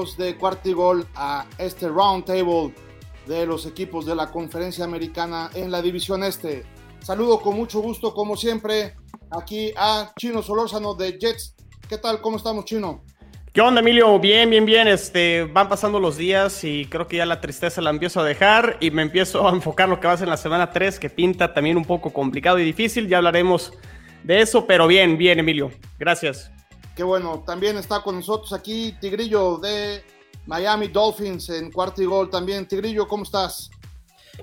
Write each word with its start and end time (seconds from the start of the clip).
amigos 0.00 0.16
de 0.16 0.34
Cuartigol 0.36 1.06
a 1.14 1.44
este 1.58 1.86
round 1.88 2.24
table 2.24 2.72
de 3.26 3.44
los 3.44 3.66
equipos 3.66 4.06
de 4.06 4.14
la 4.14 4.30
conferencia 4.30 4.82
americana 4.84 5.50
en 5.54 5.70
la 5.70 5.82
división 5.82 6.24
este. 6.24 6.64
Saludo 7.00 7.40
con 7.40 7.54
mucho 7.54 7.80
gusto, 7.80 8.14
como 8.14 8.34
siempre, 8.34 8.94
aquí 9.30 9.74
a 9.76 10.10
Chino 10.18 10.42
Solórzano 10.42 10.94
de 10.94 11.18
Jets. 11.18 11.54
¿Qué 11.86 11.98
tal? 11.98 12.22
¿Cómo 12.22 12.38
estamos, 12.38 12.64
Chino? 12.64 13.02
¿Qué 13.52 13.60
onda, 13.60 13.80
Emilio? 13.80 14.18
Bien, 14.18 14.48
bien, 14.48 14.64
bien. 14.64 14.88
Este, 14.88 15.44
van 15.44 15.68
pasando 15.68 16.00
los 16.00 16.16
días 16.16 16.64
y 16.64 16.86
creo 16.86 17.06
que 17.06 17.18
ya 17.18 17.26
la 17.26 17.42
tristeza 17.42 17.82
la 17.82 17.90
empiezo 17.90 18.20
a 18.20 18.24
dejar 18.24 18.78
y 18.80 18.90
me 18.90 19.02
empiezo 19.02 19.46
a 19.46 19.50
enfocar 19.50 19.90
lo 19.90 20.00
que 20.00 20.06
va 20.06 20.14
a 20.14 20.16
ser 20.16 20.28
en 20.28 20.30
la 20.30 20.38
semana 20.38 20.70
3, 20.70 20.98
que 20.98 21.10
pinta 21.10 21.52
también 21.52 21.76
un 21.76 21.84
poco 21.84 22.10
complicado 22.10 22.58
y 22.58 22.64
difícil. 22.64 23.06
Ya 23.06 23.18
hablaremos 23.18 23.74
de 24.24 24.40
eso, 24.40 24.66
pero 24.66 24.86
bien, 24.86 25.18
bien, 25.18 25.40
Emilio. 25.40 25.70
Gracias. 25.98 26.50
Qué 26.94 27.02
bueno. 27.02 27.42
También 27.46 27.76
está 27.76 28.02
con 28.02 28.16
nosotros 28.16 28.52
aquí 28.52 28.96
Tigrillo 29.00 29.58
de 29.58 30.04
Miami 30.46 30.88
Dolphins 30.88 31.48
en 31.50 31.70
cuarto 31.70 32.02
y 32.02 32.06
gol 32.06 32.30
también. 32.30 32.66
Tigrillo, 32.66 33.06
¿cómo 33.06 33.24
estás? 33.24 33.70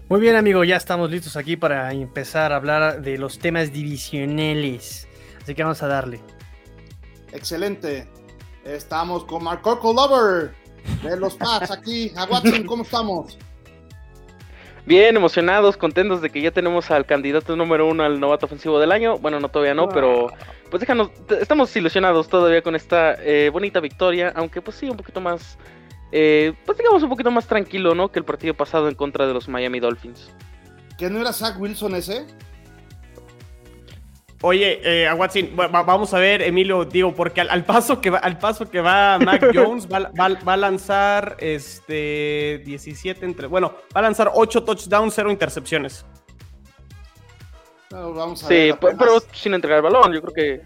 Muy 0.10 0.22
bien, 0.22 0.36
amigo. 0.36 0.64
Ya 0.64 0.78
estamos 0.78 1.12
listos 1.12 1.36
aquí 1.36 1.58
para 1.58 1.92
empezar 1.92 2.54
a 2.54 2.58
hablar 2.58 3.02
de 3.02 3.18
los 3.18 3.40
temas 3.40 3.74
divisionales. 3.74 5.08
Así 5.42 5.56
que 5.56 5.64
vamos 5.64 5.82
a 5.84 5.88
darle. 5.88 6.22
Excelente. 7.32 8.08
Estamos 8.64 9.26
con 9.26 9.44
Mark 9.44 9.62
Lover 9.66 10.54
de 11.04 11.18
los 11.18 11.36
Pats 11.36 11.72
aquí. 11.72 12.12
A 12.18 12.26
Watson, 12.26 12.66
¿cómo 12.66 12.84
estamos? 12.84 13.38
Bien, 14.88 15.18
emocionados, 15.18 15.76
contentos 15.76 16.22
de 16.22 16.30
que 16.30 16.42
ya 16.42 16.52
tenemos 16.52 16.90
al 16.92 17.06
candidato 17.06 17.58
número 17.58 17.90
uno 17.90 18.04
al 18.04 18.22
novato 18.22 18.46
ofensivo 18.46 18.80
del 18.80 18.94
año. 18.94 19.18
Bueno, 19.18 19.38
no 19.42 19.50
todavía 19.50 19.74
no, 19.74 19.90
pero 19.90 20.32
pues 20.72 20.80
déjanos, 20.80 21.10
estamos 21.42 21.76
ilusionados 21.76 22.30
todavía 22.30 22.62
con 22.62 22.74
esta 22.74 23.16
eh, 23.16 23.50
bonita 23.52 23.82
victoria, 23.82 24.32
aunque 24.34 24.62
pues 24.62 24.78
sí, 24.78 24.90
un 24.90 24.96
poquito 24.96 25.20
más, 25.20 25.58
eh, 26.14 26.54
pues 26.66 26.78
digamos 26.78 27.04
un 27.04 27.10
poquito 27.10 27.30
más 27.32 27.48
tranquilo, 27.48 27.96
¿no? 27.96 28.14
Que 28.14 28.20
el 28.20 28.24
partido 28.24 28.54
pasado 28.54 28.88
en 28.88 28.96
contra 28.96 29.28
de 29.28 29.34
los 29.34 29.50
Miami 29.50 29.82
Dolphins. 29.82 30.32
¿Que 30.98 31.10
no 31.10 31.20
era 31.20 31.34
Zach 31.34 31.60
Wilson 31.60 31.94
ese? 31.96 32.26
Oye, 34.42 34.80
eh, 34.84 35.10
vamos 35.56 36.14
a 36.14 36.20
ver, 36.20 36.44
Emilio, 36.44 36.86
digo, 36.86 37.14
porque 37.16 37.42
al, 37.42 37.66
paso 37.66 38.00
que 38.00 38.12
va, 38.12 38.20
al 38.20 38.38
paso 38.38 38.70
que 38.70 38.82
va 38.82 39.18
Mac 39.18 39.44
Jones, 39.54 39.88
va, 39.88 40.54
a 40.54 40.58
lanzar 40.58 41.38
este 41.40 42.62
17 42.64 43.26
entre. 43.26 43.48
Bueno, 43.48 43.74
va 43.96 44.00
a 44.00 44.04
lanzar 44.04 44.32
8 44.32 44.64
touchdowns, 44.64 45.16
0 45.16 45.32
intercepciones. 45.32 46.06
vamos 47.90 48.44
a 48.44 48.48
sí, 48.48 48.72
pero, 48.80 49.20
sin 49.34 49.56
entregar 49.56 49.78
el 49.78 49.84
balón, 49.84 50.14
yo 50.14 50.22
creo 50.22 50.34
que. 50.34 50.62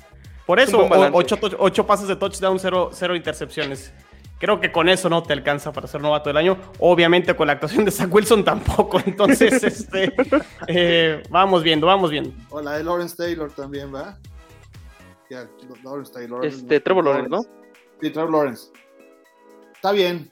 Por 0.46 0.60
eso, 0.60 0.90
8, 0.90 1.86
pases 1.88 2.10
de 2.10 2.18
touchdown, 2.18 2.60
0 2.60 3.16
intercepciones. 3.16 3.94
Creo 4.42 4.60
que 4.60 4.72
con 4.72 4.90
eso 4.90 5.08
no 5.08 5.22
te 5.22 5.34
alcanza 5.34 5.72
para 5.72 5.88
ser 5.88 6.02
novato 6.02 6.32
del 6.32 6.38
año. 6.38 6.58
Obviamente 6.80 7.36
con 7.36 7.46
la 7.46 7.54
actuación 7.54 7.86
de 7.86 7.92
Zach 7.92 8.12
Wilson 8.12 8.44
tampoco. 8.44 9.00
Entonces, 9.06 9.64
este, 9.64 10.12
eh, 10.68 11.22
vamos 11.30 11.62
viendo, 11.62 11.86
vamos 11.86 12.10
viendo. 12.10 12.34
O 12.50 12.60
la 12.60 12.72
de 12.72 12.84
Lawrence 12.84 13.16
Taylor 13.16 13.52
también, 13.52 13.94
¿va? 13.94 14.18
Lawrence 15.84 16.12
Taylor. 16.12 16.44
Este, 16.44 16.80
Trevor 16.80 17.06
Lawrence, 17.06 17.30
¿no? 17.30 17.44
Sí, 18.02 18.10
Trevor 18.10 18.32
Lawrence. 18.32 18.72
Está 19.76 19.92
bien. 19.92 20.32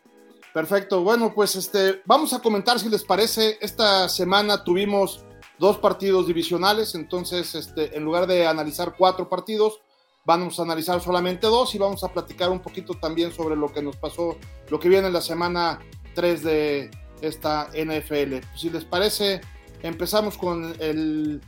Perfecto. 0.56 1.04
Bueno, 1.04 1.32
pues 1.36 1.56
este, 1.56 2.02
vamos 2.04 2.34
a 2.34 2.40
comentar 2.40 2.80
si 2.80 2.90
les 2.90 3.04
parece. 3.04 3.60
Esta 3.62 4.10
semana 4.10 4.64
tuvimos 4.64 5.24
dos 5.60 5.78
partidos 5.78 6.26
divisionales, 6.26 6.96
entonces, 6.96 7.54
este, 7.54 7.96
en 7.96 8.06
lugar 8.06 8.26
de 8.26 8.48
analizar 8.48 8.96
cuatro 8.98 9.30
partidos, 9.30 9.82
Vamos 10.30 10.60
a 10.60 10.62
analizar 10.62 11.02
solamente 11.02 11.48
dos 11.48 11.74
y 11.74 11.80
vamos 11.80 12.04
a 12.04 12.14
platicar 12.14 12.52
un 12.52 12.60
poquito 12.60 12.94
también 12.94 13.32
sobre 13.32 13.56
lo 13.56 13.74
que 13.74 13.82
nos 13.82 13.96
pasó, 13.96 14.38
lo 14.70 14.80
que 14.80 14.88
viene 14.88 15.08
en 15.08 15.14
la 15.14 15.22
semana 15.22 15.80
3 16.14 16.44
de 16.44 16.92
esta 17.20 17.72
NFL. 17.74 18.36
Si 18.56 18.70
les 18.70 18.86
parece, 18.86 19.42
empezamos 19.82 20.38
con 20.38 20.76
el, 20.80 21.42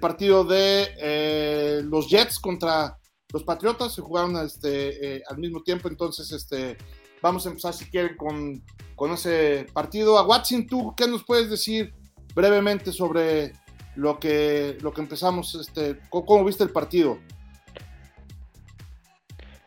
partido 0.00 0.42
de 0.42 0.88
eh, 0.98 1.82
los 1.84 2.08
Jets 2.08 2.40
contra 2.40 2.98
los 3.32 3.44
Patriotas. 3.44 3.94
Se 3.94 4.02
jugaron 4.02 4.36
este, 4.38 5.18
eh, 5.18 5.22
al 5.30 5.38
mismo 5.38 5.62
tiempo, 5.62 5.86
entonces 5.86 6.32
este, 6.32 6.76
vamos 7.22 7.46
a 7.46 7.50
empezar 7.50 7.72
si 7.72 7.84
quieren 7.84 8.16
con, 8.16 8.64
con 8.96 9.12
ese 9.12 9.68
partido. 9.72 10.18
A 10.18 10.26
Watson, 10.26 10.66
¿tú 10.66 10.92
qué 10.96 11.06
nos 11.06 11.22
puedes 11.22 11.50
decir 11.50 11.94
brevemente 12.34 12.90
sobre 12.90 13.52
lo 13.94 14.18
que, 14.18 14.76
lo 14.80 14.92
que 14.92 15.02
empezamos, 15.02 15.54
este, 15.54 16.00
cómo 16.10 16.44
viste 16.44 16.64
el 16.64 16.70
partido? 16.70 17.20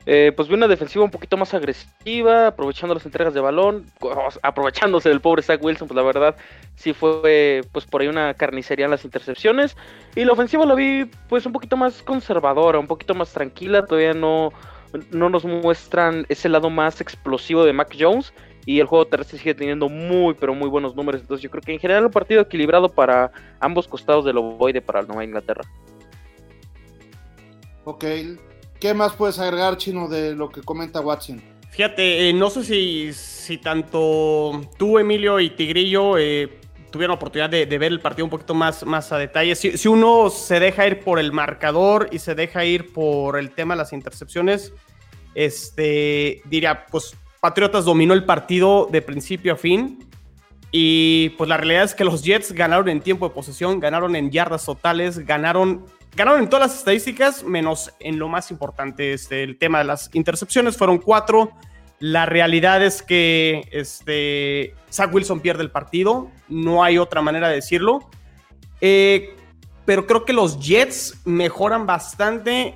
Eh, 0.10 0.32
pues 0.34 0.48
vi 0.48 0.54
una 0.54 0.70
defensiva 0.70 1.04
un 1.04 1.12
poquito 1.12 1.36
más 1.36 1.54
agresiva, 1.54 2.48
aprovechando 2.48 2.94
las 2.94 3.06
entregas 3.06 3.34
de 3.34 3.42
balón, 3.42 3.86
aprovechándose 4.42 5.10
del 5.10 5.20
pobre 5.20 5.42
Zach 5.42 5.62
Wilson, 5.62 5.90
pues 5.90 5.98
la 5.98 6.02
verdad 6.02 6.38
sí 6.76 6.94
fue 6.94 7.60
pues 7.74 7.86
por 7.86 8.00
ahí 8.00 8.08
una 8.08 8.34
carnicería 8.34 8.86
en 8.86 8.92
las 8.92 9.04
intercepciones. 9.04 9.76
Y 10.16 10.24
la 10.24 10.32
ofensiva 10.32 10.66
la 10.66 10.76
vi 10.76 11.12
pues 11.28 11.46
un 11.46 11.52
poquito 11.52 11.76
más 11.76 12.02
conservadora, 12.04 12.80
un 12.80 12.88
poquito 12.88 13.16
más 13.16 13.34
tranquila, 13.34 13.86
todavía 13.86 14.14
no, 14.14 14.54
no 15.12 15.30
nos 15.30 15.44
muestran 15.44 16.26
ese 16.30 16.48
lado 16.48 16.70
más 16.70 17.02
explosivo 17.02 17.66
de 17.66 17.74
Mac 17.74 17.94
Jones. 18.00 18.34
Y 18.66 18.80
el 18.80 18.86
juego 18.86 19.08
terrestre 19.08 19.40
sigue 19.40 19.56
teniendo 19.56 19.90
muy, 19.90 20.36
pero 20.36 20.54
muy 20.54 20.70
buenos 20.70 20.96
números. 20.96 21.20
Entonces 21.20 21.44
yo 21.44 21.50
creo 21.50 21.62
que 21.62 21.74
en 21.74 21.80
general 21.80 22.06
un 22.06 22.12
partido 22.12 22.42
equilibrado 22.42 22.88
para 22.88 23.32
ambos 23.60 23.90
costados 23.90 24.24
del 24.24 24.38
ovoide 24.38 24.82
para 24.82 25.02
Nueva 25.02 25.26
Inglaterra. 25.26 25.64
Ok, 27.86 28.04
¿Qué 28.80 28.94
más 28.94 29.14
puedes 29.14 29.40
agregar, 29.40 29.78
Chino, 29.78 30.08
de 30.08 30.36
lo 30.36 30.50
que 30.50 30.62
comenta 30.62 31.02
Watson? 31.02 31.42
Fíjate, 31.72 32.30
eh, 32.30 32.34
no 32.34 32.50
sé 32.50 32.64
si, 32.64 33.14
si 33.14 33.58
tanto 33.58 34.62
tú, 34.78 35.00
Emilio 35.00 35.40
y 35.40 35.50
Tigrillo 35.50 36.18
eh, 36.18 36.60
tuvieron 36.92 37.16
oportunidad 37.16 37.50
de, 37.50 37.66
ver 37.66 37.92
el 37.92 38.00
partido 38.00 38.26
un 38.26 38.32
poquito 38.32 38.54
más, 38.54 38.86
más 38.86 39.12
a 39.12 39.18
detalle. 39.18 39.56
Si, 39.56 39.88
uno 39.88 40.30
se 40.30 40.60
deja 40.60 40.88
ir 40.88 41.02
por 41.02 41.20
el 41.20 41.32
marcador 41.32 42.10
y 42.12 42.20
se 42.20 42.36
deja 42.36 42.66
ir 42.66 42.94
por 42.94 43.38
el 43.38 43.52
tema 43.52 43.74
de 43.74 43.80
las 43.80 43.94
intercepciones, 43.94 44.74
este, 45.36 46.42
diría, 46.46 46.86
pues 46.88 47.16
Patriotas 47.40 47.86
dominó 47.86 48.14
el 48.14 48.26
partido 48.26 48.88
de 48.92 49.02
principio 49.02 49.54
a 49.54 49.58
fin. 49.58 50.00
Y 50.72 51.30
pues 51.38 51.48
la 51.48 51.58
realidad 51.58 51.84
es 51.84 51.96
que 51.96 52.04
los 52.04 52.24
Jets 52.24 52.52
ganaron 52.52 52.90
en 52.90 53.00
tiempo 53.00 53.28
de 53.28 53.34
posesión, 53.34 53.80
ganaron 53.80 54.16
en 54.16 54.32
yardas 54.32 54.66
totales, 54.66 55.20
ganaron 55.20 55.86
Ganaron 56.18 56.42
en 56.42 56.50
todas 56.50 56.72
las 56.72 56.80
estadísticas, 56.80 57.44
menos 57.44 57.94
en 58.00 58.18
lo 58.18 58.28
más 58.28 58.50
importante, 58.50 59.14
este, 59.14 59.44
el 59.44 59.60
tema 59.60 59.78
de 59.78 59.84
las 59.84 60.10
intercepciones. 60.16 60.76
Fueron 60.76 60.98
cuatro. 60.98 61.52
La 62.00 62.26
realidad 62.26 62.84
es 62.84 63.04
que 63.04 63.70
este, 63.72 64.74
Zach 64.92 65.14
Wilson 65.14 65.42
pierde 65.42 65.62
el 65.62 65.70
partido. 65.70 66.32
No 66.48 66.84
hay 66.84 66.98
otra 66.98 67.22
manera 67.22 67.50
de 67.50 67.56
decirlo. 67.58 68.10
Eh, 68.82 69.36
pero 69.86 70.08
creo 70.08 70.26
que 70.26 70.34
los 70.34 70.60
Jets 70.60 71.22
mejoran 71.24 71.86
bastante 71.86 72.74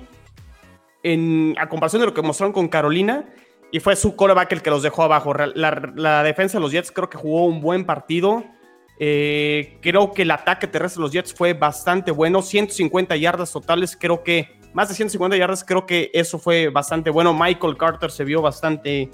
en, 1.02 1.56
a 1.58 1.68
comparación 1.68 1.98
de 1.98 2.06
lo 2.06 2.14
que 2.14 2.22
mostraron 2.22 2.52
con 2.52 2.68
Carolina. 2.68 3.28
Y 3.72 3.80
fue 3.80 3.96
su 3.96 4.14
coreback 4.14 4.52
el 4.52 4.62
que 4.62 4.70
los 4.70 4.84
dejó 4.84 5.02
abajo. 5.02 5.34
La, 5.34 5.92
la 5.96 6.22
defensa 6.22 6.58
de 6.58 6.62
los 6.62 6.70
Jets 6.70 6.92
creo 6.92 7.10
que 7.10 7.18
jugó 7.18 7.46
un 7.46 7.60
buen 7.60 7.86
partido. 7.86 8.44
Eh, 8.98 9.78
creo 9.80 10.12
que 10.12 10.22
el 10.22 10.30
ataque 10.30 10.66
terrestre 10.66 11.00
de 11.00 11.02
los 11.02 11.12
Jets 11.12 11.34
fue 11.34 11.54
bastante 11.54 12.10
bueno, 12.10 12.42
150 12.42 13.16
yardas 13.16 13.52
totales, 13.52 13.96
creo 13.98 14.22
que 14.22 14.60
más 14.72 14.88
de 14.88 14.94
150 14.94 15.36
yardas, 15.36 15.64
creo 15.64 15.86
que 15.86 16.10
eso 16.14 16.38
fue 16.38 16.68
bastante 16.68 17.10
bueno. 17.10 17.34
Michael 17.34 17.76
Carter 17.76 18.10
se 18.10 18.24
vio 18.24 18.40
bastante 18.40 19.10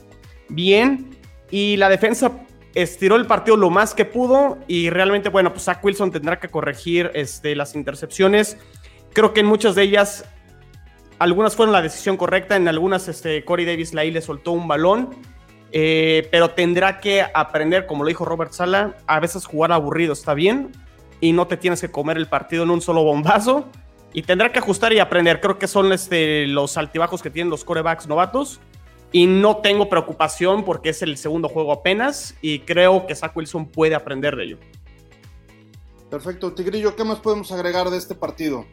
bien 0.48 1.16
y 1.50 1.76
la 1.76 1.88
defensa 1.88 2.32
estiró 2.75 3.16
el 3.16 3.26
partido 3.26 3.56
lo 3.56 3.70
más 3.70 3.94
que 3.94 4.04
pudo 4.04 4.58
y 4.69 4.90
realmente, 4.90 5.28
bueno, 5.30 5.52
pues 5.52 5.64
Zach 5.64 5.84
Wilson 5.84 6.12
tendrá 6.12 6.38
que 6.38 6.48
corregir 6.48 7.10
este, 7.14 7.56
las 7.56 7.74
intercepciones. 7.74 8.56
Creo 9.12 9.32
que 9.32 9.40
en 9.40 9.46
muchas 9.46 9.74
de 9.74 9.82
ellas, 9.82 10.24
algunas 11.19 11.56
fueron 11.56 11.72
la 11.72 11.82
decisión 11.82 12.16
correcta, 12.16 12.54
en 12.54 12.69
algunas 12.69 13.08
este, 13.08 13.44
Corey 13.44 13.66
Davis 13.66 13.94
ahí 13.96 14.10
le 14.10 14.20
soltó 14.20 14.52
un 14.52 14.69
balón 14.69 15.10
eh, 15.73 16.29
pero 16.31 16.50
tendrá 16.50 17.00
que 17.00 17.25
aprender, 17.35 17.87
como 17.87 18.05
lo 18.05 18.09
dijo 18.09 18.25
Robert 18.25 18.53
Sala, 18.53 18.97
a 19.06 19.20
veces 19.20 19.44
jugar 19.44 19.73
aburrido 19.73 20.12
está 20.12 20.35
bien 20.35 20.73
y 21.20 21.32
no 21.32 21.47
te 21.47 21.56
tienes 21.56 21.81
que 21.81 21.91
comer 21.91 22.17
el 22.17 22.26
partido 22.26 22.62
en 22.62 22.70
un 22.70 22.81
solo 22.81 23.03
bombazo 23.03 23.67
y 24.12 24.23
tendrá 24.23 24.50
que 24.50 24.59
ajustar 24.59 24.93
y 24.93 24.99
aprender. 24.99 25.41
Creo 25.41 25.59
que 25.59 25.69
son 25.69 25.93
este, 25.93 26.47
los 26.47 26.76
altibajos 26.76 27.23
que 27.23 27.31
tienen 27.31 27.50
los 27.50 27.65
corebacks 27.65 28.06
novatos 28.06 28.61
y 29.12 29.26
no 29.26 29.59
tengo 29.59 29.88
preocupación 29.88 30.65
porque 30.65 30.91
es 30.91 31.03
el 31.03 31.17
segundo 31.17 31.49
juego 31.49 31.73
apenas 31.73 32.35
y 32.41 32.61
creo 32.61 33.06
que 33.06 33.15
Zach 33.15 33.37
Wilson 33.37 33.67
puede 33.67 33.94
aprender 33.94 34.37
de 34.37 34.44
ello. 34.44 34.59
Perfecto, 36.11 36.53
Tigrillo, 36.55 36.97
¿qué 36.97 37.05
más 37.05 37.19
podemos 37.19 37.53
agregar 37.53 37.91
de 37.91 37.99
este 37.99 38.15
partido? 38.15 38.65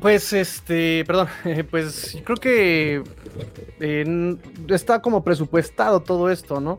Pues 0.00 0.32
este, 0.32 1.04
perdón, 1.04 1.28
pues 1.70 2.18
creo 2.24 2.36
que 2.38 3.02
eh, 3.80 4.36
está 4.68 5.02
como 5.02 5.22
presupuestado 5.22 6.00
todo 6.00 6.30
esto, 6.30 6.60
¿no? 6.60 6.78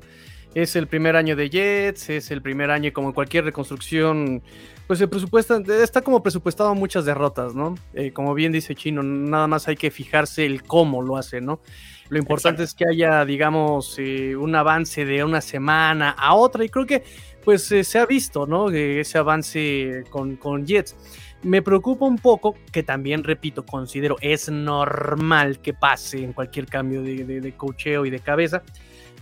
Es 0.54 0.76
el 0.76 0.88
primer 0.88 1.16
año 1.16 1.36
de 1.36 1.50
Jets, 1.50 2.10
es 2.10 2.32
el 2.32 2.42
primer 2.42 2.72
año 2.72 2.92
como 2.92 3.10
en 3.10 3.14
cualquier 3.14 3.46
reconstrucción, 3.46 4.42
pues 4.86 5.00
el 5.00 5.08
presupuesto 5.08 5.56
está 5.72 6.02
como 6.02 6.22
presupuestado 6.22 6.76
muchas 6.76 7.06
derrotas, 7.06 7.56
¿no? 7.56 7.76
Eh, 7.94 8.12
como 8.12 8.34
bien 8.34 8.52
dice 8.52 8.76
Chino, 8.76 9.04
nada 9.04 9.48
más 9.48 9.68
hay 9.70 9.78
que 9.78 9.92
fijarse 9.92 10.46
el 10.46 10.64
cómo 10.64 11.02
lo 11.02 11.16
hace, 11.16 11.40
¿no? 11.40 11.62
Lo 12.10 12.20
importante 12.20 12.64
es 12.64 12.74
que 12.74 12.86
haya, 12.86 13.24
digamos, 13.24 13.96
eh, 14.00 14.36
un 14.36 14.54
avance 14.54 15.06
de 15.06 15.24
una 15.24 15.40
semana 15.40 16.10
a 16.10 16.34
otra 16.36 16.66
y 16.66 16.70
creo 16.70 16.86
que 16.86 17.04
pues 17.46 17.72
eh, 17.72 17.86
se 17.86 18.00
ha 18.00 18.06
visto, 18.06 18.46
¿no? 18.46 18.70
ese 18.70 19.18
avance 19.18 20.04
con, 20.10 20.36
con 20.36 20.66
Jets. 20.66 20.96
Me 21.44 21.62
preocupa 21.62 22.06
un 22.06 22.18
poco, 22.18 22.56
que 22.72 22.84
también, 22.84 23.24
repito, 23.24 23.66
considero 23.66 24.16
es 24.22 24.50
normal 24.50 25.60
que 25.60 25.74
pase 25.74 26.24
en 26.24 26.34
cualquier 26.34 26.68
cambio 26.68 27.02
de, 27.02 27.24
de, 27.26 27.42
de 27.42 27.52
cocheo 27.54 28.06
y 28.06 28.12
de 28.12 28.20
cabeza, 28.20 28.62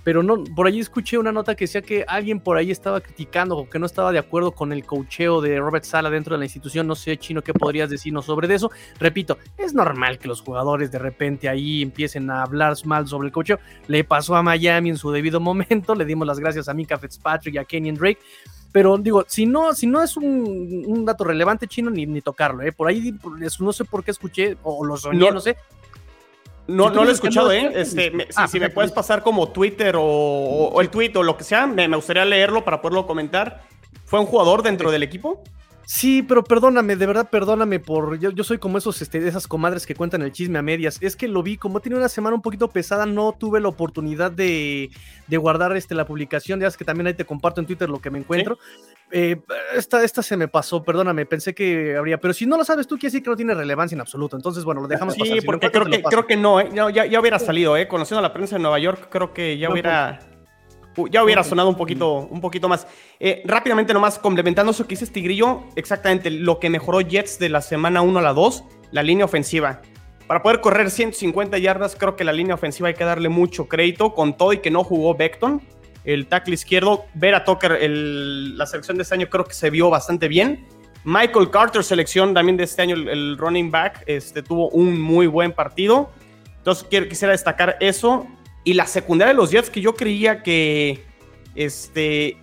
pero 0.03 0.23
no, 0.23 0.43
por 0.55 0.67
ahí 0.67 0.79
escuché 0.79 1.17
una 1.17 1.31
nota 1.31 1.55
que 1.55 1.65
decía 1.65 1.81
que 1.81 2.05
alguien 2.07 2.39
por 2.39 2.57
ahí 2.57 2.71
estaba 2.71 3.01
criticando 3.01 3.57
o 3.57 3.69
que 3.69 3.79
no 3.79 3.85
estaba 3.85 4.11
de 4.11 4.19
acuerdo 4.19 4.51
con 4.51 4.71
el 4.71 4.85
cocheo 4.85 5.41
de 5.41 5.59
Robert 5.59 5.85
Sala 5.85 6.09
dentro 6.09 6.35
de 6.35 6.39
la 6.39 6.45
institución. 6.45 6.87
No 6.87 6.95
sé, 6.95 7.17
Chino, 7.17 7.41
¿qué 7.41 7.53
podrías 7.53 7.89
decirnos 7.89 8.25
sobre 8.25 8.53
eso? 8.53 8.71
Repito, 8.99 9.37
es 9.57 9.73
normal 9.73 10.19
que 10.19 10.27
los 10.27 10.41
jugadores 10.41 10.91
de 10.91 10.99
repente 10.99 11.49
ahí 11.49 11.81
empiecen 11.81 12.29
a 12.29 12.43
hablar 12.43 12.75
mal 12.85 13.07
sobre 13.07 13.27
el 13.27 13.31
cocheo. 13.31 13.59
Le 13.87 14.03
pasó 14.03 14.35
a 14.35 14.43
Miami 14.43 14.89
en 14.89 14.97
su 14.97 15.11
debido 15.11 15.39
momento, 15.39 15.95
le 15.95 16.05
dimos 16.05 16.27
las 16.27 16.39
gracias 16.39 16.69
a 16.69 16.73
Mika 16.73 16.97
Fitzpatrick 16.97 17.55
y 17.55 17.57
a 17.57 17.65
Kenyon 17.65 17.95
Drake 17.95 18.19
pero 18.71 18.97
digo, 18.97 19.25
si 19.27 19.45
no, 19.45 19.73
si 19.73 19.87
no 19.87 20.03
es 20.03 20.15
un, 20.15 21.03
dato 21.05 21.23
relevante 21.23 21.67
chino, 21.67 21.89
ni, 21.89 22.05
ni 22.05 22.21
tocarlo, 22.21 22.61
¿eh? 22.61 22.71
Por 22.71 22.87
ahí 22.87 23.15
no 23.59 23.73
sé 23.73 23.85
por 23.85 24.03
qué 24.03 24.11
escuché, 24.11 24.57
o 24.63 24.85
lo 24.85 24.95
soñé, 24.95 25.31
no, 25.31 25.39
sé. 25.39 25.57
No, 26.69 26.91
no 26.91 27.03
lo 27.03 27.09
he 27.09 27.13
escuchado, 27.13 27.51
¿eh? 27.51 27.71
Este, 27.73 28.11
ah, 28.35 28.47
si, 28.47 28.59
me 28.59 28.69
puedes 28.69 28.91
pasar 28.91 29.23
como 29.23 29.49
Twitter 29.49 29.95
o, 29.97 30.79
el 30.79 30.89
tweet 30.89 31.11
o 31.15 31.23
lo 31.23 31.35
que 31.35 31.43
sea, 31.43 31.65
me, 31.65 31.87
me, 31.87 31.95
gustaría 31.95 32.23
leerlo 32.25 32.63
para 32.63 32.79
poderlo 32.81 33.07
comentar. 33.07 33.63
¿Fue 34.05 34.19
un 34.19 34.27
jugador 34.27 34.61
dentro 34.61 34.91
del 34.91 35.01
equipo? 35.01 35.43
Sí, 35.91 36.21
pero 36.21 36.43
perdóname, 36.43 36.95
de 36.95 37.07
verdad 37.07 37.31
perdóname 37.31 37.79
por. 37.79 38.19
Yo, 38.19 38.29
yo 38.29 38.43
soy 38.43 38.59
como 38.59 38.77
esos, 38.77 39.01
este, 39.01 39.27
esas 39.27 39.47
comadres 39.47 39.87
que 39.87 39.95
cuentan 39.95 40.21
el 40.21 40.31
chisme 40.31 40.59
a 40.59 40.61
medias. 40.61 40.99
Es 41.01 41.15
que 41.15 41.27
lo 41.27 41.41
vi, 41.41 41.57
como 41.57 41.79
tiene 41.79 41.97
una 41.97 42.09
semana 42.09 42.35
un 42.35 42.43
poquito 42.43 42.67
pesada, 42.67 43.07
no 43.07 43.31
tuve 43.31 43.59
la 43.59 43.69
oportunidad 43.69 44.29
de, 44.29 44.91
de 45.25 45.37
guardar 45.37 45.75
este, 45.75 45.95
la 45.95 46.05
publicación. 46.05 46.59
Ya 46.59 46.69
que 46.69 46.85
también 46.85 47.07
ahí 47.07 47.15
te 47.15 47.25
comparto 47.25 47.59
en 47.59 47.65
Twitter 47.65 47.89
lo 47.89 47.97
que 47.97 48.11
me 48.11 48.19
encuentro. 48.19 48.59
Eh, 49.09 49.41
esta, 49.75 50.03
esta 50.03 50.21
se 50.21 50.37
me 50.37 50.47
pasó, 50.47 50.83
perdóname, 50.83 51.25
pensé 51.25 51.55
que 51.55 51.97
habría. 51.97 52.19
Pero 52.19 52.35
si 52.35 52.45
no 52.45 52.55
lo 52.55 52.63
sabes 52.63 52.85
tú, 52.85 52.99
quiere 52.99 53.07
decir 53.07 53.23
que 53.23 53.31
no 53.31 53.35
tiene 53.35 53.55
relevancia 53.55 53.95
en 53.95 54.01
absoluto. 54.01 54.35
Entonces, 54.35 54.63
bueno, 54.63 54.81
lo 54.81 54.87
dejamos 54.87 55.15
sí, 55.15 55.39
porque 55.43 55.71
creo, 55.71 55.85
que, 55.85 56.03
creo 56.03 56.27
que 56.27 56.37
no, 56.37 56.59
¿eh? 56.59 56.69
ya, 56.71 57.07
ya, 57.07 57.19
hubiera 57.19 57.39
salido, 57.39 57.75
¿eh? 57.75 57.87
Conociendo 57.87 58.19
a 58.19 58.21
la 58.21 58.31
prensa 58.31 58.57
de 58.57 58.61
Nueva 58.61 58.77
York, 58.77 59.07
creo 59.09 59.33
que 59.33 59.57
ya 59.57 59.71
hubiera. 59.71 60.19
Ya 61.07 61.23
hubiera 61.23 61.43
sonado 61.43 61.69
un 61.69 61.75
poquito, 61.75 62.27
un 62.29 62.41
poquito 62.41 62.67
más. 62.67 62.87
Eh, 63.19 63.41
rápidamente 63.45 63.93
nomás, 63.93 64.19
complementando 64.19 64.71
eso 64.71 64.85
que 64.85 64.95
dices 64.95 65.11
Tigrillo, 65.11 65.63
exactamente 65.75 66.29
lo 66.29 66.59
que 66.59 66.69
mejoró 66.69 67.01
Jets 67.01 67.39
de 67.39 67.49
la 67.49 67.61
semana 67.61 68.01
1 68.01 68.19
a 68.19 68.21
la 68.21 68.33
2, 68.33 68.63
la 68.91 69.03
línea 69.03 69.25
ofensiva. 69.25 69.81
Para 70.27 70.43
poder 70.43 70.61
correr 70.61 70.91
150 70.91 71.57
yardas, 71.57 71.95
creo 71.95 72.15
que 72.15 72.23
la 72.23 72.33
línea 72.33 72.53
ofensiva 72.53 72.89
hay 72.89 72.93
que 72.93 73.03
darle 73.03 73.29
mucho 73.29 73.67
crédito, 73.67 74.13
con 74.13 74.37
todo 74.37 74.53
y 74.53 74.59
que 74.59 74.69
no 74.69 74.83
jugó 74.83 75.15
Beckton, 75.15 75.61
el 76.03 76.27
tackle 76.27 76.53
izquierdo. 76.53 77.05
Ver 77.15 77.33
a 77.35 77.43
Tucker, 77.43 77.79
la 77.81 78.65
selección 78.65 78.97
de 78.97 79.03
este 79.03 79.15
año 79.15 79.27
creo 79.27 79.45
que 79.45 79.53
se 79.53 79.69
vio 79.69 79.89
bastante 79.89 80.27
bien. 80.27 80.67
Michael 81.03 81.49
Carter, 81.49 81.83
selección 81.83 82.33
también 82.33 82.57
de 82.57 82.65
este 82.65 82.81
año, 82.81 82.95
el, 82.95 83.37
running 83.37 83.71
back, 83.71 84.03
este, 84.05 84.43
tuvo 84.43 84.69
un 84.69 84.99
muy 84.99 85.27
buen 85.27 85.51
partido. 85.51 86.11
Entonces 86.57 86.87
quisiera 87.07 87.31
destacar 87.31 87.77
eso. 87.79 88.27
Y 88.63 88.73
la 88.73 88.85
secundaria 88.87 89.33
de 89.33 89.37
los 89.37 89.51
Jets, 89.51 89.69
que 89.69 89.81
yo 89.81 89.95
creía 89.95 90.43
que 90.43 91.03
este, 91.55 92.37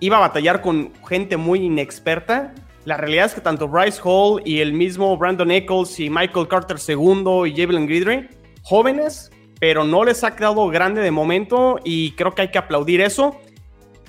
iba 0.00 0.16
a 0.16 0.20
batallar 0.20 0.62
con 0.62 0.92
gente 1.08 1.36
muy 1.36 1.60
inexperta. 1.60 2.54
La 2.84 2.96
realidad 2.96 3.26
es 3.26 3.34
que 3.34 3.40
tanto 3.40 3.68
Bryce 3.68 4.00
Hall 4.02 4.42
y 4.44 4.60
el 4.60 4.72
mismo 4.72 5.16
Brandon 5.16 5.48
Nichols 5.48 6.00
y 6.00 6.10
Michael 6.10 6.48
Carter 6.48 6.78
II 6.86 7.46
y 7.46 7.54
Jalen 7.54 7.86
Gridley, 7.86 8.28
jóvenes, 8.62 9.30
pero 9.60 9.84
no 9.84 10.04
les 10.04 10.24
ha 10.24 10.34
quedado 10.34 10.66
grande 10.68 11.02
de 11.02 11.10
momento 11.10 11.78
y 11.84 12.12
creo 12.12 12.34
que 12.34 12.42
hay 12.42 12.50
que 12.50 12.58
aplaudir 12.58 13.00
eso. 13.02 13.38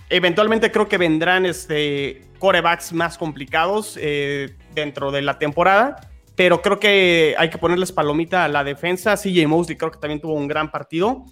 Eventualmente 0.10 0.72
creo 0.72 0.88
que 0.88 0.98
vendrán 0.98 1.46
este, 1.46 2.22
corebacks 2.40 2.94
más 2.94 3.18
complicados 3.18 3.98
eh, 4.02 4.56
dentro 4.74 5.12
de 5.12 5.22
la 5.22 5.38
temporada, 5.38 6.10
pero 6.36 6.62
creo 6.62 6.80
que 6.80 7.36
hay 7.38 7.50
que 7.50 7.58
ponerles 7.58 7.92
palomita 7.92 8.46
a 8.46 8.48
la 8.48 8.64
defensa. 8.64 9.16
CJ 9.16 9.48
Mosley 9.48 9.78
creo 9.78 9.92
que 9.92 10.00
también 10.00 10.22
tuvo 10.22 10.34
un 10.34 10.48
gran 10.48 10.72
partido. 10.72 11.26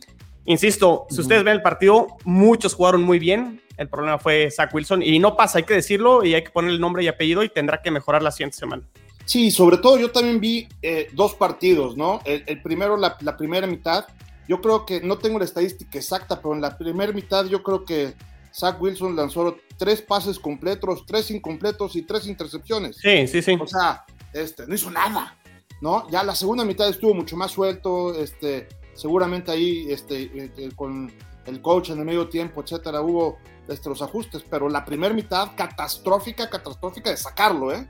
Insisto, 0.49 1.05
si 1.11 1.21
ustedes 1.21 1.43
ven 1.43 1.53
el 1.53 1.61
partido, 1.61 2.07
muchos 2.25 2.73
jugaron 2.73 3.03
muy 3.03 3.19
bien. 3.19 3.61
El 3.77 3.87
problema 3.87 4.17
fue 4.17 4.49
Zach 4.49 4.73
Wilson 4.73 5.03
y 5.03 5.19
no 5.19 5.37
pasa, 5.37 5.59
hay 5.59 5.63
que 5.63 5.75
decirlo 5.75 6.25
y 6.25 6.33
hay 6.33 6.43
que 6.43 6.49
poner 6.49 6.71
el 6.71 6.81
nombre 6.81 7.03
y 7.03 7.07
apellido 7.07 7.43
y 7.43 7.49
tendrá 7.49 7.83
que 7.83 7.91
mejorar 7.91 8.23
la 8.23 8.31
siguiente 8.31 8.57
semana. 8.57 8.81
Sí, 9.25 9.51
sobre 9.51 9.77
todo 9.77 9.99
yo 9.99 10.09
también 10.09 10.39
vi 10.39 10.67
eh, 10.81 11.07
dos 11.13 11.35
partidos, 11.35 11.95
¿no? 11.95 12.19
El, 12.25 12.63
primero, 12.63 12.97
la, 12.97 13.15
primera 13.37 13.67
mitad, 13.67 14.07
yo 14.47 14.59
creo 14.59 14.87
que, 14.87 15.01
no 15.01 15.19
tengo 15.19 15.37
la 15.37 15.45
estadística 15.45 15.99
exacta, 15.99 16.41
pero 16.41 16.55
en 16.55 16.61
la 16.61 16.75
primera 16.75 17.13
mitad 17.13 17.45
yo 17.45 17.61
creo 17.61 17.85
que 17.85 18.15
Zach 18.51 18.81
Wilson 18.81 19.15
lanzó 19.15 19.55
tres 19.77 20.01
pases 20.01 20.39
completos, 20.39 21.03
tres 21.05 21.29
incompletos 21.29 21.95
y 21.95 22.01
tres 22.01 22.25
intercepciones. 22.25 22.97
Sí, 22.97 23.27
sí, 23.27 23.43
sí. 23.43 23.55
O 23.61 23.67
sea, 23.67 24.03
este, 24.33 24.65
no 24.65 24.73
hizo 24.73 24.89
nada, 24.89 25.37
¿no? 25.79 26.09
Ya 26.09 26.23
la 26.23 26.33
segunda 26.33 26.65
mitad 26.65 26.89
estuvo 26.89 27.13
mucho 27.13 27.37
más 27.37 27.51
suelto, 27.51 28.19
este, 28.19 28.67
seguramente 28.99 29.51
ahí 29.51 29.87
este, 29.89 30.23
eh, 30.23 30.69
con 30.75 31.11
el 31.45 31.61
coach 31.61 31.89
en 31.89 31.99
el 31.99 32.05
medio 32.05 32.27
tiempo, 32.27 32.61
etcétera, 32.61 33.01
hubo 33.01 33.37
este, 33.67 33.87
los 33.87 34.01
ajustes, 34.01 34.43
pero 34.49 34.67
la 34.67 34.83
primera 34.83 35.13
mitad 35.13 35.51
catastrófica, 35.55 36.49
catastrófica 36.49 37.09
de 37.09 37.17
sacarlo, 37.17 37.71
¿eh? 37.71 37.87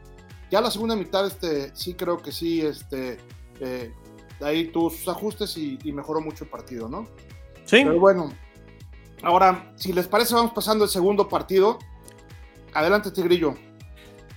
Ya 0.52 0.62
la 0.62 0.70
segunda 0.70 0.96
mitad, 0.96 1.26
este, 1.26 1.76
sí 1.76 1.96
creo 1.96 2.18
que 2.18 2.32
sí, 2.32 2.62
este, 2.62 3.18
eh, 3.60 3.92
ahí 4.42 4.68
tuvo 4.68 4.90
sus 4.92 5.08
ajustes 5.08 5.58
y, 5.58 5.80
mejoró 5.92 6.22
mucho 6.22 6.44
el 6.44 6.50
partido, 6.50 6.88
¿no? 6.88 7.08
Sí. 7.66 7.82
Pero 7.84 8.00
bueno, 8.00 8.32
ahora, 9.24 9.74
si 9.78 9.94
les 9.94 10.08
parece, 10.08 10.36
vamos 10.36 10.52
pasando 10.54 10.86
el 10.86 10.90
segundo 10.90 11.28
partido. 11.28 11.80
Adelante, 12.74 13.12
Tigrillo. 13.12 13.56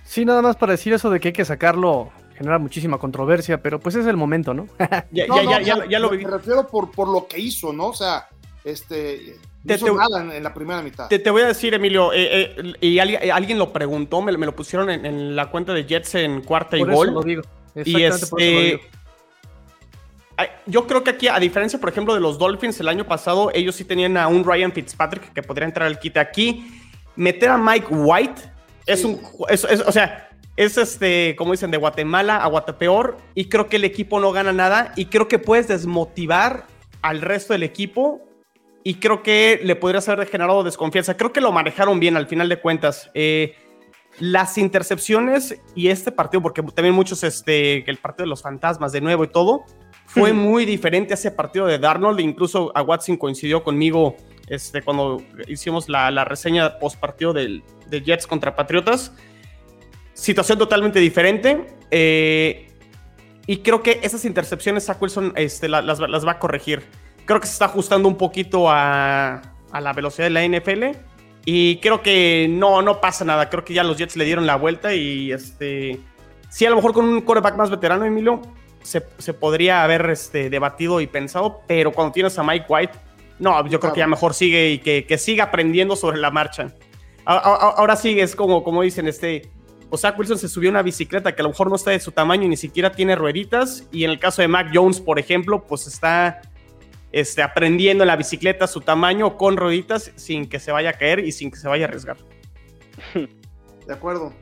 Sí, 0.04 0.24
nada 0.24 0.42
más 0.42 0.56
para 0.56 0.72
decir 0.72 0.92
eso 0.92 1.10
de 1.10 1.20
que 1.20 1.28
hay 1.28 1.34
que 1.34 1.44
sacarlo 1.44 2.10
genera 2.42 2.58
muchísima 2.58 2.98
controversia, 2.98 3.62
pero 3.62 3.78
pues 3.78 3.94
es 3.94 4.06
el 4.06 4.16
momento, 4.16 4.52
¿no? 4.52 4.66
ya, 5.12 5.26
ya, 5.26 5.60
ya, 5.60 5.86
ya, 5.86 5.98
lo 5.98 6.10
vi. 6.10 6.24
Me 6.24 6.30
refiero 6.30 6.66
por, 6.66 6.90
por 6.90 7.08
lo 7.08 7.26
que 7.26 7.38
hizo, 7.38 7.72
¿no? 7.72 7.88
O 7.88 7.94
sea, 7.94 8.28
este, 8.64 9.36
no 9.64 9.74
hizo 9.74 9.94
nada 9.94 10.36
en, 10.36 10.42
la 10.42 10.52
primera 10.52 10.82
mitad. 10.82 11.08
Te, 11.08 11.30
voy 11.30 11.42
a 11.42 11.46
decir, 11.46 11.72
Emilio, 11.74 12.12
eh, 12.12 12.54
eh, 12.56 12.72
y 12.80 12.98
alguien, 12.98 13.58
lo 13.58 13.72
preguntó, 13.72 14.20
me, 14.20 14.32
lo 14.32 14.56
pusieron 14.56 14.90
en, 14.90 15.36
la 15.36 15.50
cuenta 15.50 15.72
de 15.72 15.84
Jets 15.84 16.16
en 16.16 16.42
cuarta 16.42 16.76
y 16.76 16.82
gol. 16.82 17.14
lo 17.14 17.22
digo. 17.22 17.42
Y 17.84 18.02
este, 18.02 18.80
yo 20.66 20.86
creo 20.86 21.04
que 21.04 21.10
aquí, 21.10 21.28
a 21.28 21.38
diferencia, 21.38 21.78
por 21.78 21.88
ejemplo, 21.88 22.14
de 22.14 22.20
los 22.20 22.38
Dolphins 22.38 22.80
el 22.80 22.88
año 22.88 23.06
pasado, 23.06 23.50
ellos 23.54 23.76
sí 23.76 23.84
tenían 23.84 24.16
a 24.16 24.28
un 24.28 24.44
Ryan 24.44 24.72
Fitzpatrick 24.72 25.32
que 25.32 25.42
podría 25.42 25.66
entrar 25.66 25.86
al 25.86 25.98
kit 25.98 26.16
aquí. 26.16 26.66
Meter 27.14 27.50
a 27.50 27.58
Mike 27.58 27.86
White 27.88 28.42
es 28.86 29.04
un. 29.04 29.20
o 29.38 29.92
sea, 29.92 30.31
es 30.64 30.78
este, 30.78 31.34
como 31.36 31.52
dicen, 31.52 31.70
de 31.70 31.76
Guatemala 31.76 32.36
a 32.36 32.46
Guatepeor 32.48 33.16
y 33.34 33.48
creo 33.48 33.68
que 33.68 33.76
el 33.76 33.84
equipo 33.84 34.20
no 34.20 34.32
gana 34.32 34.52
nada 34.52 34.92
y 34.96 35.06
creo 35.06 35.28
que 35.28 35.38
puedes 35.38 35.68
desmotivar 35.68 36.66
al 37.00 37.20
resto 37.20 37.52
del 37.52 37.62
equipo 37.62 38.22
y 38.84 38.94
creo 38.94 39.22
que 39.22 39.60
le 39.62 39.76
podría 39.76 40.00
haber 40.06 40.28
generado 40.28 40.64
desconfianza. 40.64 41.16
Creo 41.16 41.32
que 41.32 41.40
lo 41.40 41.52
manejaron 41.52 42.00
bien 42.00 42.16
al 42.16 42.26
final 42.26 42.48
de 42.48 42.60
cuentas. 42.60 43.10
Eh, 43.14 43.54
las 44.18 44.58
intercepciones 44.58 45.60
y 45.74 45.88
este 45.88 46.12
partido, 46.12 46.42
porque 46.42 46.62
también 46.62 46.94
muchos, 46.94 47.22
este, 47.22 47.88
el 47.88 47.96
partido 47.98 48.24
de 48.24 48.30
los 48.30 48.42
fantasmas 48.42 48.92
de 48.92 49.00
nuevo 49.00 49.24
y 49.24 49.28
todo, 49.28 49.64
fue 50.06 50.32
muy 50.32 50.66
diferente 50.66 51.12
a 51.12 51.14
ese 51.14 51.30
partido 51.30 51.66
de 51.66 51.78
Darnold. 51.78 52.20
Incluso 52.20 52.72
a 52.74 52.82
Watson 52.82 53.16
coincidió 53.16 53.62
conmigo 53.62 54.16
este, 54.48 54.82
cuando 54.82 55.22
hicimos 55.46 55.88
la, 55.88 56.10
la 56.10 56.24
reseña 56.24 56.78
post 56.78 56.98
partido 56.98 57.32
de 57.32 57.62
Jets 57.90 58.26
contra 58.26 58.54
Patriotas 58.54 59.12
situación 60.14 60.58
totalmente 60.58 60.98
diferente. 60.98 61.66
Eh, 61.90 62.68
y 63.46 63.58
creo 63.58 63.82
que 63.82 64.00
esas 64.02 64.24
intercepciones 64.24 64.88
a 64.88 64.96
Wilson 65.00 65.32
este, 65.36 65.68
las, 65.68 66.00
va 66.00 66.32
a 66.32 66.38
corregir. 66.38 66.82
Creo 67.24 67.40
que 67.40 67.46
se 67.46 67.54
está 67.54 67.66
ajustando 67.66 68.08
un 68.08 68.16
poquito 68.16 68.70
a, 68.70 69.42
la 69.72 69.92
velocidad 69.92 70.26
de 70.26 70.30
la 70.30 70.46
NFL. 70.46 70.96
Y 71.44 71.78
creo 71.78 72.02
que 72.02 72.46
no, 72.48 72.82
no 72.82 73.00
pasa 73.00 73.24
nada. 73.24 73.50
Creo 73.50 73.64
que 73.64 73.74
ya 73.74 73.82
los 73.82 73.96
Jets 73.96 74.16
le 74.16 74.24
dieron 74.24 74.46
la 74.46 74.56
vuelta. 74.56 74.94
Y 74.94 75.32
este. 75.32 75.98
Sí, 76.50 76.66
a 76.66 76.70
lo 76.70 76.76
mejor 76.76 76.92
con 76.92 77.04
un 77.06 77.20
quarterback 77.22 77.56
más 77.56 77.70
veterano, 77.70 78.04
Emilio, 78.04 78.42
se, 78.82 79.00
podría 79.32 79.82
haber 79.82 80.10
este, 80.10 80.50
debatido 80.50 81.00
y 81.00 81.06
pensado. 81.06 81.62
Pero 81.66 81.92
cuando 81.92 82.12
tienes 82.12 82.38
a 82.38 82.44
Mike 82.44 82.66
White, 82.68 82.98
no, 83.38 83.66
yo 83.66 83.80
creo 83.80 83.92
que 83.92 84.00
ya 84.00 84.06
mejor 84.06 84.34
sigue 84.34 84.70
y 84.70 84.78
que, 84.78 85.18
siga 85.18 85.44
aprendiendo 85.44 85.96
sobre 85.96 86.18
la 86.18 86.30
marcha. 86.30 86.72
Ahora, 87.24 87.96
sí, 87.96 88.18
es 88.20 88.36
como, 88.36 88.62
como 88.62 88.82
dicen, 88.82 89.08
este 89.08 89.50
o 89.94 89.98
Zach 89.98 90.18
Wilson 90.18 90.38
se 90.38 90.48
subió 90.48 90.70
a 90.70 90.72
una 90.72 90.82
bicicleta 90.82 91.34
que 91.34 91.42
a 91.42 91.44
lo 91.44 91.50
mejor 91.50 91.68
no 91.68 91.76
está 91.76 91.90
de 91.90 92.00
su 92.00 92.12
tamaño 92.12 92.44
y 92.44 92.48
ni 92.48 92.56
siquiera 92.56 92.92
tiene 92.92 93.14
rueditas. 93.14 93.84
Y 93.92 94.04
en 94.04 94.10
el 94.10 94.18
caso 94.18 94.40
de 94.40 94.48
Mac 94.48 94.70
Jones, 94.72 95.02
por 95.02 95.18
ejemplo, 95.18 95.66
pues 95.66 95.86
está 95.86 96.40
este, 97.12 97.42
aprendiendo 97.42 98.02
en 98.02 98.08
la 98.08 98.16
bicicleta 98.16 98.66
su 98.66 98.80
tamaño 98.80 99.36
con 99.36 99.58
rueditas 99.58 100.10
sin 100.16 100.48
que 100.48 100.60
se 100.60 100.72
vaya 100.72 100.88
a 100.88 100.92
caer 100.94 101.18
y 101.18 101.30
sin 101.30 101.50
que 101.50 101.58
se 101.58 101.68
vaya 101.68 101.84
a 101.84 101.88
arriesgar. 101.88 102.16
De 103.86 103.92
acuerdo. 103.92 104.32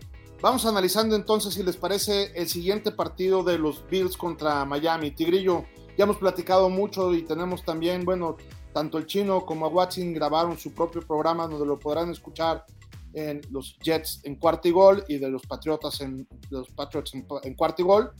Vamos 0.40 0.64
analizando 0.66 1.16
entonces 1.16 1.52
si 1.52 1.64
les 1.64 1.76
parece 1.76 2.30
el 2.36 2.48
siguiente 2.48 2.92
partido 2.92 3.42
de 3.42 3.58
los 3.58 3.84
Bills 3.90 4.16
contra 4.16 4.64
Miami. 4.64 5.10
Tigrillo, 5.10 5.64
ya 5.98 6.04
hemos 6.04 6.18
platicado 6.18 6.70
mucho 6.70 7.12
y 7.12 7.22
tenemos 7.22 7.64
también, 7.64 8.04
bueno, 8.04 8.36
tanto 8.72 8.98
el 8.98 9.06
chino 9.06 9.44
como 9.44 9.66
a 9.66 9.68
Watson 9.68 10.14
grabaron 10.14 10.56
su 10.56 10.72
propio 10.72 11.02
programa 11.02 11.48
donde 11.48 11.66
lo 11.66 11.76
podrán 11.76 12.08
escuchar 12.08 12.64
en 13.12 13.40
los 13.50 13.78
Jets 13.82 14.20
en 14.24 14.36
cuarto 14.36 14.68
y 14.68 14.70
gol 14.70 15.04
y 15.08 15.18
de 15.18 15.28
los 15.28 15.42
Patriotas 15.46 16.00
en 16.00 16.26
los 16.50 16.68
Patriots 16.70 17.12
en, 17.14 17.54
cuarto 17.54 17.82
y 17.82 17.84
gol. 17.84 18.10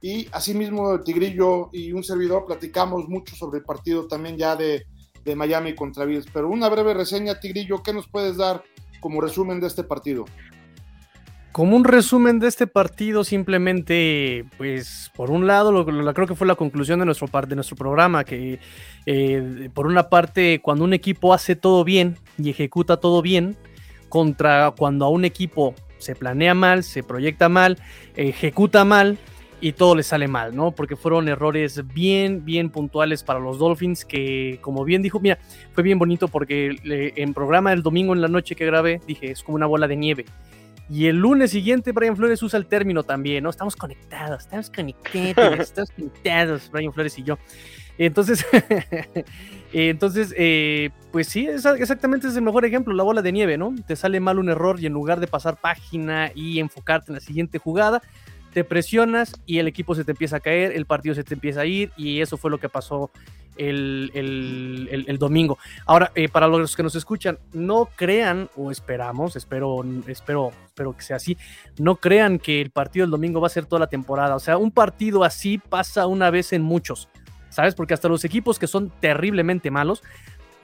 Y 0.00 0.28
asimismo, 0.32 0.92
el 0.92 1.02
Tigrillo 1.02 1.70
y 1.72 1.92
un 1.92 2.04
servidor 2.04 2.44
platicamos 2.46 3.08
mucho 3.08 3.34
sobre 3.36 3.58
el 3.58 3.64
partido 3.64 4.06
también 4.06 4.36
ya 4.36 4.54
de, 4.54 4.84
de 5.24 5.36
Miami 5.36 5.74
contra 5.74 6.04
Bills. 6.04 6.26
Pero 6.32 6.50
una 6.50 6.68
breve 6.68 6.94
reseña, 6.94 7.40
Tigrillo, 7.40 7.82
¿qué 7.82 7.92
nos 7.92 8.06
puedes 8.06 8.36
dar 8.36 8.62
como 9.00 9.20
resumen 9.20 9.60
de 9.60 9.66
este 9.66 9.82
partido? 9.82 10.26
Como 11.52 11.76
un 11.76 11.84
resumen 11.84 12.40
de 12.40 12.48
este 12.48 12.66
partido, 12.66 13.22
simplemente, 13.22 14.44
pues, 14.58 15.12
por 15.14 15.30
un 15.30 15.46
lado, 15.46 15.70
lo, 15.70 15.84
lo, 15.84 16.12
creo 16.12 16.26
que 16.26 16.34
fue 16.34 16.48
la 16.48 16.56
conclusión 16.56 16.98
de 16.98 17.04
nuestro, 17.04 17.28
de 17.46 17.54
nuestro 17.54 17.76
programa, 17.76 18.24
que 18.24 18.58
eh, 19.06 19.70
por 19.72 19.86
una 19.86 20.08
parte, 20.08 20.60
cuando 20.60 20.82
un 20.82 20.92
equipo 20.94 21.32
hace 21.32 21.54
todo 21.54 21.84
bien 21.84 22.18
y 22.38 22.50
ejecuta 22.50 22.96
todo 22.96 23.22
bien, 23.22 23.56
contra 24.14 24.70
cuando 24.78 25.06
a 25.06 25.08
un 25.08 25.24
equipo 25.24 25.74
se 25.98 26.14
planea 26.14 26.54
mal, 26.54 26.84
se 26.84 27.02
proyecta 27.02 27.48
mal, 27.48 27.78
ejecuta 28.14 28.84
mal, 28.84 29.18
y 29.60 29.72
todo 29.72 29.96
le 29.96 30.04
sale 30.04 30.28
mal, 30.28 30.54
¿no? 30.54 30.70
Porque 30.70 30.94
fueron 30.94 31.26
errores 31.26 31.82
bien, 31.92 32.44
bien 32.44 32.70
puntuales 32.70 33.24
para 33.24 33.40
los 33.40 33.58
Dolphins 33.58 34.04
que, 34.04 34.60
como 34.60 34.84
bien 34.84 35.02
dijo, 35.02 35.18
mira, 35.18 35.40
fue 35.72 35.82
bien 35.82 35.98
bonito 35.98 36.28
porque 36.28 36.76
le, 36.84 37.12
en 37.16 37.34
programa 37.34 37.72
el 37.72 37.82
domingo 37.82 38.12
en 38.12 38.20
la 38.20 38.28
noche 38.28 38.54
que 38.54 38.64
grabé, 38.66 39.00
dije, 39.04 39.32
es 39.32 39.42
como 39.42 39.56
una 39.56 39.66
bola 39.66 39.88
de 39.88 39.96
nieve. 39.96 40.26
Y 40.88 41.06
el 41.06 41.16
lunes 41.16 41.50
siguiente 41.50 41.90
Brian 41.90 42.16
Flores 42.16 42.40
usa 42.40 42.56
el 42.56 42.66
término 42.66 43.02
también, 43.02 43.42
¿no? 43.42 43.50
Estamos 43.50 43.74
conectados, 43.74 44.44
estamos 44.44 44.70
conectados, 44.70 45.58
estamos 45.58 45.90
conectados, 45.90 46.70
Brian 46.70 46.92
Flores 46.92 47.18
y 47.18 47.24
yo. 47.24 47.36
Entonces, 47.98 48.44
entonces 49.72 50.34
eh, 50.36 50.90
pues 51.12 51.28
sí, 51.28 51.46
es, 51.46 51.64
exactamente 51.64 52.28
es 52.28 52.36
el 52.36 52.42
mejor 52.42 52.64
ejemplo, 52.64 52.94
la 52.94 53.02
bola 53.02 53.22
de 53.22 53.32
nieve, 53.32 53.56
¿no? 53.56 53.74
Te 53.86 53.96
sale 53.96 54.20
mal 54.20 54.38
un 54.38 54.48
error 54.48 54.80
y 54.80 54.86
en 54.86 54.92
lugar 54.92 55.20
de 55.20 55.26
pasar 55.26 55.56
página 55.60 56.30
y 56.34 56.58
enfocarte 56.58 57.10
en 57.10 57.14
la 57.14 57.20
siguiente 57.20 57.58
jugada, 57.58 58.02
te 58.52 58.64
presionas 58.64 59.34
y 59.46 59.58
el 59.58 59.68
equipo 59.68 59.94
se 59.94 60.04
te 60.04 60.12
empieza 60.12 60.36
a 60.36 60.40
caer, 60.40 60.72
el 60.72 60.86
partido 60.86 61.14
se 61.14 61.24
te 61.24 61.34
empieza 61.34 61.62
a 61.62 61.66
ir 61.66 61.92
y 61.96 62.20
eso 62.20 62.36
fue 62.36 62.50
lo 62.50 62.58
que 62.58 62.68
pasó 62.68 63.10
el, 63.56 65.16
domingo. 65.18 65.58
Ahora, 65.86 66.12
eh, 66.14 66.28
para 66.28 66.46
los 66.48 66.76
que 66.76 66.82
nos 66.82 66.94
escuchan, 66.94 67.38
no 67.52 67.88
crean, 67.96 68.48
o 68.56 68.70
esperamos, 68.70 69.36
espero, 69.36 69.84
espero, 70.06 70.52
espero 70.66 70.96
que 70.96 71.02
sea 71.02 71.16
así, 71.16 71.36
no 71.78 71.96
crean 71.96 72.38
que 72.38 72.60
el 72.60 72.70
partido 72.70 73.04
del 73.04 73.10
domingo 73.10 73.40
va 73.40 73.46
a 73.46 73.50
ser 73.50 73.66
toda 73.66 73.80
la 73.80 73.86
temporada. 73.88 74.36
O 74.36 74.40
sea, 74.40 74.56
un 74.56 74.70
partido 74.70 75.24
así 75.24 75.58
pasa 75.58 76.06
una 76.06 76.30
vez 76.30 76.52
en 76.52 76.62
muchos, 76.62 77.08
¿sabes? 77.54 77.74
Porque 77.74 77.94
hasta 77.94 78.08
los 78.08 78.24
equipos 78.24 78.58
que 78.58 78.66
son 78.66 78.90
terriblemente 79.00 79.70
malos, 79.70 80.02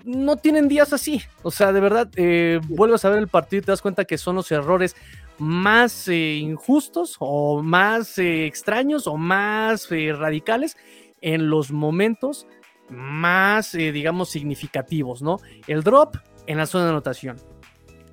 no 0.05 0.37
tienen 0.37 0.69
días 0.69 0.93
así. 0.93 1.23
O 1.43 1.51
sea, 1.51 1.73
de 1.73 1.81
verdad, 1.81 2.09
eh, 2.17 2.61
vuelves 2.69 3.05
a 3.05 3.11
ver 3.11 3.19
el 3.19 3.29
partido 3.29 3.61
y 3.61 3.65
te 3.65 3.73
das 3.73 3.83
cuenta 3.83 4.05
que 4.05 4.19
son 4.19 4.37
los 4.37 4.51
errores 4.51 4.97
más 5.39 6.09
eh, 6.09 6.37
injustos 6.37 7.17
o 7.19 7.63
más 7.63 8.19
eh, 8.19 8.47
extraños 8.47 9.07
o 9.07 9.17
más 9.17 9.91
eh, 9.91 10.13
radicales 10.13 10.77
en 11.21 11.49
los 11.49 11.71
momentos 11.71 12.47
más, 12.91 13.75
eh, 13.75 13.93
digamos, 13.93 14.29
significativos, 14.29 15.23
¿no? 15.23 15.39
El 15.67 15.83
drop 15.83 16.17
en 16.47 16.59
la 16.59 16.67
zona 16.67 16.85
de 16.85 16.91
anotación. 16.91 17.37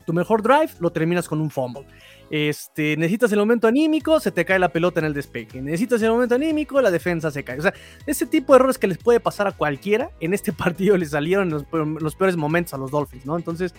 Tu 0.06 0.14
mejor 0.14 0.42
drive 0.42 0.70
lo 0.80 0.92
terminas 0.92 1.28
con 1.28 1.42
un 1.42 1.50
fumble. 1.50 1.86
Este, 2.30 2.98
necesitas 2.98 3.32
el 3.32 3.40
momento 3.40 3.68
anímico, 3.68 4.20
se 4.20 4.32
te 4.32 4.44
cae 4.44 4.60
la 4.60 4.70
pelota 4.70 5.00
en 5.00 5.06
el 5.06 5.14
despegue. 5.14 5.62
Necesitas 5.62 6.02
el 6.02 6.12
momento 6.12 6.36
anímico, 6.36 6.82
la 6.82 6.92
defensa 6.92 7.32
se 7.32 7.44
cae. 7.44 7.60
O 7.60 7.62
sea, 7.62 7.74
ese 8.06 8.26
tipo 8.26 8.54
de 8.54 8.58
errores 8.58 8.78
que 8.78 8.88
les 8.88 8.98
puede 8.98 9.20
pasar 9.20 9.48
a 9.48 9.52
cualquiera, 9.52 10.12
en 10.20 10.34
este 10.34 10.52
partido 10.54 10.98
les 10.98 11.12
salieron 11.12 11.50
los 11.50 12.16
peores 12.16 12.36
momentos 12.36 12.74
a 12.74 12.78
los 12.78 12.92
Dolphins, 12.92 13.26
¿no? 13.26 13.38
Entonces, 13.38 13.74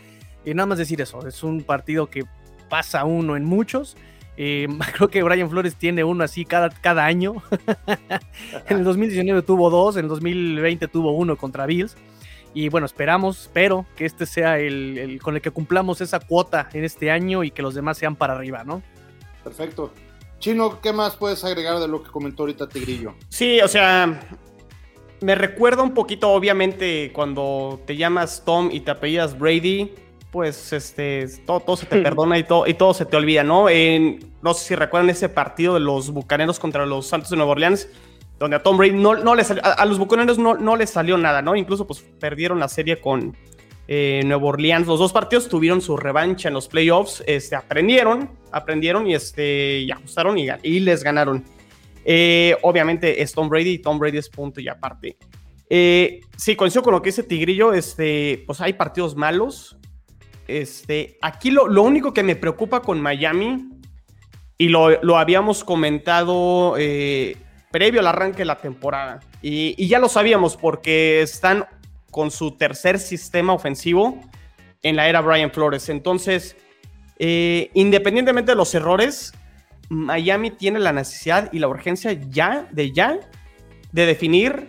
eh, 0.45 0.55
nada 0.55 0.67
más 0.67 0.79
decir 0.79 1.01
eso, 1.01 1.27
es 1.27 1.43
un 1.43 1.63
partido 1.63 2.09
que 2.09 2.25
pasa 2.69 3.05
uno 3.05 3.37
en 3.37 3.45
muchos. 3.45 3.97
Eh, 4.37 4.67
creo 4.95 5.09
que 5.09 5.23
Brian 5.23 5.51
Flores 5.51 5.75
tiene 5.75 6.05
uno 6.05 6.25
así 6.25 6.45
cada, 6.45 6.71
cada 6.71 7.05
año. 7.05 7.43
en 8.69 8.79
el 8.79 8.85
2019 8.85 9.43
tuvo 9.43 9.69
dos, 9.69 9.97
en 9.97 10.05
el 10.05 10.09
2020 10.09 10.89
tuvo 10.89 11.13
uno 11.13 11.37
contra 11.37 11.67
Bills. 11.67 11.97
Y 12.59 12.71
bueno, 12.71 12.87
esperamos, 12.87 13.43
espero 13.43 13.87
que 13.95 14.05
este 14.05 14.27
sea 14.27 14.59
el, 14.59 14.99
el, 14.99 15.23
con 15.23 15.37
el 15.37 15.41
que 15.41 15.53
cumplamos 15.53 16.01
esa 16.01 16.19
cuota 16.19 16.69
en 16.73 16.83
este 16.83 17.09
año 17.09 17.45
y 17.45 17.53
que 17.53 17.63
los 17.63 17.73
demás 17.73 17.99
sean 17.99 18.17
para 18.17 18.35
arriba, 18.35 18.65
¿no? 18.65 18.83
Perfecto. 19.45 19.93
Chino, 20.41 20.81
¿qué 20.81 20.93
más 20.93 21.15
puedes 21.15 21.45
agregar 21.45 21.79
de 21.79 21.87
lo 21.87 22.03
que 22.03 22.11
comentó 22.11 22.43
ahorita 22.43 22.69
Tigrillo? 22.69 23.15
Sí, 23.29 23.61
o 23.61 23.69
sea, 23.69 24.21
me 25.21 25.37
recuerda 25.37 25.85
un 25.85 25.95
poquito, 25.95 26.33
obviamente, 26.33 27.13
cuando 27.13 27.81
te 27.87 27.97
llamas 27.97 28.43
Tom 28.45 28.71
y 28.73 28.81
te 28.81 28.91
apellidas 28.91 29.39
Brady, 29.39 29.95
pues 30.33 30.73
este, 30.73 31.29
todo, 31.47 31.61
todo 31.61 31.77
se 31.77 31.87
te 31.87 31.99
perdona 32.03 32.39
y 32.39 32.43
todo, 32.43 32.67
y 32.67 32.75
todo 32.75 32.93
se 32.93 33.07
te 33.07 33.17
olvida, 33.17 33.45
¿no? 33.45 33.69
En, 33.69 34.35
no 34.43 34.53
sé 34.53 34.65
si 34.65 34.75
recuerdan 34.75 35.11
ese 35.11 35.29
partido 35.29 35.75
de 35.75 35.81
los 35.81 36.11
Bucaneros 36.11 36.59
contra 36.59 36.87
los 36.87 37.07
Santos 37.07 37.31
de 37.31 37.37
Nueva 37.37 37.53
Orleans, 37.53 37.89
donde 38.39 38.57
a 38.57 38.63
Tom 38.63 38.77
Brady 38.77 38.93
no, 38.93 39.15
no 39.17 39.35
le 39.35 39.45
salió, 39.45 39.63
a, 39.65 39.85
los 39.85 39.99
Bucaneros 39.99 40.39
no, 40.39 40.55
no 40.55 40.77
les 40.77 40.91
salió 40.91 41.19
nada, 41.19 41.43
¿no? 41.43 41.57
Incluso 41.57 41.87
pues 41.87 42.01
perdieron 42.21 42.59
la 42.59 42.69
serie 42.69 43.01
con 43.01 43.37
eh, 43.89 44.23
Nueva 44.25 44.45
Orleans. 44.45 44.87
Los 44.87 44.99
dos 44.99 45.13
partidos 45.13 45.49
tuvieron 45.49 45.81
su 45.81 45.97
revancha 45.97 46.49
en 46.49 46.55
los 46.55 46.69
playoffs, 46.69 47.23
este, 47.27 47.57
aprendieron, 47.57 48.31
aprendieron 48.53 49.07
y, 49.07 49.15
este, 49.15 49.81
y 49.81 49.91
ajustaron 49.91 50.39
y, 50.39 50.49
y 50.63 50.81
les 50.81 51.03
ganaron. 51.03 51.45
Eh, 52.05 52.57
obviamente 52.63 53.23
es 53.23 53.33
Tom 53.33 53.49
Brady 53.49 53.71
y 53.71 53.79
Tom 53.81 53.99
Brady 53.99 54.19
es 54.19 54.29
punto 54.29 54.61
y 54.61 54.69
aparte. 54.69 55.17
Eh, 55.69 56.21
sí, 56.37 56.57
coincido 56.57 56.83
con 56.83 56.95
lo 56.95 57.03
que 57.03 57.11
dice 57.11 57.23
Tigrillo, 57.23 57.75
este, 57.75 58.45
pues 58.47 58.61
hay 58.61 58.73
partidos 58.73 59.17
malos, 59.17 59.77
este, 60.47 61.19
aquí 61.21 61.51
lo, 61.51 61.69
lo, 61.69 61.83
único 61.83 62.15
que 62.15 62.23
me 62.23 62.37
preocupa 62.37 62.81
con 62.81 63.03
Miami, 63.03 63.69
y 64.57 64.69
lo, 64.69 65.01
lo 65.03 65.19
habíamos 65.19 65.63
comentado 65.63 66.75
eh, 66.79 67.37
previo 67.71 68.01
al 68.01 68.07
arranque 68.07 68.39
de 68.39 68.45
la 68.45 68.59
temporada, 68.59 69.21
y, 69.43 69.87
ya 69.87 69.99
lo 69.99 70.09
sabíamos 70.09 70.57
porque 70.57 71.23
están 71.23 71.67
con 72.11 72.31
su 72.31 72.53
tercer 72.53 72.99
sistema 72.99 73.53
ofensivo 73.53 74.21
en 74.83 74.97
la 74.97 75.09
era 75.09 75.21
Brian 75.21 75.51
Flores. 75.51 75.89
Entonces, 75.89 76.57
eh, 77.19 77.71
independientemente 77.75 78.53
de 78.53 78.57
los 78.57 78.75
errores, 78.75 79.33
Miami 79.89 80.51
tiene 80.51 80.79
la 80.79 80.93
necesidad 80.93 81.53
y 81.53 81.59
la 81.59 81.69
urgencia 81.69 82.13
ya, 82.13 82.67
de 82.73 82.93
ya, 82.93 83.19
de 83.93 84.07
definir 84.07 84.69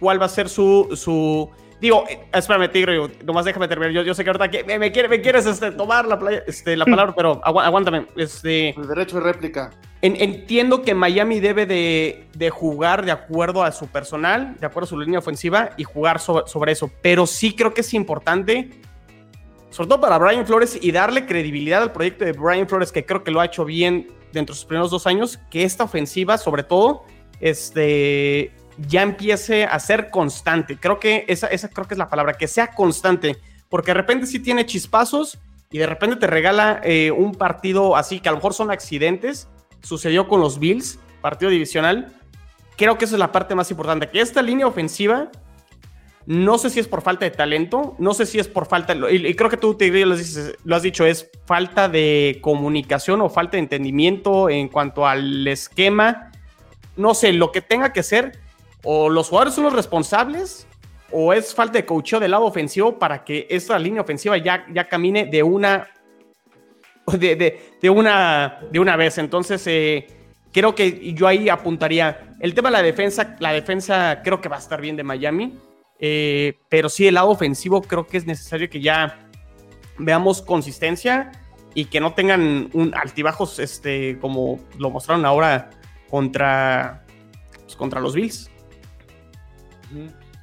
cuál 0.00 0.20
va 0.20 0.26
a 0.26 0.30
ser 0.30 0.48
su 0.48 1.50
Digo, 1.80 2.04
espérame, 2.32 2.68
Tigre, 2.70 2.98
nomás 3.24 3.44
déjame 3.44 3.68
terminar. 3.68 3.92
Yo, 3.92 4.02
yo 4.02 4.12
sé 4.12 4.24
que 4.24 4.30
ahorita 4.30 4.50
que 4.50 4.64
me, 4.64 4.78
me, 4.78 4.90
quiere, 4.90 5.08
me 5.08 5.20
quieres 5.20 5.46
este, 5.46 5.70
tomar 5.70 6.06
la, 6.06 6.18
playa, 6.18 6.42
este, 6.46 6.76
la 6.76 6.84
palabra, 6.86 7.14
pero 7.14 7.40
agu 7.44 7.60
aguántame. 7.60 8.06
Este, 8.16 8.70
El 8.70 8.88
derecho 8.88 9.18
de 9.18 9.22
réplica. 9.22 9.70
En, 10.02 10.20
entiendo 10.20 10.82
que 10.82 10.94
Miami 10.94 11.40
debe 11.40 11.66
de, 11.66 12.26
de, 12.34 12.50
jugar 12.50 13.04
de 13.04 13.12
acuerdo 13.12 13.62
a 13.62 13.70
su 13.70 13.86
personal, 13.86 14.56
de 14.58 14.66
acuerdo 14.66 14.86
a 14.86 14.88
su 14.88 14.98
línea 14.98 15.20
ofensiva 15.20 15.70
y 15.76 15.84
jugar 15.84 16.18
sobre, 16.18 16.48
sobre 16.48 16.72
eso. 16.72 16.90
Pero 17.00 17.26
sí 17.26 17.54
creo 17.54 17.74
que 17.74 17.82
es 17.82 17.94
importante, 17.94 18.70
sobre 19.70 19.88
todo 19.88 20.00
para 20.00 20.18
Brian 20.18 20.46
Flores, 20.46 20.78
y 20.80 20.90
darle 20.90 21.26
credibilidad 21.26 21.82
al 21.82 21.92
proyecto 21.92 22.24
de 22.24 22.32
Brian 22.32 22.68
Flores, 22.68 22.90
que 22.90 23.06
creo 23.06 23.22
que 23.22 23.30
lo 23.30 23.40
ha 23.40 23.44
hecho 23.44 23.64
bien 23.64 24.08
dentro 24.32 24.52
de 24.52 24.58
sus 24.58 24.66
primeros 24.66 24.90
dos 24.90 25.06
años, 25.06 25.38
que 25.50 25.62
esta 25.62 25.84
ofensiva, 25.84 26.38
sobre 26.38 26.64
todo, 26.64 27.04
este, 27.40 28.52
ya 28.78 29.02
empiece 29.02 29.64
a 29.64 29.78
ser 29.80 30.10
constante. 30.10 30.78
Creo 30.78 31.00
que 31.00 31.24
esa, 31.28 31.48
esa 31.48 31.68
creo 31.68 31.86
que 31.86 31.94
es 31.94 31.98
la 31.98 32.08
palabra, 32.08 32.34
que 32.34 32.48
sea 32.48 32.68
constante, 32.68 33.36
porque 33.68 33.90
de 33.90 33.94
repente 33.94 34.26
sí 34.26 34.38
tiene 34.38 34.66
chispazos 34.66 35.38
y 35.70 35.78
de 35.78 35.86
repente 35.86 36.16
te 36.16 36.26
regala 36.26 36.80
eh, 36.84 37.10
un 37.10 37.34
partido 37.34 37.96
así, 37.96 38.20
que 38.20 38.28
a 38.28 38.32
lo 38.32 38.38
mejor 38.38 38.54
son 38.54 38.70
accidentes. 38.70 39.48
Sucedió 39.82 40.28
con 40.28 40.40
los 40.40 40.58
Bills, 40.58 40.98
partido 41.20 41.50
divisional. 41.50 42.14
Creo 42.76 42.96
que 42.96 43.04
esa 43.04 43.16
es 43.16 43.18
la 43.18 43.32
parte 43.32 43.54
más 43.54 43.70
importante, 43.70 44.08
que 44.08 44.20
esta 44.20 44.40
línea 44.40 44.66
ofensiva, 44.66 45.30
no 46.26 46.58
sé 46.58 46.70
si 46.70 46.78
es 46.78 46.86
por 46.86 47.02
falta 47.02 47.24
de 47.24 47.30
talento, 47.32 47.96
no 47.98 48.14
sé 48.14 48.24
si 48.24 48.38
es 48.38 48.46
por 48.46 48.66
falta, 48.66 48.94
y, 49.10 49.34
creo 49.34 49.50
que 49.50 49.56
tú 49.56 49.74
te, 49.74 49.90
lo, 50.04 50.16
dices, 50.16 50.56
lo 50.62 50.76
has 50.76 50.82
dicho, 50.82 51.04
es 51.04 51.30
falta 51.46 51.88
de 51.88 52.38
comunicación 52.40 53.20
o 53.20 53.30
falta 53.30 53.52
de 53.52 53.60
entendimiento 53.60 54.48
en 54.48 54.68
cuanto 54.68 55.06
al 55.06 55.46
esquema. 55.48 56.30
No 56.96 57.14
sé, 57.14 57.32
lo 57.32 57.50
que 57.50 57.62
tenga 57.62 57.92
que 57.92 58.02
ser, 58.02 58.38
o 58.90 59.10
los 59.10 59.28
jugadores 59.28 59.52
son 59.52 59.64
los 59.64 59.74
responsables 59.74 60.66
o 61.12 61.34
es 61.34 61.54
falta 61.54 61.74
de 61.74 61.84
coacheo 61.84 62.20
del 62.20 62.30
lado 62.30 62.46
ofensivo 62.46 62.98
para 62.98 63.22
que 63.22 63.46
esta 63.50 63.78
línea 63.78 64.00
ofensiva 64.00 64.38
ya, 64.38 64.64
ya 64.72 64.88
camine 64.88 65.26
de 65.26 65.42
una 65.42 65.88
de, 67.12 67.36
de, 67.82 67.90
una 67.90 68.60
de 68.72 68.80
una 68.80 68.96
vez. 68.96 69.18
Entonces, 69.18 69.62
eh, 69.66 70.06
creo 70.54 70.74
que 70.74 71.12
yo 71.12 71.26
ahí 71.26 71.50
apuntaría 71.50 72.34
el 72.40 72.54
tema 72.54 72.70
de 72.70 72.78
la 72.78 72.82
defensa. 72.82 73.36
La 73.40 73.52
defensa 73.52 74.22
creo 74.24 74.40
que 74.40 74.48
va 74.48 74.56
a 74.56 74.60
estar 74.60 74.80
bien 74.80 74.96
de 74.96 75.02
Miami. 75.02 75.52
Eh, 75.98 76.54
pero 76.70 76.88
sí, 76.88 77.06
el 77.06 77.16
lado 77.16 77.28
ofensivo 77.28 77.82
creo 77.82 78.06
que 78.06 78.16
es 78.16 78.24
necesario 78.24 78.70
que 78.70 78.80
ya 78.80 79.28
veamos 79.98 80.40
consistencia 80.40 81.32
y 81.74 81.84
que 81.84 82.00
no 82.00 82.14
tengan 82.14 82.70
un 82.72 82.94
altibajos 82.94 83.58
este, 83.58 84.18
como 84.18 84.60
lo 84.78 84.88
mostraron 84.88 85.26
ahora 85.26 85.68
contra, 86.08 87.04
pues, 87.64 87.76
contra 87.76 88.00
los 88.00 88.14
Bills. 88.14 88.50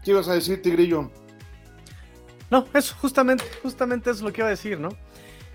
¿Qué 0.04 0.12
ibas 0.12 0.28
a 0.28 0.34
decir, 0.34 0.62
Tigrillo? 0.62 1.10
No, 2.52 2.66
eso 2.74 2.96
justamente, 3.02 3.44
justamente 3.64 4.12
es 4.12 4.22
lo 4.22 4.32
que 4.32 4.42
iba 4.42 4.48
a 4.48 4.52
decir, 4.52 4.80
¿no? 4.80 4.90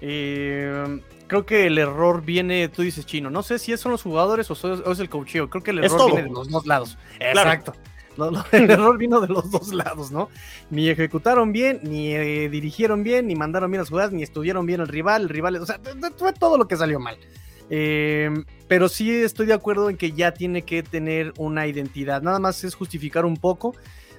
Eh, 0.00 1.00
creo 1.26 1.46
que 1.46 1.66
el 1.66 1.78
error 1.78 2.22
viene, 2.22 2.68
tú 2.68 2.82
dices 2.82 3.06
chino, 3.06 3.30
no 3.30 3.42
sé 3.42 3.58
si 3.58 3.76
son 3.76 3.92
los 3.92 4.02
jugadores 4.02 4.50
o, 4.50 4.92
es 4.92 4.98
el 4.98 5.08
coacheo, 5.08 5.48
creo 5.48 5.62
que 5.62 5.70
el 5.70 5.84
error 5.84 6.06
viene 6.06 6.22
de 6.24 6.34
los 6.34 6.48
dos 6.48 6.66
lados. 6.66 6.98
Exacto. 7.20 7.74
el 8.52 8.70
error 8.70 8.98
vino 8.98 9.20
de 9.20 9.28
los 9.28 9.50
dos 9.50 9.72
lados, 9.72 10.10
¿no? 10.10 10.28
Ni 10.70 10.88
ejecutaron 10.88 11.52
bien, 11.52 11.80
ni 11.82 12.12
eh, 12.14 12.48
dirigieron 12.48 13.02
bien, 13.02 13.26
ni 13.26 13.34
mandaron 13.34 13.70
bien 13.70 13.80
las 13.80 13.88
jugadas, 13.88 14.12
ni 14.12 14.22
estudiaron 14.22 14.66
bien 14.66 14.80
el 14.80 14.88
rival, 14.88 15.22
el 15.22 15.28
rival, 15.28 15.56
o 15.56 15.66
sea, 15.66 15.80
fue 16.16 16.32
todo 16.32 16.58
lo 16.58 16.66
que 16.66 16.76
salió 16.76 17.00
mal. 17.00 17.16
Em, 17.70 18.44
pero 18.68 18.88
sí 18.88 19.10
estoy 19.10 19.46
de 19.46 19.54
acuerdo 19.54 19.88
en 19.88 19.96
que 19.96 20.12
ya 20.12 20.32
tiene 20.32 20.62
que 20.62 20.82
tener 20.82 21.32
una 21.38 21.66
identidad. 21.66 22.20
Nada 22.20 22.38
más 22.38 22.64
es 22.64 22.74
justificar 22.74 23.24
un 23.24 23.36
poco 23.36 23.74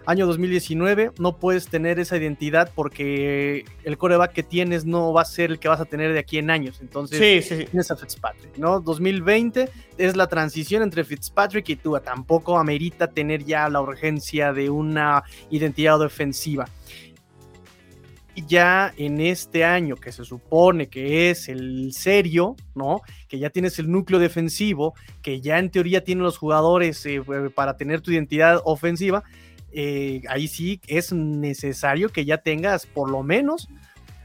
año 0.06 0.26
2019, 0.26 1.12
no 1.20 1.38
puedes 1.38 1.68
tener 1.68 2.00
esa 2.00 2.18
identidad 2.18 2.72
porque 2.74 3.66
el 3.84 3.98
coreback 3.98 4.34
que 4.34 4.44
tienes 4.44 4.86
no 4.86 5.14
va 5.14 5.22
a 5.22 5.26
ser 5.26 5.52
el 5.52 5.60
que 5.60 5.68
vas 5.68 5.80
a 5.80 5.86
tener 5.86 6.14
de 6.14 6.20
aquí 6.20 6.38
en 6.38 6.50
años. 6.50 6.80
Entonces, 6.82 7.46
sí, 7.46 7.66
tienes 7.66 7.92
a 7.92 7.96
Fitzpatrick, 7.96 8.58
¿no? 8.58 8.80
2020 8.80 9.70
es 9.98 10.16
la 10.16 10.28
transición 10.28 10.82
entre 10.82 11.04
Fitzpatrick 11.04 11.70
y 11.70 11.76
Tua. 11.76 12.02
Tampoco 12.02 12.58
amerita 12.58 13.08
tener 13.08 13.44
ya 13.44 13.70
la 13.70 13.82
urgencia 13.82 14.54
de 14.54 14.70
una 14.70 15.24
identidad 15.50 16.00
defensiva. 16.00 16.68
Ya 18.48 18.94
en 18.98 19.20
este 19.20 19.66
año 19.66 19.98
que 19.98 20.12
se 20.12 20.24
supone 20.24 20.88
que 20.88 21.30
es 21.30 21.50
el 21.50 21.92
serio, 21.94 22.56
¿no? 22.76 23.02
Que 23.28 23.40
ya 23.40 23.50
tienes 23.50 23.78
el 23.80 23.92
núcleo 23.92 24.20
defensivo, 24.20 24.94
que 25.22 25.42
ya 25.42 25.60
en 25.60 25.70
teoría 25.70 26.04
tienen 26.04 26.24
los 26.24 26.38
jugadores 26.38 27.06
eh, 27.06 27.22
para 27.54 27.76
tener 27.76 28.00
tu 28.02 28.12
identidad 28.12 28.62
ofensiva, 28.64 29.24
eh, 29.74 30.22
ahí 30.28 30.48
sí 30.48 30.82
es 30.88 31.14
necesario 31.14 32.10
que 32.10 32.26
ya 32.26 32.38
tengas 32.38 32.86
por 32.86 33.10
lo 33.10 33.24
menos 33.24 33.70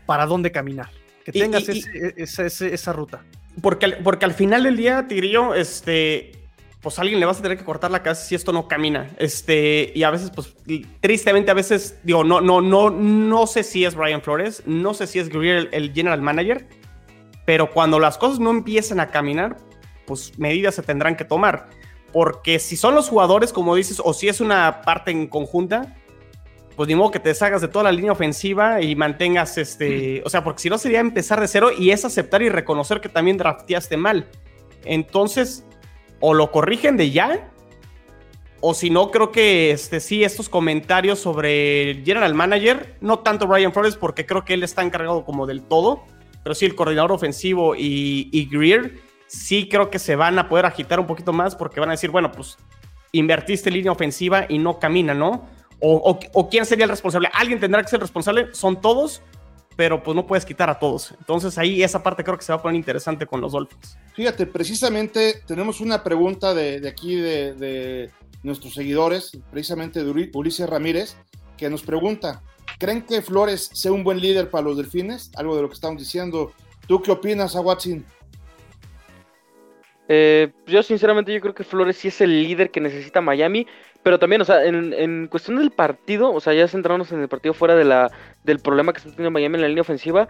para 0.04 0.26
dónde 0.26 0.50
caminar, 0.50 0.90
que 1.24 1.32
tengas 1.32 1.68
esa, 1.68 2.92
ruta. 2.92 3.24
Porque, 3.60 3.88
porque 4.02 4.24
al 4.24 4.34
final 4.34 4.64
del 4.64 4.76
día, 4.76 5.06
Tigrillo, 5.08 5.54
este, 5.54 6.32
pues 6.86 7.00
a 7.00 7.02
alguien 7.02 7.18
le 7.18 7.26
vas 7.26 7.40
a 7.40 7.42
tener 7.42 7.58
que 7.58 7.64
cortar 7.64 7.90
la 7.90 8.00
cabeza 8.00 8.22
si 8.22 8.36
esto 8.36 8.52
no 8.52 8.68
camina. 8.68 9.10
Este, 9.18 9.90
y 9.92 10.04
a 10.04 10.10
veces, 10.10 10.30
pues, 10.30 10.54
tristemente, 11.00 11.50
a 11.50 11.54
veces, 11.54 11.98
digo, 12.04 12.22
no, 12.22 12.40
no, 12.40 12.60
no, 12.60 12.90
no 12.90 13.48
sé 13.48 13.64
si 13.64 13.84
es 13.84 13.96
Brian 13.96 14.22
Flores, 14.22 14.62
no 14.66 14.94
sé 14.94 15.08
si 15.08 15.18
es 15.18 15.28
Greer 15.28 15.68
el 15.72 15.92
general 15.92 16.22
manager, 16.22 16.68
pero 17.44 17.72
cuando 17.72 17.98
las 17.98 18.18
cosas 18.18 18.38
no 18.38 18.50
empiezan 18.50 19.00
a 19.00 19.08
caminar, 19.10 19.56
pues 20.06 20.38
medidas 20.38 20.76
se 20.76 20.82
tendrán 20.84 21.16
que 21.16 21.24
tomar. 21.24 21.70
Porque 22.12 22.60
si 22.60 22.76
son 22.76 22.94
los 22.94 23.08
jugadores, 23.08 23.52
como 23.52 23.74
dices, 23.74 24.00
o 24.04 24.14
si 24.14 24.28
es 24.28 24.40
una 24.40 24.82
parte 24.82 25.10
en 25.10 25.26
conjunta, 25.26 25.96
pues 26.76 26.88
ni 26.88 26.94
modo 26.94 27.10
que 27.10 27.18
te 27.18 27.30
deshagas 27.30 27.62
de 27.62 27.66
toda 27.66 27.82
la 27.82 27.90
línea 27.90 28.12
ofensiva 28.12 28.80
y 28.80 28.94
mantengas 28.94 29.58
este. 29.58 30.22
O 30.24 30.30
sea, 30.30 30.44
porque 30.44 30.60
si 30.60 30.70
no 30.70 30.78
sería 30.78 31.00
empezar 31.00 31.40
de 31.40 31.48
cero 31.48 31.70
y 31.76 31.90
es 31.90 32.04
aceptar 32.04 32.42
y 32.42 32.48
reconocer 32.48 33.00
que 33.00 33.08
también 33.08 33.38
drafteaste 33.38 33.96
mal. 33.96 34.28
Entonces, 34.84 35.64
o 36.20 36.34
lo 36.34 36.50
corrigen 36.50 36.96
de 36.96 37.10
ya, 37.10 37.50
o 38.60 38.74
si 38.74 38.90
no, 38.90 39.10
creo 39.10 39.32
que 39.32 39.70
este, 39.70 40.00
sí, 40.00 40.24
estos 40.24 40.48
comentarios 40.48 41.18
sobre 41.18 42.02
general 42.04 42.34
manager, 42.34 42.96
no 43.00 43.18
tanto 43.20 43.46
Brian 43.46 43.72
Flores, 43.72 43.96
porque 43.96 44.26
creo 44.26 44.44
que 44.44 44.54
él 44.54 44.62
está 44.62 44.82
encargado 44.82 45.24
como 45.24 45.46
del 45.46 45.62
todo, 45.62 46.04
pero 46.42 46.54
sí 46.54 46.64
el 46.64 46.74
coordinador 46.74 47.12
ofensivo 47.12 47.74
y, 47.76 48.48
Greer 48.50 49.00
sí 49.26 49.68
creo 49.68 49.90
que 49.90 49.98
se 49.98 50.16
van 50.16 50.38
a 50.38 50.48
poder 50.48 50.64
agitar 50.64 51.00
un 51.00 51.06
poquito 51.06 51.32
más 51.32 51.56
porque 51.56 51.80
van 51.80 51.90
a 51.90 51.92
decir, 51.92 52.10
bueno, 52.10 52.32
pues 52.32 52.56
invertiste 53.12 53.70
línea 53.70 53.92
ofensiva 53.92 54.46
y 54.48 54.58
no 54.58 54.78
camina, 54.78 55.12
¿no? 55.12 55.48
O, 55.80 56.48
quién 56.50 56.64
sería 56.64 56.84
el 56.84 56.90
responsable. 56.90 57.28
Alguien 57.34 57.60
tendrá 57.60 57.82
que 57.82 57.88
ser 57.88 58.00
responsable, 58.00 58.48
son 58.52 58.80
todos, 58.80 59.22
pero 59.76 60.02
pues 60.02 60.16
no 60.16 60.26
puedes 60.26 60.44
quitar 60.44 60.70
a 60.70 60.78
todos. 60.78 61.14
Entonces 61.18 61.56
ahí 61.58 61.82
esa 61.82 62.02
parte 62.02 62.24
creo 62.24 62.38
que 62.38 62.44
se 62.44 62.52
va 62.52 62.58
a 62.58 62.62
poner 62.62 62.76
interesante 62.76 63.26
con 63.26 63.40
los 63.40 63.52
Dolphins. 63.52 63.96
Fíjate, 64.14 64.46
precisamente 64.46 65.42
tenemos 65.46 65.80
una 65.80 66.02
pregunta 66.02 66.54
de, 66.54 66.86
aquí 66.88 67.14
de, 67.14 68.10
nuestros 68.42 68.74
seguidores, 68.74 69.32
precisamente 69.50 70.02
de 70.02 70.30
Ulises 70.32 70.68
Ramírez, 70.68 71.16
que 71.58 71.68
nos 71.68 71.82
pregunta, 71.82 72.42
¿creen 72.78 73.02
que 73.02 73.20
Flores 73.20 73.70
sea 73.72 73.92
un 73.92 74.04
buen 74.04 74.20
líder 74.20 74.50
para 74.50 74.64
los 74.64 74.76
Delfines? 74.76 75.30
Algo 75.36 75.56
de 75.56 75.62
lo 75.62 75.68
que 75.68 75.74
estamos 75.74 75.98
diciendo. 75.98 76.52
¿Tú 76.86 77.02
qué 77.02 77.10
opinas, 77.10 77.54
Watson? 77.54 78.04
Eh, 80.08 80.52
yo 80.66 80.82
sinceramente 80.82 81.32
yo 81.32 81.40
creo 81.40 81.54
que 81.54 81.64
Flores 81.64 81.96
sí 81.96 82.08
es 82.08 82.20
el 82.20 82.42
líder 82.42 82.70
que 82.70 82.80
necesita 82.80 83.20
Miami, 83.20 83.66
pero 84.02 84.18
también, 84.18 84.40
o 84.40 84.44
sea, 84.44 84.64
en, 84.64 85.26
cuestión 85.26 85.56
del 85.58 85.72
partido, 85.72 86.32
o 86.32 86.40
sea, 86.40 86.54
ya 86.54 86.68
centrándonos 86.68 87.10
en 87.10 87.20
el 87.20 87.28
partido 87.28 87.54
fuera 87.54 87.74
de 87.74 87.84
la, 87.84 88.10
del 88.44 88.60
problema 88.60 88.92
que 88.92 88.98
está 88.98 89.10
teniendo 89.10 89.32
Miami 89.32 89.56
en 89.56 89.62
la 89.62 89.68
línea 89.68 89.82
ofensiva, 89.82 90.28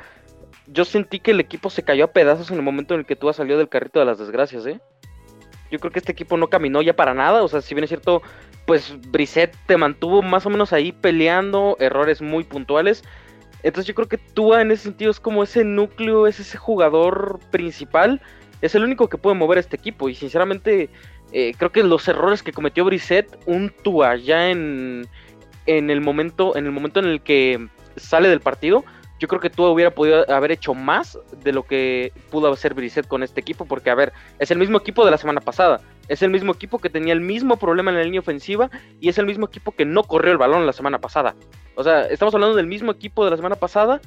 yo 0.66 0.84
sentí 0.84 1.20
que 1.20 1.32
el 1.32 1.40
equipo 1.40 1.68
se 1.68 1.82
cayó 1.82 2.04
a 2.04 2.12
pedazos 2.12 2.50
en 2.50 2.56
el 2.56 2.62
momento 2.62 2.94
en 2.94 3.00
el 3.00 3.06
que 3.06 3.16
tú 3.16 3.28
has 3.28 3.36
salido 3.36 3.58
del 3.58 3.68
carrito 3.68 3.98
de 3.98 4.06
las 4.06 4.18
desgracias, 4.18 4.66
¿eh? 4.66 4.80
Yo 5.70 5.78
creo 5.78 5.92
que 5.92 5.98
este 5.98 6.12
equipo 6.12 6.36
no 6.36 6.48
caminó 6.48 6.80
ya 6.80 6.94
para 6.94 7.12
nada, 7.12 7.42
o 7.42 7.48
sea, 7.48 7.60
si 7.60 7.74
bien 7.74 7.84
es 7.84 7.90
cierto, 7.90 8.22
pues 8.66 8.94
Brissett 9.10 9.54
te 9.66 9.76
mantuvo 9.76 10.22
más 10.22 10.46
o 10.46 10.50
menos 10.50 10.72
ahí 10.72 10.92
peleando, 10.92 11.76
errores 11.78 12.22
muy 12.22 12.44
puntuales, 12.44 13.04
entonces 13.62 13.88
yo 13.88 13.94
creo 13.94 14.08
que 14.08 14.18
Tua 14.18 14.62
en 14.62 14.70
ese 14.70 14.84
sentido 14.84 15.10
es 15.10 15.20
como 15.20 15.42
ese 15.42 15.64
núcleo, 15.64 16.26
es 16.26 16.40
ese 16.40 16.56
jugador 16.56 17.40
principal 17.50 18.22
es 18.60 18.74
el 18.74 18.84
único 18.84 19.08
que 19.08 19.18
puede 19.18 19.36
mover 19.36 19.58
este 19.58 19.76
equipo. 19.76 20.08
Y 20.08 20.14
sinceramente, 20.14 20.90
eh, 21.32 21.54
creo 21.56 21.72
que 21.72 21.82
los 21.82 22.06
errores 22.08 22.42
que 22.42 22.52
cometió 22.52 22.84
Brissett, 22.84 23.28
un 23.46 23.70
Tua 23.82 24.16
ya 24.16 24.50
en, 24.50 25.06
en, 25.66 25.90
el 25.90 26.00
momento, 26.00 26.56
en 26.56 26.66
el 26.66 26.72
momento 26.72 27.00
en 27.00 27.06
el 27.06 27.20
que 27.20 27.68
sale 27.96 28.28
del 28.28 28.40
partido, 28.40 28.84
yo 29.18 29.28
creo 29.28 29.40
que 29.40 29.50
Tua 29.50 29.70
hubiera 29.70 29.90
podido 29.90 30.30
haber 30.30 30.52
hecho 30.52 30.74
más 30.74 31.18
de 31.42 31.52
lo 31.52 31.62
que 31.62 32.12
pudo 32.30 32.52
hacer 32.52 32.74
Brissett 32.74 33.06
con 33.06 33.22
este 33.22 33.40
equipo. 33.40 33.64
Porque, 33.64 33.90
a 33.90 33.94
ver, 33.94 34.12
es 34.38 34.50
el 34.50 34.58
mismo 34.58 34.78
equipo 34.78 35.04
de 35.04 35.10
la 35.10 35.18
semana 35.18 35.40
pasada. 35.40 35.80
Es 36.08 36.22
el 36.22 36.30
mismo 36.30 36.52
equipo 36.52 36.78
que 36.78 36.90
tenía 36.90 37.12
el 37.12 37.20
mismo 37.20 37.56
problema 37.56 37.90
en 37.90 37.96
la 37.96 38.04
línea 38.04 38.20
ofensiva 38.20 38.70
y 39.00 39.08
es 39.08 39.18
el 39.18 39.26
mismo 39.26 39.46
equipo 39.46 39.72
que 39.72 39.84
no 39.84 40.04
corrió 40.04 40.32
el 40.32 40.38
balón 40.38 40.66
la 40.66 40.72
semana 40.72 40.98
pasada. 40.98 41.34
O 41.74 41.82
sea, 41.82 42.02
estamos 42.02 42.34
hablando 42.34 42.56
del 42.56 42.66
mismo 42.66 42.92
equipo 42.92 43.24
de 43.24 43.30
la 43.30 43.36
semana 43.36 43.56
pasada 43.56 44.00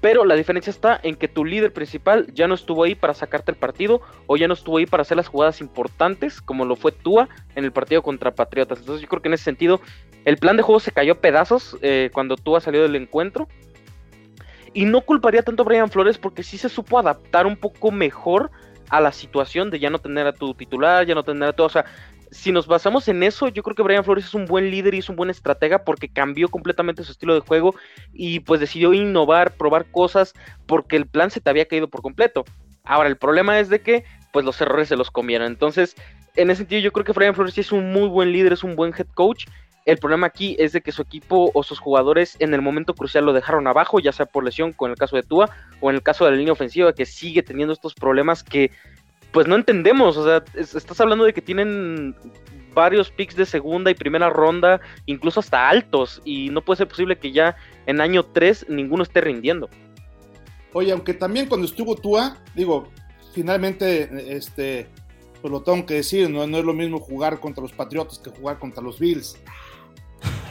pero 0.00 0.24
la 0.24 0.34
diferencia 0.34 0.70
está 0.70 0.98
en 1.02 1.14
que 1.14 1.28
tu 1.28 1.44
líder 1.44 1.72
principal 1.72 2.26
ya 2.32 2.48
no 2.48 2.54
estuvo 2.54 2.84
ahí 2.84 2.94
para 2.94 3.14
sacarte 3.14 3.50
el 3.50 3.58
partido 3.58 4.00
o 4.26 4.36
ya 4.36 4.48
no 4.48 4.54
estuvo 4.54 4.78
ahí 4.78 4.86
para 4.86 5.02
hacer 5.02 5.16
las 5.16 5.28
jugadas 5.28 5.60
importantes 5.60 6.40
como 6.40 6.64
lo 6.64 6.76
fue 6.76 6.92
Tua 6.92 7.28
en 7.54 7.64
el 7.64 7.72
partido 7.72 8.02
contra 8.02 8.34
Patriotas. 8.34 8.80
Entonces 8.80 9.02
yo 9.02 9.08
creo 9.08 9.20
que 9.20 9.28
en 9.28 9.34
ese 9.34 9.44
sentido 9.44 9.80
el 10.24 10.38
plan 10.38 10.56
de 10.56 10.62
juego 10.62 10.80
se 10.80 10.92
cayó 10.92 11.14
a 11.14 11.20
pedazos 11.20 11.76
eh, 11.82 12.10
cuando 12.12 12.36
Tua 12.36 12.60
salió 12.60 12.82
del 12.82 12.96
encuentro. 12.96 13.48
Y 14.72 14.84
no 14.84 15.00
culparía 15.00 15.42
tanto 15.42 15.64
a 15.64 15.66
Brian 15.66 15.90
Flores 15.90 16.16
porque 16.16 16.44
sí 16.44 16.56
se 16.56 16.68
supo 16.68 16.98
adaptar 16.98 17.44
un 17.44 17.56
poco 17.56 17.90
mejor 17.90 18.52
a 18.88 19.00
la 19.00 19.10
situación 19.10 19.68
de 19.70 19.80
ya 19.80 19.90
no 19.90 19.98
tener 19.98 20.28
a 20.28 20.32
tu 20.32 20.54
titular, 20.54 21.04
ya 21.04 21.14
no 21.14 21.24
tener 21.24 21.48
a 21.48 21.52
todo. 21.52 21.66
O 21.66 21.70
sea, 21.70 21.86
si 22.30 22.52
nos 22.52 22.66
basamos 22.66 23.08
en 23.08 23.22
eso, 23.22 23.48
yo 23.48 23.62
creo 23.62 23.74
que 23.74 23.82
Brian 23.82 24.04
Flores 24.04 24.24
es 24.24 24.34
un 24.34 24.46
buen 24.46 24.70
líder 24.70 24.94
y 24.94 24.98
es 24.98 25.08
un 25.08 25.16
buen 25.16 25.30
estratega 25.30 25.84
porque 25.84 26.08
cambió 26.08 26.48
completamente 26.48 27.02
su 27.02 27.12
estilo 27.12 27.34
de 27.34 27.40
juego 27.40 27.74
y 28.12 28.40
pues 28.40 28.60
decidió 28.60 28.92
innovar, 28.92 29.52
probar 29.52 29.90
cosas 29.90 30.34
porque 30.66 30.96
el 30.96 31.06
plan 31.06 31.30
se 31.30 31.40
te 31.40 31.50
había 31.50 31.66
caído 31.66 31.88
por 31.88 32.02
completo. 32.02 32.44
Ahora, 32.84 33.08
el 33.08 33.16
problema 33.16 33.58
es 33.58 33.68
de 33.68 33.80
que 33.82 34.04
pues 34.32 34.44
los 34.44 34.60
errores 34.60 34.88
se 34.88 34.96
los 34.96 35.10
comieron. 35.10 35.48
Entonces, 35.48 35.96
en 36.36 36.50
ese 36.50 36.58
sentido, 36.58 36.80
yo 36.80 36.92
creo 36.92 37.04
que 37.04 37.12
Brian 37.12 37.34
Flores 37.34 37.54
sí 37.54 37.60
es 37.60 37.72
un 37.72 37.92
muy 37.92 38.08
buen 38.08 38.32
líder, 38.32 38.52
es 38.52 38.64
un 38.64 38.76
buen 38.76 38.92
head 38.96 39.08
coach. 39.14 39.46
El 39.86 39.98
problema 39.98 40.26
aquí 40.26 40.56
es 40.58 40.72
de 40.72 40.82
que 40.82 40.92
su 40.92 41.02
equipo 41.02 41.50
o 41.54 41.62
sus 41.62 41.78
jugadores 41.78 42.36
en 42.38 42.54
el 42.54 42.62
momento 42.62 42.94
crucial 42.94 43.24
lo 43.24 43.32
dejaron 43.32 43.66
abajo, 43.66 43.98
ya 43.98 44.12
sea 44.12 44.26
por 44.26 44.44
lesión, 44.44 44.72
con 44.72 44.90
el 44.90 44.96
caso 44.96 45.16
de 45.16 45.22
Tua, 45.22 45.50
o 45.80 45.90
en 45.90 45.96
el 45.96 46.02
caso 46.02 46.24
de 46.24 46.30
la 46.30 46.36
línea 46.36 46.52
ofensiva, 46.52 46.92
que 46.92 47.06
sigue 47.06 47.42
teniendo 47.42 47.72
estos 47.72 47.94
problemas 47.94 48.44
que 48.44 48.70
pues 49.32 49.46
no 49.46 49.56
entendemos. 49.56 50.16
O 50.16 50.24
sea, 50.24 50.44
estás 50.54 51.00
hablando 51.00 51.24
de 51.24 51.32
que 51.32 51.42
tienen 51.42 52.14
varios 52.74 53.10
picks 53.10 53.36
de 53.36 53.46
segunda 53.46 53.90
y 53.90 53.94
primera 53.94 54.30
ronda, 54.30 54.80
incluso 55.06 55.40
hasta 55.40 55.68
altos, 55.68 56.20
y 56.24 56.50
no 56.50 56.62
puede 56.62 56.78
ser 56.78 56.88
posible 56.88 57.18
que 57.18 57.32
ya 57.32 57.56
en 57.86 58.00
año 58.00 58.22
3 58.24 58.66
ninguno 58.68 59.02
esté 59.02 59.20
rindiendo. 59.20 59.68
Oye, 60.72 60.92
aunque 60.92 61.14
también 61.14 61.46
cuando 61.46 61.66
estuvo 61.66 61.96
Tua, 61.96 62.36
digo, 62.54 62.88
finalmente, 63.34 64.36
este, 64.36 64.86
pues 65.40 65.50
lo 65.50 65.62
tengo 65.62 65.84
que 65.84 65.94
decir, 65.94 66.30
no, 66.30 66.46
no 66.46 66.58
es 66.58 66.64
lo 66.64 66.72
mismo 66.72 67.00
jugar 67.00 67.40
contra 67.40 67.62
los 67.62 67.72
Patriotas 67.72 68.18
que 68.18 68.30
jugar 68.30 68.58
contra 68.58 68.82
los 68.82 68.98
Bills. 68.98 69.36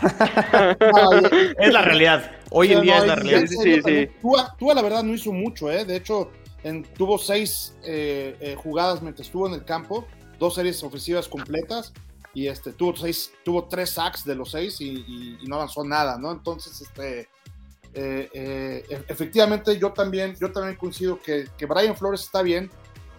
es 1.60 1.74
la 1.74 1.82
realidad. 1.82 2.32
Hoy 2.50 2.74
en 2.74 2.82
día 2.82 2.98
es 2.98 3.06
la 3.06 3.16
realidad. 3.16 3.46
Sí, 3.48 3.82
sí, 3.82 4.08
Tua, 4.22 4.74
la 4.74 4.82
verdad 4.82 5.04
no 5.04 5.14
hizo 5.14 5.32
mucho, 5.32 5.72
¿eh? 5.72 5.86
De 5.86 5.98
hecho, 5.98 6.32
tuvo 6.98 7.18
seis 7.18 7.76
eh, 7.84 8.36
eh, 8.40 8.56
jugadas 8.56 9.02
mientras 9.02 9.28
estuvo 9.28 9.48
en 9.48 9.54
el 9.54 9.66
campo, 9.66 10.06
dos 10.38 10.56
series 10.56 10.84
ofensivas 10.84 11.28
completas. 11.28 11.94
y 12.34 12.48
este, 12.48 12.74
tuvo, 12.74 12.96
seis, 12.96 13.32
tuvo 13.44 13.66
tres 13.66 13.92
sacks 13.92 14.24
de 14.24 14.36
los 14.36 14.52
seis 14.52 14.80
y, 14.82 15.38
no 15.48 15.56
avanzó 15.56 15.84
nada, 15.84 16.18
¿no? 16.18 16.32
Entonces, 16.32 16.80
este, 16.82 17.22
eh, 17.94 18.30
eh, 18.34 18.86
e, 18.88 19.04
efectivamente 19.08 19.78
yo 19.80 19.92
también, 19.94 20.36
yo 20.40 20.52
también 20.52 20.78
coincido 20.78 21.20
que, 21.20 21.48
que 21.58 21.66
Brian 21.66 21.96
Flores 21.96 22.22
está 22.22 22.44
bien, 22.44 22.70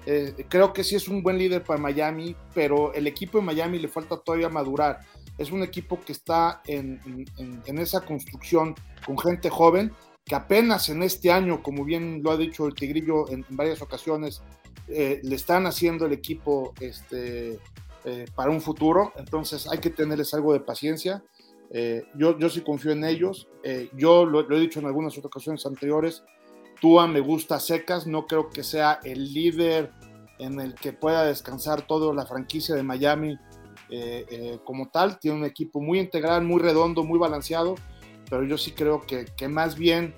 eh, 0.06 0.46
creo 0.48 0.72
que 0.72 0.82
sí 0.82 0.96
es 0.96 1.08
un 1.08 1.22
buen 1.22 1.38
líder 1.38 1.62
para 1.62 1.78
Miami, 1.78 2.34
pero 2.54 2.92
el 2.94 3.06
equipo 3.06 3.38
de 3.38 3.44
Miami 3.44 3.78
le 3.78 3.88
falta 3.88 4.16
todavía 4.16 4.48
madurar. 4.48 5.00
Es 5.36 5.50
un 5.50 5.62
equipo 5.62 6.00
que 6.00 6.12
está 6.12 6.62
en, 6.66 7.26
en, 7.38 7.78
esa 7.78 8.00
construcción 8.02 8.74
con 9.06 9.18
gente 9.18 9.48
joven, 9.48 9.92
que 10.30 10.36
apenas 10.36 10.88
en 10.88 11.02
este 11.02 11.32
año, 11.32 11.60
como 11.60 11.84
bien 11.84 12.22
lo 12.22 12.30
ha 12.30 12.36
dicho 12.36 12.64
el 12.64 12.74
Tigrillo 12.76 13.28
en, 13.32 13.44
varias 13.48 13.82
ocasiones, 13.82 14.42
le 14.86 15.34
están 15.34 15.66
haciendo 15.66 16.06
el 16.06 16.12
equipo 16.12 16.72
este, 16.78 17.58
eh, 18.04 18.26
para 18.32 18.52
un 18.52 18.60
futuro, 18.60 19.12
entonces 19.16 19.66
hay 19.68 19.78
que 19.78 19.90
tenerles 19.90 20.32
algo 20.32 20.52
de 20.52 20.60
paciencia. 20.60 21.24
Eh, 21.72 22.04
yo, 22.14 22.38
yo 22.38 22.48
sí 22.48 22.60
confío 22.60 22.92
en 22.92 23.04
ellos, 23.04 23.48
eh, 23.64 23.90
yo 23.96 24.24
lo, 24.24 24.48
he 24.48 24.60
dicho 24.60 24.78
en 24.78 24.86
algunas 24.86 25.14
otras 25.14 25.26
ocasiones 25.26 25.66
anteriores, 25.66 26.22
Tua 26.80 27.08
me 27.08 27.18
gusta 27.18 27.58
secas, 27.58 28.06
no 28.06 28.28
creo 28.28 28.50
que 28.50 28.62
sea 28.62 29.00
el 29.02 29.34
líder 29.34 29.90
en 30.38 30.60
el 30.60 30.76
que 30.76 30.92
pueda 30.92 31.24
descansar 31.24 31.88
toda 31.88 32.14
la 32.14 32.24
franquicia 32.24 32.76
de 32.76 32.84
Miami 32.84 33.36
como 34.62 34.88
tal, 34.90 35.18
tiene 35.18 35.38
un 35.38 35.44
equipo 35.44 35.80
muy 35.80 35.98
integral, 35.98 36.44
muy 36.44 36.60
redondo, 36.60 37.02
muy 37.02 37.18
balanceado, 37.18 37.74
pero 38.30 38.44
yo 38.44 38.56
sí 38.56 38.70
creo 38.70 39.04
que, 39.04 39.24
que 39.36 39.48
más 39.48 39.76
bien 39.76 40.14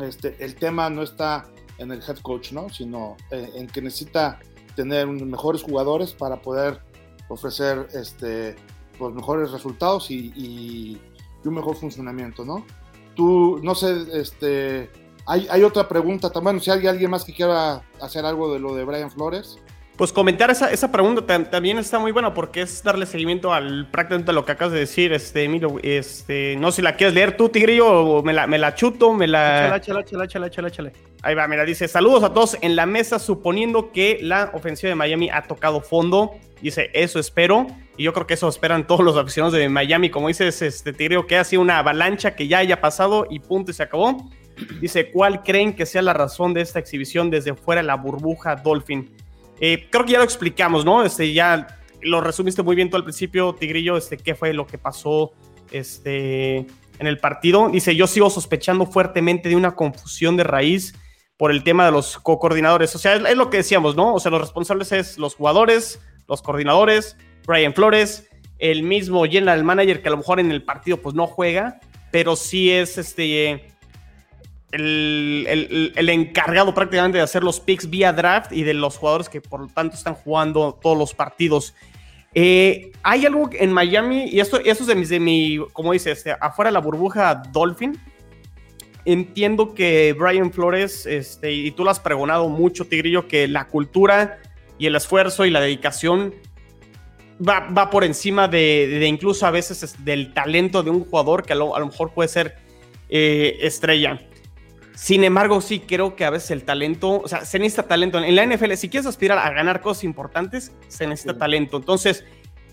este, 0.00 0.36
el 0.38 0.54
tema 0.54 0.88
no 0.90 1.02
está 1.02 1.46
en 1.78 1.92
el 1.92 2.02
head 2.02 2.18
coach, 2.18 2.52
¿no? 2.52 2.68
sino 2.70 3.16
en 3.30 3.66
que 3.66 3.82
necesita 3.82 4.38
tener 4.74 5.06
mejores 5.06 5.62
jugadores 5.62 6.12
para 6.12 6.40
poder 6.40 6.80
ofrecer 7.28 7.88
este, 7.92 8.56
los 8.98 9.14
mejores 9.14 9.50
resultados 9.50 10.10
y, 10.10 11.00
un 11.44 11.54
mejor 11.54 11.74
funcionamiento, 11.74 12.44
¿no? 12.44 12.64
Tú, 13.16 13.58
no 13.64 13.74
sé, 13.74 14.06
este, 14.12 14.88
hay, 15.26 15.64
otra 15.64 15.88
pregunta 15.88 16.30
también, 16.30 16.60
si 16.60 16.70
hay 16.70 16.86
alguien 16.86 17.10
más 17.10 17.24
que 17.24 17.34
quiera 17.34 17.82
hacer 18.00 18.24
algo 18.24 18.52
de 18.52 18.60
lo 18.60 18.76
de 18.76 18.84
Brian 18.84 19.10
Flores. 19.10 19.58
Pues 19.96 20.10
comentar 20.10 20.50
esa, 20.50 20.72
esa 20.72 20.90
pregunta 20.90 21.44
también 21.50 21.76
está 21.76 21.98
muy 21.98 22.12
buena 22.12 22.32
porque 22.32 22.62
es 22.62 22.82
darle 22.82 23.04
seguimiento 23.04 23.52
al 23.52 23.90
prácticamente 23.90 24.32
lo 24.32 24.46
que 24.46 24.52
acabas 24.52 24.72
de 24.72 24.80
decir, 24.80 25.12
este, 25.12 25.44
Emilio. 25.44 25.78
Este, 25.82 26.56
no 26.56 26.70
sé 26.70 26.76
si 26.76 26.82
la 26.82 26.96
quieres 26.96 27.14
leer 27.14 27.36
tú, 27.36 27.50
Tigrillo, 27.50 27.86
o 27.88 28.22
me 28.22 28.32
la, 28.32 28.46
me 28.46 28.56
la 28.56 28.74
chuto, 28.74 29.12
me 29.12 29.26
la. 29.26 29.78
Chala, 29.80 30.04
chala, 30.04 30.26
chala, 30.26 30.50
chala, 30.50 30.70
chala, 30.70 30.92
Ahí 31.22 31.34
va, 31.34 31.46
mira, 31.46 31.64
dice: 31.66 31.88
Saludos 31.88 32.24
a 32.24 32.32
todos 32.32 32.56
en 32.62 32.74
la 32.74 32.86
mesa, 32.86 33.18
suponiendo 33.18 33.92
que 33.92 34.18
la 34.22 34.50
ofensiva 34.54 34.88
de 34.88 34.94
Miami 34.94 35.28
ha 35.28 35.42
tocado 35.42 35.82
fondo. 35.82 36.32
Dice: 36.62 36.90
Eso 36.94 37.18
espero. 37.18 37.66
Y 37.98 38.04
yo 38.04 38.14
creo 38.14 38.26
que 38.26 38.34
eso 38.34 38.48
esperan 38.48 38.86
todos 38.86 39.04
los 39.04 39.18
aficionados 39.18 39.52
de 39.58 39.68
Miami. 39.68 40.08
Como 40.08 40.28
dices, 40.28 40.62
este 40.62 40.94
Tigrillo, 40.94 41.26
que 41.26 41.36
ha 41.36 41.44
sido 41.44 41.60
una 41.60 41.78
avalancha 41.78 42.34
que 42.34 42.48
ya 42.48 42.58
haya 42.58 42.80
pasado 42.80 43.26
y 43.28 43.40
punto 43.40 43.70
y 43.70 43.74
se 43.74 43.82
acabó. 43.82 44.30
Dice: 44.80 45.10
¿Cuál 45.10 45.42
creen 45.42 45.76
que 45.76 45.84
sea 45.84 46.00
la 46.00 46.14
razón 46.14 46.54
de 46.54 46.62
esta 46.62 46.78
exhibición 46.78 47.28
desde 47.28 47.54
fuera 47.54 47.82
de 47.82 47.86
la 47.86 47.96
burbuja 47.96 48.56
Dolphin? 48.56 49.14
Eh, 49.64 49.86
creo 49.88 50.04
que 50.04 50.10
ya 50.10 50.18
lo 50.18 50.24
explicamos, 50.24 50.84
¿no? 50.84 51.04
Este, 51.04 51.32
ya 51.32 51.78
lo 52.00 52.20
resumiste 52.20 52.64
muy 52.64 52.74
bien 52.74 52.90
tú 52.90 52.96
al 52.96 53.04
principio, 53.04 53.54
Tigrillo, 53.54 53.96
este, 53.96 54.16
qué 54.16 54.34
fue 54.34 54.52
lo 54.52 54.66
que 54.66 54.76
pasó 54.76 55.34
este, 55.70 56.56
en 56.98 57.06
el 57.06 57.18
partido. 57.18 57.68
Dice, 57.68 57.94
yo 57.94 58.08
sigo 58.08 58.28
sospechando 58.28 58.86
fuertemente 58.86 59.48
de 59.48 59.54
una 59.54 59.76
confusión 59.76 60.36
de 60.36 60.42
raíz 60.42 60.96
por 61.36 61.52
el 61.52 61.62
tema 61.62 61.86
de 61.86 61.92
los 61.92 62.18
co-coordinadores. 62.18 62.92
O 62.96 62.98
sea, 62.98 63.14
es, 63.14 63.36
lo 63.36 63.50
que 63.50 63.58
decíamos, 63.58 63.94
¿no? 63.94 64.14
O 64.14 64.18
sea, 64.18 64.32
los 64.32 64.40
responsables 64.40 64.90
es 64.90 65.16
los 65.16 65.36
jugadores, 65.36 66.00
los 66.26 66.42
coordinadores, 66.42 67.16
Brian 67.46 67.72
Flores, 67.72 68.28
el 68.58 68.82
mismo 68.82 69.24
general 69.26 69.62
manager 69.62 70.02
que 70.02 70.08
a 70.08 70.10
lo 70.10 70.16
mejor 70.16 70.40
en 70.40 70.50
el 70.50 70.64
partido 70.64 70.96
pues 70.96 71.14
no 71.14 71.28
juega, 71.28 71.78
pero 72.10 72.34
sí 72.34 72.72
es 72.72 72.98
este 72.98 73.71
el, 74.72 76.08
encargado 76.08 76.74
prácticamente 76.74 77.18
de 77.18 77.24
hacer 77.24 77.44
los 77.44 77.60
picks 77.60 77.88
vía 77.88 78.12
draft 78.12 78.52
y 78.52 78.62
de 78.62 78.74
los 78.74 78.96
jugadores 78.96 79.28
que 79.28 79.40
por 79.40 79.60
lo 79.60 79.66
tanto 79.68 79.96
están 79.96 80.14
jugando 80.14 80.78
todos 80.80 80.96
los 80.96 81.14
partidos. 81.14 81.74
Eh, 82.34 82.92
hay 83.02 83.26
algo 83.26 83.50
en 83.52 83.72
Miami, 83.72 84.24
y 84.30 84.40
esto, 84.40 84.58
esto 84.58 84.84
es 84.84 84.86
de 84.86 84.94
mi, 84.94 85.04
de 85.04 85.20
mi 85.20 85.58
como 85.72 85.92
dices, 85.92 86.18
este, 86.18 86.34
afuera 86.40 86.70
de 86.70 86.72
la 86.72 86.80
burbuja 86.80 87.42
Dolphin. 87.52 87.98
Entiendo 89.04 89.74
que 89.74 90.14
Brian 90.18 90.52
Flores, 90.52 91.06
este, 91.06 91.52
y 91.52 91.70
tú 91.72 91.84
lo 91.84 91.90
has 91.90 92.00
pregonado 92.00 92.48
mucho, 92.48 92.86
Tigrillo, 92.86 93.28
que 93.28 93.48
la 93.48 93.66
cultura 93.66 94.38
y 94.78 94.86
el 94.86 94.96
esfuerzo 94.96 95.44
y 95.44 95.50
la 95.50 95.60
dedicación 95.60 96.34
va, 97.46 97.68
va 97.68 97.90
por 97.90 98.04
encima 98.04 98.48
de, 98.48 99.04
incluso 99.06 99.44
a 99.44 99.50
veces 99.50 99.96
del 100.04 100.32
talento 100.32 100.82
de 100.82 100.90
un 100.90 101.04
jugador 101.04 101.44
que 101.44 101.52
a 101.52 101.56
lo, 101.56 101.74
mejor 101.84 102.12
puede 102.14 102.28
ser 102.28 102.56
eh, 103.08 103.58
estrella. 103.60 104.20
Sin 104.94 105.24
embargo, 105.24 105.60
sí 105.60 105.80
creo 105.80 106.16
que 106.16 106.24
a 106.24 106.30
veces 106.30 106.50
el 106.50 106.64
talento, 106.64 107.22
o 107.22 107.28
sea, 107.28 107.44
se 107.44 107.58
necesita 107.58 107.84
talento. 107.84 108.18
En 108.18 108.36
la 108.36 108.44
NFL, 108.46 108.74
si 108.74 108.88
quieres 108.88 109.06
aspirar 109.06 109.38
a 109.38 109.50
ganar 109.50 109.80
cosas 109.80 110.04
importantes, 110.04 110.72
se 110.88 111.06
necesita 111.06 111.38
talento. 111.38 111.78
Entonces, 111.78 112.24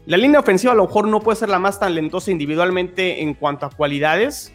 la 0.05 0.17
línea 0.17 0.39
ofensiva 0.39 0.73
a 0.73 0.75
lo 0.75 0.85
mejor 0.85 1.07
no 1.07 1.21
puede 1.21 1.37
ser 1.37 1.49
la 1.49 1.59
más 1.59 1.79
talentosa 1.79 2.31
individualmente 2.31 3.21
en 3.21 3.33
cuanto 3.33 3.65
a 3.65 3.69
cualidades. 3.69 4.53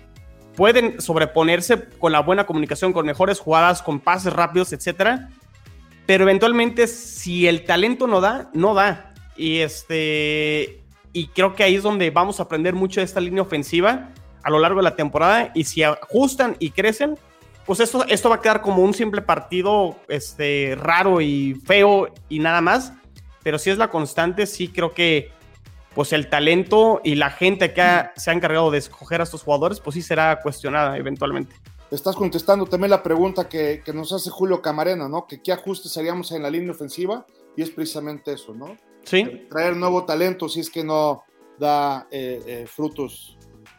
Pueden 0.57 1.00
sobreponerse 1.00 1.88
con 1.98 2.12
la 2.12 2.20
buena 2.20 2.46
comunicación, 2.46 2.92
con 2.92 3.07
mejores 3.07 3.40
jugadas, 3.40 3.83
con 3.83 4.00
pases 4.00 4.33
rápidos, 4.33 4.72
etcétera. 4.72 5.31
Pero 6.07 6.24
eventualmente, 6.24 6.87
si 6.87 7.46
el 7.46 7.64
talento 7.64 8.07
no 8.07 8.20
da, 8.20 8.50
no 8.53 8.74
da. 8.74 9.14
Y 9.37 9.59
este. 9.59 10.83
Y 11.12 11.29
creo 11.29 11.55
que 11.55 11.62
ahí 11.62 11.77
es 11.77 11.83
donde 11.83 12.11
vamos 12.11 12.40
a 12.40 12.44
aprender 12.44 12.74
mucho 12.74 13.00
de 13.00 13.05
esta 13.05 13.20
línea 13.20 13.42
ofensiva 13.42 14.11
a 14.42 14.50
lo 14.50 14.59
largo 14.59 14.81
de 14.81 14.85
la 14.85 14.96
temporada. 14.96 15.50
Y 15.55 15.64
si 15.64 15.83
ajustan 15.83 16.57
y 16.59 16.70
crecen, 16.70 17.16
pues 17.66 17.81
esto, 17.81 18.05
esto 18.07 18.29
va 18.29 18.37
a 18.37 18.40
quedar 18.40 18.61
como 18.61 18.83
un 18.83 18.94
simple 18.94 19.22
partido 19.22 19.96
este, 20.09 20.77
raro 20.77 21.20
y 21.20 21.55
feo 21.64 22.09
y 22.29 22.38
nada 22.38 22.61
más. 22.61 22.92
Pero 23.42 23.59
si 23.59 23.70
es 23.70 23.79
la 23.79 23.90
constante, 23.90 24.46
sí 24.46 24.68
creo 24.68 24.92
que 24.92 25.31
pues 25.94 26.12
el 26.12 26.29
talento 26.29 27.00
y 27.05 27.14
la 27.14 27.31
gente 27.31 27.72
que 27.72 27.83
se 28.16 28.31
ha 28.31 28.35
encargado 28.35 28.70
de 28.70 28.79
escoger 28.79 29.20
a 29.20 29.24
estos 29.24 29.42
jugadores, 29.42 29.81
pues 29.81 29.94
sí 29.94 30.03
será 30.03 30.40
cuestionada 30.40 30.96
eventualmente. 30.98 31.55
Estás 31.90 32.16
contestando 32.16 32.66
también 32.66 32.90
la 32.90 33.03
pregunta 33.03 33.48
que, 33.48 33.83
nos 33.94 34.12
hace 34.12 34.29
Julio 34.29 34.61
Camarena, 34.61 35.09
¿no? 35.09 35.27
Que 35.27 35.40
qué 35.40 35.53
ajustes 35.53 35.96
haríamos 35.96 36.33
en 36.33 36.42
la 36.42 36.50
línea 36.50 36.72
ofensiva 36.72 37.24
y 37.57 37.62
es 37.62 37.70
precisamente 37.70 38.33
eso, 38.33 38.53
¿no? 38.55 38.77
Sí. 39.05 39.46
Traer 39.48 39.77
nuevo 39.77 40.05
talento 40.05 40.48
si 40.48 40.61
es 40.61 40.70
que 40.70 40.83
no 40.83 41.22
da 41.59 42.09
eh, 42.11 42.42
eh, 42.46 42.66
frutos 42.66 43.33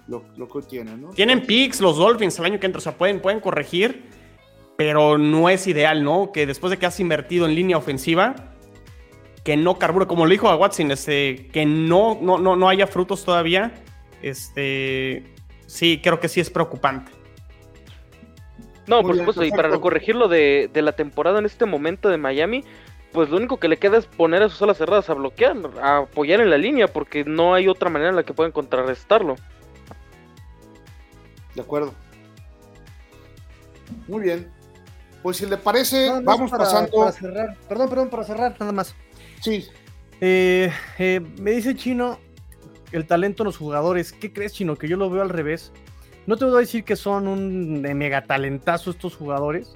lo, 0.08 0.24
que 0.48 0.62
tienen, 0.68 1.02
¿no? 1.02 1.10
Tienen 1.10 1.46
picks 1.46 1.82
los 1.82 1.98
Dolphins 1.98 2.38
el 2.40 2.46
año 2.46 2.60
que 2.60 2.66
entra, 2.66 2.80
o 2.80 2.82
sea, 2.82 2.98
pueden, 2.98 3.20
pueden 3.20 3.40
corregir, 3.40 4.04
pero 4.78 5.18
no 5.18 5.50
es 5.50 5.68
ideal, 5.68 6.04
¿no? 6.04 6.32
Que 6.32 6.46
después 6.46 6.72
de 6.72 6.78
que 6.78 6.86
has 6.86 7.00
invertido 7.00 7.46
en 7.46 7.56
línea 7.56 7.78
ofensiva, 7.78 8.36
que 9.44 9.58
no 9.58 9.78
carbure, 9.78 10.08
como 10.08 10.26
lo 10.26 10.32
dijo 10.32 10.50
a 10.50 10.56
Watson, 10.56 10.92
este, 10.92 11.48
que 11.48 11.66
no, 11.66 12.20
no, 12.22 12.38
no, 12.38 12.56
no 12.56 12.70
haya 12.70 12.88
frutos 12.88 13.24
todavía, 13.24 13.74
este, 14.22 15.24
sí, 15.68 16.00
creo 16.04 16.20
que 16.20 16.28
sí 16.28 16.40
es 16.40 16.50
preocupante. 16.50 17.12
No, 18.88 19.02
por 19.02 19.18
supuesto, 19.18 19.44
y 19.44 19.50
para 19.50 19.76
corregirlo 19.80 20.28
de, 20.28 20.70
de 20.72 20.82
la 20.84 20.92
temporada 20.92 21.40
en 21.40 21.46
este 21.46 21.66
momento 21.66 22.10
de 22.10 22.18
Miami, 22.18 22.64
pues 23.16 23.30
lo 23.30 23.38
único 23.38 23.58
que 23.58 23.68
le 23.68 23.78
queda 23.78 23.98
es 23.98 24.06
poner 24.06 24.44
a 24.44 24.50
sus 24.50 24.62
alas 24.62 24.78
cerradas 24.78 25.10
a 25.10 25.14
bloquear, 25.14 25.56
a 25.82 25.98
apoyar 26.00 26.42
en 26.42 26.50
la 26.50 26.58
línea, 26.58 26.88
porque 26.88 27.24
no 27.24 27.54
hay 27.56 27.68
otra 27.68 27.90
manera 27.90 28.10
en 28.10 28.16
la 28.18 28.24
que 28.24 28.34
puedan 28.34 28.52
contrarrestarlo. 28.52 29.38
De 31.56 31.62
acuerdo. 31.62 31.94
Muy 34.08 34.24
bien. 34.24 34.50
Pues 35.24 35.38
si 35.38 35.46
le 35.46 35.58
parece, 35.58 36.22
vamos 36.22 36.52
pasando. 36.52 37.12
cerrar. 37.12 37.58
Perdón, 37.68 37.90
perdón, 37.90 38.10
para 38.10 38.24
cerrar, 38.24 38.56
nada 38.60 38.72
más. 38.72 38.94
Sí. 39.42 39.66
Eh, 40.22 40.72
eh, 41.00 41.22
me 41.40 41.52
dice 41.52 41.76
Chino 41.76 42.20
el 42.92 43.08
talento 43.08 43.44
en 43.44 43.46
los 43.46 43.58
jugadores. 43.58 44.14
¿Qué 44.14 44.32
crees, 44.32 44.54
Chino? 44.54 44.76
Que 44.76 44.88
yo 44.88 44.98
lo 44.98 45.10
veo 45.10 45.22
al 45.22 45.30
revés. 45.30 45.72
No 46.28 46.38
te 46.38 46.46
voy 46.46 46.56
a 46.56 46.60
decir 46.60 46.84
que 46.84 46.96
son 46.96 47.28
un 47.28 47.82
mega 47.82 48.26
talentazo 48.26 48.92
estos 48.92 49.16
jugadores, 49.16 49.74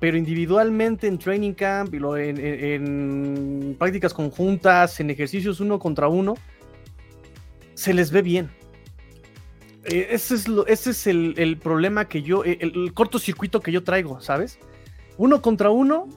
pero 0.00 0.16
individualmente 0.16 1.06
en 1.06 1.18
training 1.18 1.52
camp 1.52 1.94
y 1.94 1.98
lo, 1.98 2.16
en 2.16 3.76
prácticas 3.78 4.14
conjuntas, 4.14 5.00
en 5.00 5.10
ejercicios 5.10 5.60
uno 5.60 5.78
contra 5.78 6.08
uno, 6.08 6.34
se 7.74 7.92
les 7.92 8.10
ve 8.10 8.22
bien 8.22 8.50
eh, 9.86 10.08
ese 10.10 10.34
es, 10.34 10.46
ese 10.66 10.90
es 10.90 11.06
el, 11.06 11.58
problema 11.62 12.08
que 12.08 12.22
yo, 12.22 12.44
eh, 12.44 12.58
el, 12.60 12.92
cortocircuito 12.94 13.60
que 13.60 13.72
yo 13.72 13.82
traigo, 13.84 14.20
¿sabes? 14.20 14.58
Uno 15.16 15.42
contra 15.42 15.70
uno, 15.70 16.08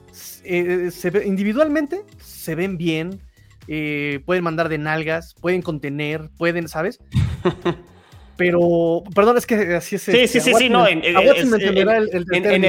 eh, 0.44 0.90
individualmente 1.24 2.02
se 2.18 2.54
ven 2.54 2.76
bien, 2.76 3.20
pueden 3.66 4.42
mandar 4.42 4.68
de 4.68 4.78
nalgas, 4.78 5.34
pueden 5.40 5.62
contener, 5.62 6.30
pueden, 6.36 6.68
¿sabes? 6.68 7.00
Pero, 8.36 9.02
perdón, 9.14 9.36
es 9.36 9.46
que 9.46 9.74
así 9.74 9.96
es. 9.96 10.02
Sí, 10.02 10.28
sí, 10.28 10.40
sí, 10.40 10.52
sí, 10.54 10.68
no. 10.68 10.86
En, 10.86 11.04
el, 11.04 11.12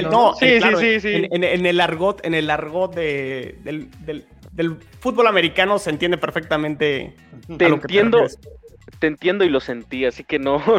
no, 0.09 0.33
sí, 0.33 0.59
sí, 0.79 0.99
sí, 0.99 1.27
En, 1.29 1.65
el 1.65 1.79
argot, 1.79 2.25
en 2.25 2.33
el 2.33 2.49
argot 2.49 2.95
de, 2.95 3.55
del, 3.63 3.87
del 4.51 4.77
fútbol 4.99 5.27
americano 5.27 5.79
se 5.79 5.91
entiende 5.91 6.17
perfectamente. 6.17 7.13
Te 7.57 7.65
entiendo, 7.65 8.25
te 8.27 8.58
entiendo 9.01 9.43
y 9.43 9.49
lo 9.49 9.59
sentí, 9.59 10.05
así 10.05 10.23
que 10.23 10.39
no. 10.39 10.61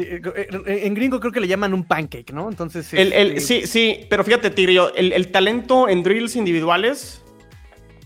Eh, 0.00 0.20
eh, 0.36 0.80
en 0.84 0.94
gringo 0.94 1.18
creo 1.18 1.32
que 1.32 1.40
le 1.40 1.48
llaman 1.48 1.74
un 1.74 1.82
pancake, 1.82 2.32
¿no? 2.32 2.48
Entonces. 2.48 2.94
Este 2.94 3.40
sí, 3.40 3.66
sí, 3.66 4.06
pero 4.08 4.22
fíjate, 4.22 4.50
Tigrillo, 4.50 4.94
el, 4.94 5.12
el, 5.12 5.32
talento 5.32 5.88
en 5.88 6.04
drills 6.04 6.36
individuales, 6.36 7.24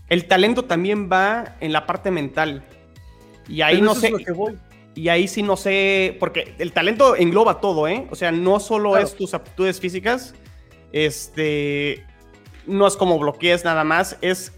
el 0.08 0.24
talento 0.26 0.64
también 0.64 1.10
va 1.12 1.56
en 1.60 1.70
la 1.70 1.84
parte 1.84 2.10
mental. 2.10 2.64
Y 3.48 3.62
ahí 3.62 3.82
no 3.82 3.94
sé. 3.94 4.10
Y 4.94 5.08
ahí 5.08 5.26
sí 5.26 5.42
no 5.42 5.56
sé, 5.56 6.16
porque 6.20 6.54
el 6.58 6.72
talento 6.72 7.16
engloba 7.16 7.60
todo, 7.60 7.88
¿eh? 7.88 8.06
O 8.10 8.14
sea, 8.14 8.30
no 8.30 8.60
solo 8.60 8.98
es 8.98 9.14
tus 9.14 9.32
aptitudes 9.32 9.80
físicas, 9.80 10.34
este, 10.92 12.04
no 12.66 12.86
es 12.86 12.96
como 12.96 13.18
bloquees 13.18 13.64
nada 13.64 13.84
más, 13.84 14.18
es 14.20 14.52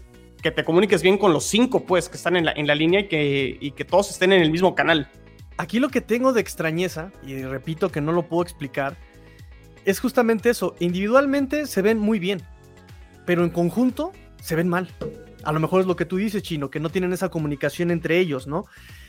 que 0.45 0.51
te 0.51 0.63
comuniques 0.63 1.01
bien 1.01 1.17
con 1.17 1.33
los 1.33 1.45
cinco, 1.45 1.87
pues, 1.87 2.07
que 2.07 2.17
están 2.17 2.35
en 2.35 2.45
la, 2.45 2.51
en 2.51 2.67
la 2.67 2.75
línea 2.75 2.99
y 2.99 3.07
que, 3.07 3.57
y 3.59 3.71
que 3.71 3.83
todos 3.83 4.11
estén 4.11 4.31
en 4.31 4.43
el 4.43 4.51
mismo 4.51 4.75
canal. 4.75 5.09
Aquí 5.57 5.79
lo 5.79 5.89
que 5.89 6.01
tengo 6.01 6.33
de 6.33 6.41
extrañeza, 6.41 7.11
y 7.25 7.41
repito 7.41 7.91
que 7.91 7.99
no 7.99 8.11
lo 8.11 8.27
puedo 8.27 8.43
explicar, 8.43 8.95
es 9.85 9.99
justamente 9.99 10.51
eso. 10.51 10.75
Individualmente 10.79 11.65
se 11.65 11.81
ven 11.81 11.97
muy 11.97 12.19
bien, 12.19 12.43
pero 13.25 13.43
en 13.43 13.49
conjunto 13.49 14.11
se 14.39 14.55
ven 14.55 14.69
mal. 14.69 14.87
A 15.43 15.51
lo 15.51 15.59
mejor 15.59 15.81
es 15.81 15.87
lo 15.87 15.95
que 15.95 16.05
tú 16.05 16.17
dices, 16.17 16.43
Chino, 16.43 16.69
que 16.69 16.79
no 16.79 16.91
tienen 16.91 17.11
esa 17.11 17.29
comunicación 17.29 17.89
entre 17.89 18.19
ellos, 18.19 18.45
¿no? 18.45 18.65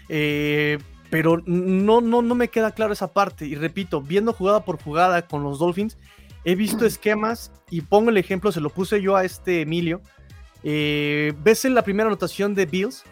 Eh, 0.09 0.79
pero 1.11 1.43
no, 1.45 2.01
no, 2.01 2.23
no 2.23 2.35
me 2.35 2.49
queda 2.49 2.71
claro 2.71 2.95
esa 2.95 3.13
parte. 3.13 3.45
Y 3.45 3.57
repito, 3.57 4.01
viendo 4.01 4.33
jugada 4.33 4.65
por 4.65 4.83
jugada 4.83 5.21
con 5.21 5.43
los 5.43 5.59
Dolphins, 5.59 5.99
he 6.45 6.55
visto 6.55 6.87
esquemas 6.87 7.53
y 7.71 7.83
pongo 7.83 8.09
el 8.09 8.17
ejemplo, 8.17 8.53
se 8.53 8.63
lo 8.63 8.71
puse 8.71 9.03
yo 9.03 9.17
a 9.17 9.25
este 9.27 9.61
Emilio. 9.61 10.01
Eh, 10.69 11.33
ves 11.45 11.65
en 11.65 11.77
la 11.77 11.83
primera 11.83 12.09
anotación 12.09 12.53
de 12.57 12.67
Bills, 12.67 13.05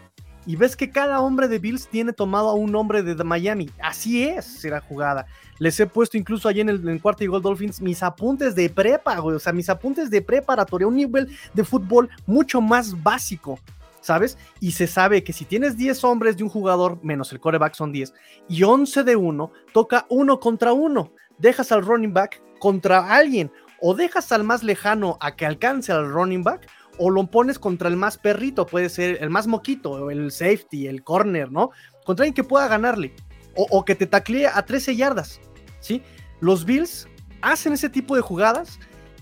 y 0.44 0.56
ves 0.56 0.74
que 0.74 0.90
cada 0.90 1.20
hombre 1.20 1.46
de 1.46 1.60
Bills 1.60 1.86
tiene 1.86 2.12
tomado 2.12 2.48
a 2.48 2.54
un 2.54 2.74
hombre 2.74 3.04
de 3.04 3.22
Miami. 3.22 3.70
Así 3.80 4.24
es 4.24 4.64
la 4.64 4.80
jugada. 4.80 5.26
Les 5.60 5.78
he 5.78 5.86
puesto 5.86 6.18
incluso 6.18 6.48
allí 6.48 6.60
en 6.60 6.68
el 6.68 7.00
cuarto 7.00 7.22
y 7.22 7.28
gol 7.28 7.42
Dolphins 7.42 7.80
mis 7.80 8.02
apuntes 8.02 8.56
de 8.56 8.68
prepa. 8.68 9.20
O 9.22 9.38
sea, 9.38 9.52
mis 9.52 9.70
apuntes 9.70 10.10
de 10.10 10.20
preparatoria, 10.20 10.88
un 10.88 10.96
nivel 10.96 11.30
de 11.54 11.64
fútbol 11.64 12.10
mucho 12.26 12.60
más 12.60 13.00
básico, 13.04 13.60
¿sabes? 14.00 14.36
Y 14.58 14.72
se 14.72 14.88
sabe 14.88 15.22
que 15.22 15.32
si 15.32 15.44
tienes 15.44 15.76
10 15.76 16.02
hombres 16.02 16.36
de 16.36 16.42
un 16.42 16.50
jugador, 16.50 16.98
menos 17.04 17.32
el 17.32 17.40
coreback 17.40 17.74
son 17.74 17.92
10, 17.92 18.12
y 18.48 18.64
11 18.64 19.04
de 19.04 19.16
uno, 19.16 19.52
toca 19.72 20.06
uno 20.10 20.40
contra 20.40 20.72
uno. 20.72 21.12
Dejas 21.38 21.70
al 21.70 21.86
running 21.86 22.12
back 22.12 22.42
contra 22.58 23.14
alguien, 23.14 23.50
o 23.80 23.94
dejas 23.94 24.32
al 24.32 24.44
más 24.44 24.62
lejano 24.62 25.16
a 25.20 25.36
que 25.36 25.46
alcance 25.46 25.92
al 25.92 26.10
running 26.10 26.42
back, 26.42 26.68
o 26.98 27.10
lo 27.10 27.26
pones 27.26 27.58
contra 27.58 27.88
el 27.88 27.96
más 27.96 28.18
perrito, 28.18 28.66
puede 28.66 28.88
ser 28.88 29.18
el 29.20 29.30
más 29.30 29.46
moquito, 29.46 30.10
el 30.10 30.30
safety, 30.30 30.86
el 30.86 31.02
corner, 31.02 31.50
¿no? 31.50 31.70
Contra 32.04 32.24
alguien 32.24 32.34
que 32.34 32.44
pueda 32.44 32.68
ganarle, 32.68 33.14
o, 33.56 33.84
que 33.84 33.94
te 33.94 34.06
taclee 34.06 34.46
a 34.46 34.64
13 34.64 34.96
yardas, 34.96 35.40
¿sí? 35.80 36.02
Los 36.40 36.64
Bills 36.64 37.08
hacen 37.40 37.72
ese 37.72 37.88
tipo 37.88 38.16
de 38.16 38.22
jugadas 38.22 38.78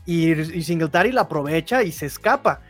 y, 0.06 0.34
Singletary 0.62 1.12
la 1.12 1.22
aprovecha 1.22 1.82
y 1.82 1.92
se 1.92 2.06
escapa. 2.06 2.60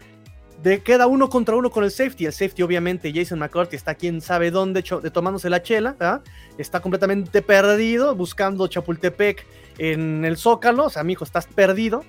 De, 0.62 0.80
queda 0.80 1.06
uno 1.06 1.28
contra 1.28 1.56
uno 1.56 1.70
con 1.70 1.82
el 1.82 1.90
safety. 1.90 2.26
El 2.26 2.32
safety, 2.32 2.62
obviamente, 2.62 3.12
Jason 3.12 3.38
McCarthy 3.38 3.74
está 3.74 3.94
quién 3.94 4.20
sabe 4.20 4.50
dónde, 4.50 4.82
de 4.82 5.10
tomándose 5.10 5.50
la 5.50 5.62
chela, 5.62 6.22
está 6.56 6.80
completamente 6.80 7.42
perdido, 7.42 8.14
buscando 8.14 8.68
Chapultepec 8.68 9.44
en 9.78 10.24
el 10.24 10.36
Zócalo. 10.36 10.86
O 10.86 10.90
sea, 10.90 11.02
mijo, 11.02 11.24
estás 11.24 11.46
perdido. 11.46 12.04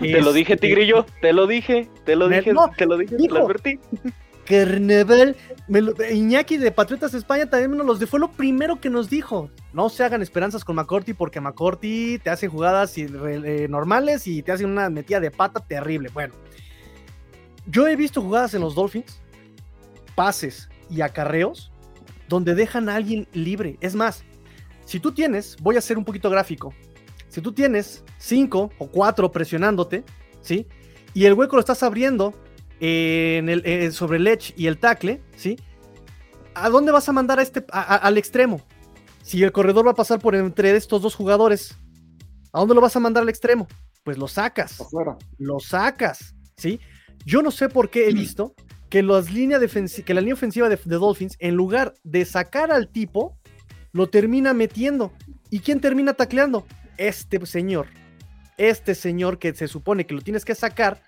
Te 0.00 0.20
lo 0.20 0.32
dije, 0.32 0.54
este, 0.54 0.68
Tigrillo, 0.68 1.06
te 1.20 1.32
lo 1.32 1.46
dije, 1.46 1.88
te 2.04 2.16
lo 2.16 2.28
dije, 2.28 2.52
te 2.76 2.86
lo 2.86 2.98
dije, 2.98 3.16
te 3.16 3.28
lo 3.28 3.46
advertí. 3.46 3.78
Carnaval, 4.46 5.36
Iñaki 6.12 6.58
de 6.58 6.70
Patriotas 6.70 7.14
España 7.14 7.48
también 7.48 7.76
nos 7.76 7.86
los 7.86 7.98
de, 7.98 8.06
fue 8.06 8.20
lo 8.20 8.30
primero 8.30 8.78
que 8.78 8.90
nos 8.90 9.08
dijo. 9.08 9.50
No 9.72 9.88
se 9.88 10.04
hagan 10.04 10.20
esperanzas 10.20 10.64
con 10.64 10.76
McCorty 10.76 11.14
porque 11.14 11.40
McCorty 11.40 12.18
te 12.18 12.30
hace 12.30 12.48
jugadas 12.48 12.92
eh, 12.98 13.66
normales 13.70 14.26
y 14.26 14.42
te 14.42 14.52
hace 14.52 14.66
una 14.66 14.90
metida 14.90 15.20
de 15.20 15.30
pata 15.30 15.60
terrible. 15.60 16.10
Bueno, 16.12 16.34
yo 17.66 17.86
he 17.88 17.96
visto 17.96 18.20
jugadas 18.20 18.52
en 18.52 18.60
los 18.60 18.74
Dolphins, 18.74 19.20
pases 20.14 20.68
y 20.90 21.00
acarreos, 21.00 21.72
donde 22.28 22.54
dejan 22.54 22.90
a 22.90 22.96
alguien 22.96 23.26
libre. 23.32 23.78
Es 23.80 23.94
más, 23.94 24.24
si 24.84 25.00
tú 25.00 25.12
tienes, 25.12 25.56
voy 25.60 25.78
a 25.78 25.80
ser 25.80 25.96
un 25.96 26.04
poquito 26.04 26.28
gráfico, 26.28 26.74
si 27.34 27.40
tú 27.40 27.50
tienes 27.52 28.04
cinco 28.16 28.70
o 28.78 28.86
cuatro 28.86 29.32
presionándote, 29.32 30.04
¿sí? 30.40 30.68
Y 31.14 31.24
el 31.24 31.32
hueco 31.32 31.56
lo 31.56 31.60
estás 31.60 31.82
abriendo 31.82 32.32
en 32.78 33.48
el, 33.48 33.60
eh, 33.66 33.90
sobre 33.90 34.18
el 34.18 34.26
edge 34.28 34.54
y 34.56 34.68
el 34.68 34.78
tackle, 34.78 35.20
¿sí? 35.34 35.58
¿A 36.54 36.68
dónde 36.68 36.92
vas 36.92 37.08
a 37.08 37.12
mandar 37.12 37.40
a 37.40 37.42
este, 37.42 37.64
al 37.72 38.18
extremo? 38.18 38.60
Si 39.24 39.42
el 39.42 39.50
corredor 39.50 39.84
va 39.84 39.90
a 39.90 39.96
pasar 39.96 40.20
por 40.20 40.36
entre 40.36 40.76
estos 40.76 41.02
dos 41.02 41.16
jugadores, 41.16 41.76
¿a 42.52 42.60
dónde 42.60 42.76
lo 42.76 42.80
vas 42.80 42.94
a 42.94 43.00
mandar 43.00 43.24
al 43.24 43.28
extremo? 43.28 43.66
Pues 44.04 44.16
lo 44.16 44.28
sacas. 44.28 44.80
Afuera. 44.80 45.18
Lo 45.38 45.58
sacas, 45.58 46.36
¿sí? 46.56 46.78
Yo 47.26 47.42
no 47.42 47.50
sé 47.50 47.68
por 47.68 47.90
qué 47.90 48.08
he 48.08 48.12
visto 48.12 48.54
que, 48.90 49.02
las 49.02 49.32
líneas 49.32 49.60
que 50.06 50.14
la 50.14 50.20
línea 50.20 50.34
ofensiva 50.34 50.68
de, 50.68 50.76
de 50.76 50.96
Dolphins, 50.96 51.34
en 51.40 51.56
lugar 51.56 51.94
de 52.04 52.24
sacar 52.26 52.70
al 52.70 52.86
tipo, 52.86 53.36
lo 53.90 54.08
termina 54.08 54.54
metiendo. 54.54 55.10
¿Y 55.50 55.58
quién 55.58 55.80
termina 55.80 56.14
tacleando? 56.14 56.64
Este 56.96 57.44
señor, 57.46 57.86
este 58.56 58.94
señor 58.94 59.38
que 59.38 59.54
se 59.54 59.68
supone 59.68 60.06
que 60.06 60.14
lo 60.14 60.20
tienes 60.20 60.44
que 60.44 60.54
sacar, 60.54 61.02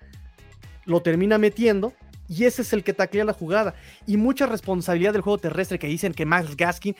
lo 0.85 1.01
termina 1.01 1.37
metiendo 1.37 1.93
y 2.29 2.43
ese 2.43 2.61
es 2.61 2.73
el 2.73 2.83
que 2.83 2.93
taclea 2.93 3.25
la 3.25 3.33
jugada. 3.33 3.75
Y 4.05 4.17
mucha 4.17 4.45
responsabilidad 4.45 5.13
del 5.13 5.21
juego 5.21 5.37
terrestre 5.37 5.79
que 5.79 5.87
dicen 5.87 6.13
que 6.13 6.25
Max 6.25 6.55
Gaskin, 6.57 6.95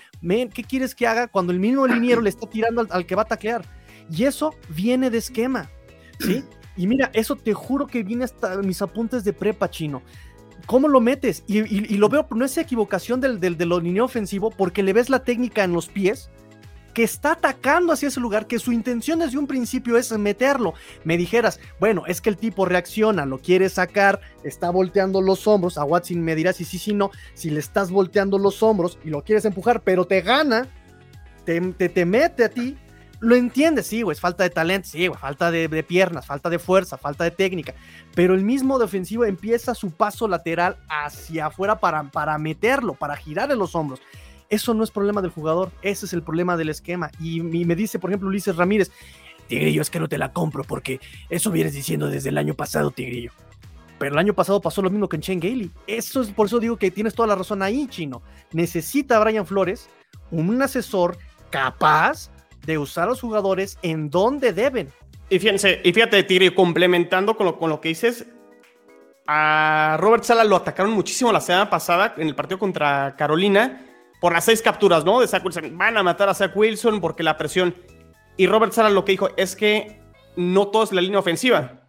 ¿qué 0.54 0.64
quieres 0.64 0.96
que 0.96 1.08
haga 1.08 1.28
cuando 1.28 1.52
el 1.52 1.60
mismo 1.60 1.86
liniero 1.86 2.22
le 2.22 2.30
está 2.30 2.48
tirando 2.48 2.86
al, 2.90 3.06
que 3.06 3.16
va 3.16 3.24
a 3.24 3.26
taclear? 3.26 3.66
Y 4.10 4.24
eso 4.24 4.56
viene 4.70 5.10
de 5.10 5.18
esquema, 5.18 5.70
¿sí? 6.20 6.44
Y 6.78 6.88
mira, 6.88 7.10
eso 7.14 7.36
te 7.36 7.54
juro 7.54 7.88
que 7.88 8.04
viene 8.04 8.24
hasta 8.24 8.58
mis 8.58 8.82
apuntes 8.82 9.24
de 9.24 9.34
prepa 9.34 9.70
chino. 9.70 10.02
¿Cómo 10.66 10.88
lo 10.88 11.02
metes? 11.02 11.44
Y, 11.48 11.98
lo 11.98 12.08
veo, 12.08 12.28
no 12.30 12.46
es 12.46 12.58
equivocación 12.58 13.20
del, 13.20 13.40
del, 13.40 13.58
del 13.58 14.00
ofensivo 14.00 14.52
porque 14.52 14.84
le 14.84 14.94
ves 14.94 15.10
la 15.10 15.24
técnica 15.24 15.64
en 15.64 15.74
los 15.74 15.88
pies 15.88 16.30
que 16.98 17.04
está 17.04 17.34
atacando 17.34 17.94
hacia 17.94 18.08
ese 18.08 18.20
lugar, 18.20 18.48
que 18.48 18.58
su 18.58 18.72
intención 18.72 19.20
desde 19.20 19.38
un 19.38 19.46
principio 19.46 19.98
es 19.98 20.12
meterlo. 20.18 20.74
Me 21.04 21.16
dijeras, 21.16 21.60
bueno, 21.80 22.08
es 22.08 22.22
que 22.22 22.30
el 22.32 22.38
tipo 22.38 22.66
reacciona, 22.66 23.28
lo 23.28 23.38
quiere 23.38 23.70
sacar, 23.70 24.20
está 24.44 24.72
volteando 24.72 25.22
los 25.22 25.46
hombros. 25.46 25.78
A 25.78 25.84
Watson 25.84 26.22
me 26.22 26.34
dirás, 26.34 26.56
sí, 26.56 26.66
sí, 26.66 26.80
sí, 26.80 26.96
no. 26.96 27.12
Si 27.36 27.52
le 27.52 27.60
estás 27.60 27.92
volteando 27.92 28.40
los 28.40 28.64
hombros 28.64 28.98
y 29.06 29.12
lo 29.12 29.24
quieres 29.24 29.46
empujar, 29.46 29.82
pero 29.82 30.06
te 30.06 30.22
gana, 30.22 30.68
te, 31.46 31.62
te, 31.62 32.04
mete 32.04 32.46
a 32.46 32.50
ti, 32.50 32.76
lo 33.20 33.36
entiendes, 33.36 33.86
sí, 33.86 34.02
güey, 34.02 34.16
es 34.16 34.20
falta 34.20 34.42
de 34.44 34.50
talento, 34.50 34.88
sí, 34.88 35.06
güey, 35.06 35.20
falta 35.20 35.52
de, 35.52 35.84
piernas, 35.84 36.26
falta 36.26 36.50
de 36.50 36.58
fuerza, 36.58 36.98
falta 36.98 37.26
de 37.26 37.30
técnica, 37.30 37.76
pero 38.16 38.34
el 38.34 38.44
mismo 38.44 38.80
defensivo 38.80 39.24
empieza 39.24 39.76
su 39.76 39.92
paso 39.92 40.28
lateral 40.28 40.78
hacia 40.90 41.46
afuera 41.46 41.80
para, 41.80 42.06
para 42.06 42.40
meterlo, 42.40 42.96
para 42.96 43.16
girar 43.16 43.52
en 43.52 43.60
los 43.60 43.76
hombros. 43.76 44.02
Eso 44.50 44.74
no 44.74 44.84
es 44.84 44.92
problema 44.92 45.22
del 45.22 45.32
jugador, 45.32 45.72
ese 45.82 46.06
es 46.06 46.14
el 46.14 46.24
problema 46.24 46.56
del 46.56 46.70
esquema. 46.70 47.12
Y, 47.20 47.42
me 47.42 47.76
dice, 47.76 48.00
por 48.00 48.10
ejemplo, 48.10 48.30
Ulises 48.30 48.56
Ramírez, 48.56 48.92
Tigrillo, 49.48 49.82
es 49.82 49.90
que 49.90 50.00
no 50.00 50.08
te 50.08 50.18
la 50.18 50.32
compro 50.32 50.64
porque 50.64 51.00
eso 51.30 51.52
vienes 51.52 51.74
diciendo 51.74 52.08
desde 52.08 52.30
el 52.30 52.38
año 52.38 52.54
pasado, 52.54 52.92
Tigrillo. 52.92 53.32
Pero 54.00 54.14
el 54.14 54.20
año 54.20 54.34
pasado 54.34 54.62
pasó 54.62 54.82
lo 54.82 54.90
mismo 54.90 55.10
que 55.10 55.16
en 55.18 55.22
Chen 55.22 55.40
Gailey. 55.40 55.72
Eso 55.88 56.22
es 56.22 56.30
por 56.30 56.48
eso 56.48 56.60
digo 56.60 56.78
que 56.78 56.92
tienes 56.92 57.16
toda 57.16 57.28
la 57.28 57.36
razón 57.36 57.62
ahí, 57.62 57.88
chino. 57.88 58.22
Necesita 58.52 59.18
a 59.18 59.20
Brian 59.20 59.46
Flores 59.46 59.90
un 60.32 60.62
asesor 60.62 61.18
capaz 61.50 62.30
de 62.66 62.78
usar 62.78 63.06
a 63.06 63.08
los 63.08 63.22
jugadores 63.22 63.80
en 63.82 64.10
donde 64.10 64.54
deben. 64.54 64.90
Y 65.30 65.40
fíjense, 65.40 65.82
y 65.84 65.92
fíjate, 65.92 66.24
Tigre, 66.24 66.54
complementando 66.54 67.36
con 67.36 67.48
lo, 67.48 67.58
con 67.58 67.70
lo 67.70 67.82
que 67.82 67.90
dices, 67.90 68.28
a 69.26 69.98
Robert 70.00 70.24
Sala 70.24 70.44
lo 70.44 70.56
atacaron 70.56 70.94
muchísimo 70.94 71.32
la 71.32 71.42
semana 71.42 71.70
pasada 71.70 72.14
en 72.18 72.28
el 72.28 72.36
partido 72.36 72.60
contra 72.60 73.16
Carolina 73.18 73.87
por 74.20 74.34
las 74.34 74.46
seis 74.46 74.62
capturas, 74.62 75.06
¿no? 75.06 75.20
De 75.20 75.28
Zach 75.28 75.44
Wilson. 75.44 75.78
Van 75.78 75.98
a 75.98 76.04
matar 76.04 76.30
a 76.30 76.34
Zach 76.34 76.56
Wilson 76.56 77.02
porque 77.02 77.24
la 77.24 77.38
presión. 77.38 77.76
Y 78.36 78.48
Robert 78.48 78.74
Sala 78.74 78.90
lo 78.90 79.06
que 79.06 79.14
dijo 79.14 79.30
es 79.38 79.56
que 79.56 80.00
no 80.36 80.68
todo 80.68 80.84
es 80.84 80.92
la 80.92 81.02
línea 81.02 81.20
ofensiva. 81.20 81.82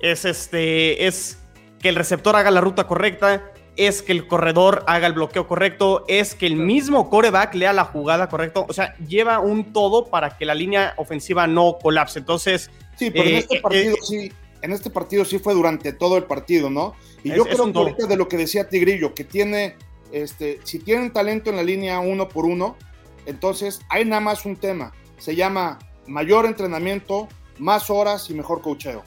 Es 0.00 0.24
este. 0.24 1.06
Es 1.06 1.38
que 1.80 1.88
el 1.88 1.96
receptor 1.96 2.36
haga 2.36 2.50
la 2.50 2.60
ruta 2.60 2.86
correcta. 2.86 3.50
Es 3.76 4.02
que 4.02 4.12
el 4.12 4.28
corredor 4.28 4.84
haga 4.86 5.06
el 5.06 5.14
bloqueo 5.14 5.48
correcto. 5.48 6.04
Es 6.08 6.34
que 6.34 6.46
el 6.46 6.56
mismo 6.56 7.10
coreback 7.10 7.54
lea 7.54 7.72
la 7.72 7.84
jugada 7.84 8.28
correcta. 8.28 8.60
O 8.60 8.72
sea, 8.72 8.96
lleva 8.98 9.40
un 9.40 9.72
todo 9.72 10.06
para 10.06 10.36
que 10.38 10.44
la 10.44 10.54
línea 10.54 10.94
ofensiva 10.96 11.46
no 11.46 11.78
colapse. 11.82 12.20
Entonces. 12.20 12.70
Sí, 12.96 13.10
pero 13.10 13.28
en 13.28 13.34
eh, 13.34 13.38
este 13.38 13.56
eh, 13.56 13.60
partido 13.60 13.94
eh, 13.94 13.98
sí. 14.02 14.32
En 14.62 14.72
este 14.72 14.88
partido 14.88 15.26
sí 15.26 15.38
fue 15.38 15.52
durante 15.52 15.92
todo 15.92 16.16
el 16.16 16.24
partido, 16.24 16.70
¿no? 16.70 16.94
Y 17.22 17.34
yo 17.34 17.44
creo 17.44 17.70
que 17.70 17.78
ahorita 17.78 18.06
de 18.06 18.16
lo 18.16 18.28
que 18.28 18.38
decía 18.38 18.66
Tigrillo, 18.66 19.12
que 19.12 19.22
tiene 19.22 19.76
este, 20.12 20.60
si 20.64 20.78
tienen 20.78 21.12
talento 21.12 21.50
en 21.50 21.56
la 21.56 21.62
línea 21.62 22.00
uno 22.00 22.28
por 22.28 22.44
uno, 22.44 22.76
entonces 23.26 23.80
hay 23.88 24.04
nada 24.04 24.20
más 24.20 24.44
un 24.44 24.56
tema. 24.56 24.92
Se 25.18 25.34
llama 25.34 25.78
mayor 26.06 26.46
entrenamiento, 26.46 27.28
más 27.58 27.90
horas 27.90 28.28
y 28.30 28.34
mejor 28.34 28.60
cocheo. 28.60 29.02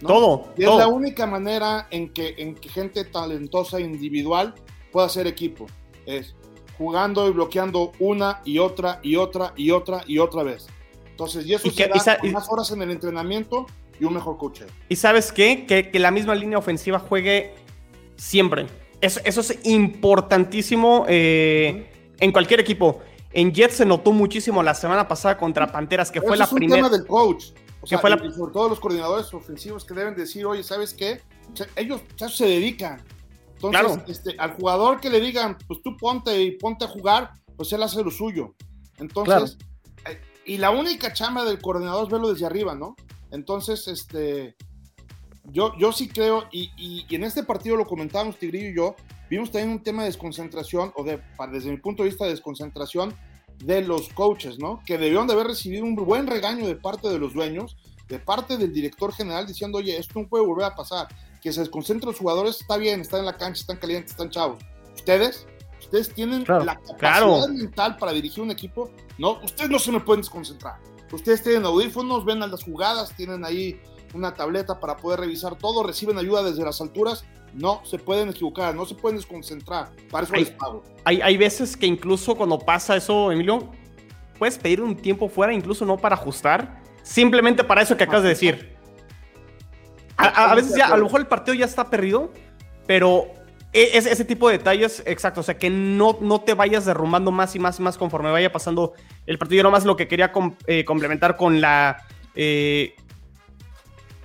Todo. 0.00 0.52
Y 0.56 0.64
es 0.64 0.74
la 0.74 0.88
única 0.88 1.26
manera 1.26 1.86
en 1.90 2.12
que, 2.12 2.34
en 2.38 2.56
que 2.56 2.68
gente 2.68 3.04
talentosa 3.04 3.78
individual 3.78 4.54
pueda 4.90 5.06
hacer 5.06 5.26
equipo. 5.26 5.66
Es 6.06 6.34
jugando 6.76 7.28
y 7.28 7.32
bloqueando 7.32 7.92
una 8.00 8.40
y 8.44 8.58
otra 8.58 8.98
y 9.02 9.14
otra 9.16 9.52
y 9.56 9.70
otra 9.70 10.02
y 10.06 10.18
otra 10.18 10.42
vez. 10.42 10.66
Entonces, 11.10 11.46
y 11.46 11.54
eso 11.54 11.68
da 11.70 12.18
más 12.32 12.48
horas 12.50 12.70
en 12.72 12.82
el 12.82 12.90
entrenamiento 12.90 13.66
y 14.00 14.04
un 14.04 14.14
mejor 14.14 14.38
coche. 14.38 14.66
¿Y 14.88 14.96
sabes 14.96 15.30
qué? 15.30 15.66
Que, 15.66 15.90
que 15.90 15.98
la 16.00 16.10
misma 16.10 16.34
línea 16.34 16.58
ofensiva 16.58 16.98
juegue 16.98 17.54
siempre. 18.16 18.66
Eso, 19.02 19.20
eso 19.24 19.40
es 19.40 19.58
importantísimo 19.64 21.04
eh, 21.08 21.90
en 22.18 22.32
cualquier 22.32 22.60
equipo. 22.60 23.00
En 23.32 23.52
Jets 23.52 23.74
se 23.74 23.84
notó 23.84 24.12
muchísimo 24.12 24.62
la 24.62 24.74
semana 24.74 25.08
pasada 25.08 25.36
contra 25.36 25.70
Panteras, 25.70 26.10
que 26.10 26.22
fue 26.22 26.36
la 26.36 26.46
primera. 26.46 26.76
Es 26.76 26.82
un 26.84 26.88
tema 26.88 26.96
del 26.96 27.06
coach. 27.06 27.46
O 27.82 27.86
sea, 27.86 28.00
sobre 28.00 28.52
todo 28.52 28.68
los 28.68 28.78
coordinadores 28.78 29.34
ofensivos 29.34 29.84
que 29.84 29.92
deben 29.92 30.14
decir, 30.14 30.46
oye, 30.46 30.62
¿sabes 30.62 30.94
qué? 30.94 31.20
ellos 31.76 32.00
se 32.16 32.46
dedican. 32.46 33.02
Entonces, 33.54 34.04
este, 34.08 34.36
al 34.38 34.54
jugador 34.54 35.00
que 35.00 35.10
le 35.10 35.20
digan, 35.20 35.58
pues 35.66 35.82
tú 35.82 35.96
ponte 35.96 36.40
y 36.40 36.52
ponte 36.52 36.84
a 36.84 36.88
jugar, 36.88 37.32
pues 37.56 37.72
él 37.72 37.82
hace 37.82 38.02
lo 38.02 38.10
suyo. 38.10 38.54
Entonces, 38.98 39.58
eh, 40.08 40.20
y 40.44 40.58
la 40.58 40.70
única 40.70 41.12
chamba 41.12 41.44
del 41.44 41.60
coordinador 41.60 42.04
es 42.04 42.10
verlo 42.10 42.32
desde 42.32 42.46
arriba, 42.46 42.74
¿no? 42.74 42.94
Entonces, 43.30 43.88
este, 43.88 44.56
yo, 45.50 45.76
yo 45.78 45.92
sí 45.92 46.08
creo, 46.08 46.44
y, 46.52 46.70
y, 46.76 47.14
en 47.14 47.24
este 47.24 47.42
partido 47.42 47.76
lo 47.76 47.86
comentábamos 47.86 48.38
Tigrillo 48.38 48.68
y 48.68 48.76
yo, 48.76 48.96
vimos 49.28 49.50
también 49.50 49.70
un 49.70 49.82
tema 49.82 50.02
de 50.02 50.08
desconcentración, 50.08 50.92
o 50.94 51.02
de, 51.02 51.20
desde 51.50 51.70
mi 51.70 51.78
punto 51.78 52.02
de 52.02 52.10
vista, 52.10 52.24
de 52.24 52.30
desconcentración 52.30 53.14
de 53.58 53.82
los 53.82 54.08
coaches, 54.10 54.58
¿no? 54.58 54.82
Que 54.86 54.98
debieron 54.98 55.26
de 55.26 55.34
haber 55.34 55.48
recibido 55.48 55.84
un 55.84 55.94
buen 55.94 56.26
regaño 56.26 56.66
de 56.66 56.76
parte 56.76 57.08
de 57.08 57.18
los 57.18 57.32
dueños, 57.34 57.76
de 58.08 58.18
parte 58.18 58.56
del 58.56 58.72
director 58.72 59.12
general, 59.12 59.46
diciendo, 59.46 59.78
oye, 59.78 59.96
esto 59.96 60.20
no 60.20 60.28
puede 60.28 60.44
volver 60.44 60.66
a 60.66 60.74
pasar, 60.74 61.08
que 61.40 61.52
se 61.52 61.60
desconcentren 61.60 62.08
los 62.08 62.18
jugadores, 62.18 62.60
está 62.60 62.76
bien, 62.76 63.00
están 63.00 63.20
en 63.20 63.26
la 63.26 63.36
cancha, 63.36 63.60
están 63.60 63.78
calientes, 63.78 64.12
están 64.12 64.30
chavos. 64.30 64.62
Ustedes, 64.94 65.46
ustedes 65.80 66.12
tienen 66.14 66.44
la 66.46 66.78
capacidad 66.78 67.48
mental 67.48 67.96
para 67.96 68.12
dirigir 68.12 68.42
un 68.42 68.50
equipo, 68.50 68.90
no, 69.18 69.40
ustedes 69.42 69.70
no 69.70 69.78
se 69.78 69.90
me 69.90 70.00
pueden 70.00 70.22
desconcentrar. 70.22 70.76
Ustedes 71.10 71.42
tienen 71.42 71.64
audífonos, 71.66 72.24
ven 72.24 72.42
a 72.42 72.46
las 72.46 72.64
jugadas, 72.64 73.14
tienen 73.16 73.44
ahí 73.44 73.78
una 74.14 74.34
tableta 74.34 74.80
para 74.80 74.96
poder 74.96 75.20
revisar 75.20 75.56
todo, 75.56 75.82
reciben 75.82 76.18
ayuda 76.18 76.42
desde 76.42 76.64
las 76.64 76.80
alturas, 76.80 77.24
no 77.54 77.82
se 77.84 77.98
pueden 77.98 78.30
equivocar, 78.30 78.74
no 78.74 78.86
se 78.86 78.94
pueden 78.94 79.16
desconcentrar. 79.16 79.90
Para 80.10 80.24
eso 80.24 80.34
hay, 80.34 80.44
les 80.44 80.50
pago. 80.50 80.82
Hay, 81.04 81.20
hay 81.20 81.36
veces 81.36 81.76
que 81.76 81.86
incluso 81.86 82.34
cuando 82.34 82.58
pasa 82.58 82.96
eso, 82.96 83.30
Emilio, 83.30 83.70
puedes 84.38 84.58
pedir 84.58 84.80
un 84.80 84.96
tiempo 84.96 85.28
fuera, 85.28 85.52
incluso 85.52 85.84
no 85.84 85.96
para 85.96 86.16
ajustar, 86.16 86.82
simplemente 87.02 87.64
para 87.64 87.82
eso 87.82 87.96
que 87.96 88.04
acabas 88.04 88.22
de 88.22 88.30
decir. 88.30 88.72
A, 90.16 90.54
veces 90.54 90.76
ya, 90.76 90.86
a 90.86 90.96
lo 90.96 91.04
mejor 91.04 91.20
el 91.20 91.26
partido 91.26 91.54
ya 91.54 91.64
está 91.64 91.90
perdido, 91.90 92.30
pero 92.86 93.26
e, 93.72 93.96
es, 93.96 94.06
ese 94.06 94.24
tipo 94.24 94.48
de 94.48 94.58
detalles, 94.58 95.02
exacto, 95.06 95.40
o 95.40 95.42
sea, 95.42 95.58
que 95.58 95.70
no, 95.70 96.18
no 96.20 96.40
te 96.42 96.54
vayas 96.54 96.84
derrumbando 96.84 97.30
más 97.30 97.54
y 97.56 97.58
más 97.58 97.78
y 97.80 97.82
más 97.82 97.96
conforme 97.96 98.30
vaya 98.30 98.52
pasando 98.52 98.92
el 99.26 99.38
partido. 99.38 99.58
Yo 99.58 99.62
nomás 99.64 99.84
lo 99.84 99.96
que 99.96 100.08
quería 100.08 100.32
eh, 100.66 100.84
complementar 100.84 101.36
con 101.36 101.60
la... 101.60 102.04
Eh, 102.34 102.94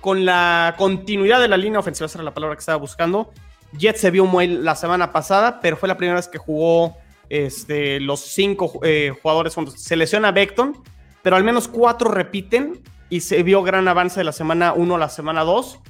con 0.00 0.24
la 0.24 0.74
continuidad 0.78 1.40
de 1.40 1.48
la 1.48 1.56
línea 1.56 1.80
ofensiva, 1.80 2.06
esa 2.06 2.18
era 2.18 2.24
la 2.24 2.34
palabra 2.34 2.56
que 2.56 2.60
estaba 2.60 2.78
buscando. 2.78 3.30
Jet 3.72 3.96
se 3.96 4.10
vio 4.10 4.24
muy 4.24 4.46
la 4.46 4.74
semana 4.74 5.12
pasada, 5.12 5.60
pero 5.60 5.76
fue 5.76 5.88
la 5.88 5.96
primera 5.96 6.16
vez 6.16 6.28
que 6.28 6.38
jugó 6.38 6.96
este, 7.28 8.00
los 8.00 8.20
cinco 8.20 8.80
eh, 8.82 9.12
jugadores. 9.22 9.54
Se 9.76 9.96
lesiona 9.96 10.32
Beckton, 10.32 10.82
pero 11.22 11.36
al 11.36 11.44
menos 11.44 11.68
cuatro 11.68 12.10
repiten 12.10 12.82
y 13.10 13.20
se 13.20 13.42
vio 13.42 13.62
gran 13.62 13.88
avance 13.88 14.20
de 14.20 14.24
la 14.24 14.32
semana 14.32 14.72
1 14.72 14.94
a 14.94 14.98
la 14.98 15.08
semana 15.08 15.44
2. 15.44 15.80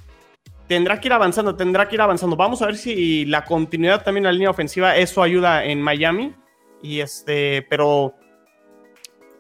Tendrá 0.67 1.01
que 1.01 1.09
ir 1.09 1.13
avanzando, 1.13 1.57
tendrá 1.57 1.89
que 1.89 1.97
ir 1.97 2.01
avanzando. 2.01 2.37
Vamos 2.37 2.63
a 2.63 2.67
ver 2.67 2.77
si 2.77 3.25
la 3.25 3.45
continuidad 3.45 4.03
también 4.03 4.25
en 4.25 4.33
la 4.33 4.33
línea 4.33 4.51
ofensiva, 4.51 4.97
eso 4.97 5.23
ayuda 5.23 5.65
en 5.65 5.81
Miami. 5.81 6.35
Y 6.83 7.01
este, 7.01 7.67
pero 7.71 8.15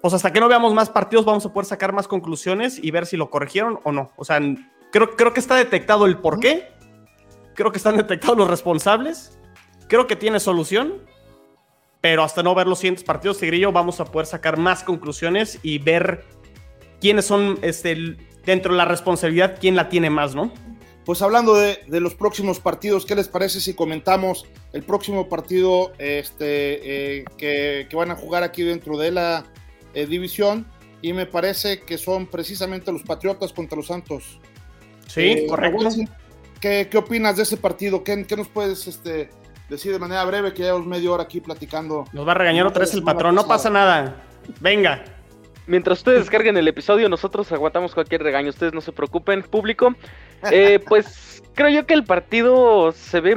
pues 0.00 0.14
hasta 0.14 0.32
que 0.32 0.40
no 0.40 0.48
veamos 0.48 0.74
más 0.74 0.90
partidos 0.90 1.24
vamos 1.24 1.44
a 1.46 1.52
poder 1.52 1.66
sacar 1.66 1.92
más 1.92 2.08
conclusiones 2.08 2.78
y 2.82 2.90
ver 2.90 3.06
si 3.06 3.16
lo 3.16 3.30
corrigieron 3.30 3.80
o 3.84 3.92
no. 3.92 4.12
O 4.16 4.24
sea, 4.24 4.40
creo, 4.92 5.16
creo 5.16 5.32
que 5.32 5.40
está 5.40 5.56
detectado 5.56 6.06
el 6.06 6.18
por 6.18 6.40
qué, 6.40 6.68
creo 7.54 7.72
que 7.72 7.78
están 7.78 7.96
detectados 7.98 8.36
los 8.36 8.48
responsables, 8.48 9.38
creo 9.88 10.06
que 10.06 10.16
tiene 10.16 10.40
solución, 10.40 11.02
pero 12.00 12.22
hasta 12.22 12.42
no 12.42 12.54
ver 12.54 12.66
los 12.66 12.78
siguientes 12.78 13.04
partidos, 13.04 13.38
Tigrillo, 13.38 13.72
vamos 13.72 14.00
a 14.00 14.04
poder 14.04 14.26
sacar 14.26 14.56
más 14.56 14.84
conclusiones 14.84 15.58
y 15.62 15.78
ver 15.78 16.24
quiénes 17.00 17.24
son 17.24 17.58
este, 17.62 18.16
dentro 18.44 18.72
de 18.72 18.78
la 18.78 18.84
responsabilidad, 18.84 19.58
quién 19.60 19.76
la 19.76 19.88
tiene 19.88 20.10
más, 20.10 20.34
¿no? 20.34 20.52
Pues 21.04 21.22
hablando 21.22 21.54
de, 21.54 21.78
los 21.88 22.14
próximos 22.14 22.60
partidos, 22.60 23.06
¿qué 23.06 23.14
les 23.14 23.28
parece 23.28 23.60
si 23.60 23.72
comentamos 23.72 24.46
el 24.74 24.82
próximo 24.82 25.28
partido 25.28 25.92
este, 25.98 27.20
eh, 27.20 27.24
que, 27.38 27.88
van 27.94 28.10
a 28.10 28.16
jugar 28.16 28.42
aquí 28.42 28.62
dentro 28.62 28.98
de 28.98 29.12
la 29.12 29.44
eh, 29.94 30.06
división? 30.06 30.66
Y 31.00 31.12
me 31.12 31.26
parece 31.26 31.82
que 31.82 31.96
son 31.96 32.26
precisamente 32.26 32.90
los 32.90 33.02
Patriotas 33.02 33.52
contra 33.52 33.76
los 33.76 33.86
Santos. 33.86 34.38
Sí, 35.06 35.20
eh, 35.20 35.46
correcto. 35.48 35.88
¿qué, 36.60 36.88
¿qué, 36.90 36.98
opinas 36.98 37.36
de 37.36 37.44
ese 37.44 37.56
partido? 37.56 38.02
¿Qué, 38.02 38.26
qué 38.26 38.36
nos 38.36 38.48
puedes 38.48 38.86
este, 38.86 39.30
decir 39.68 39.92
de 39.92 39.98
manera 39.98 40.24
breve? 40.24 40.52
Que 40.52 40.64
llevamos 40.64 40.86
media 40.86 41.10
hora 41.10 41.22
aquí 41.22 41.40
platicando. 41.40 42.04
Nos 42.12 42.26
va 42.26 42.32
a 42.32 42.34
regañar 42.34 42.66
otra 42.66 42.80
vez 42.80 42.94
el 42.94 43.02
patrón, 43.02 43.34
no 43.34 43.46
pasa 43.46 43.70
nada. 43.70 44.22
Venga. 44.60 45.04
Mientras 45.66 45.98
ustedes 45.98 46.20
descarguen 46.20 46.56
el 46.56 46.66
episodio, 46.66 47.10
nosotros 47.10 47.52
aguantamos 47.52 47.94
cualquier 47.94 48.22
regaño. 48.22 48.48
Ustedes 48.48 48.72
no 48.72 48.80
se 48.80 48.90
preocupen, 48.90 49.42
público. 49.42 49.94
Eh, 50.50 50.80
pues 50.88 51.42
creo 51.54 51.68
yo 51.68 51.86
que 51.86 51.94
el 51.94 52.04
partido 52.04 52.90
se 52.92 53.20
ve 53.20 53.36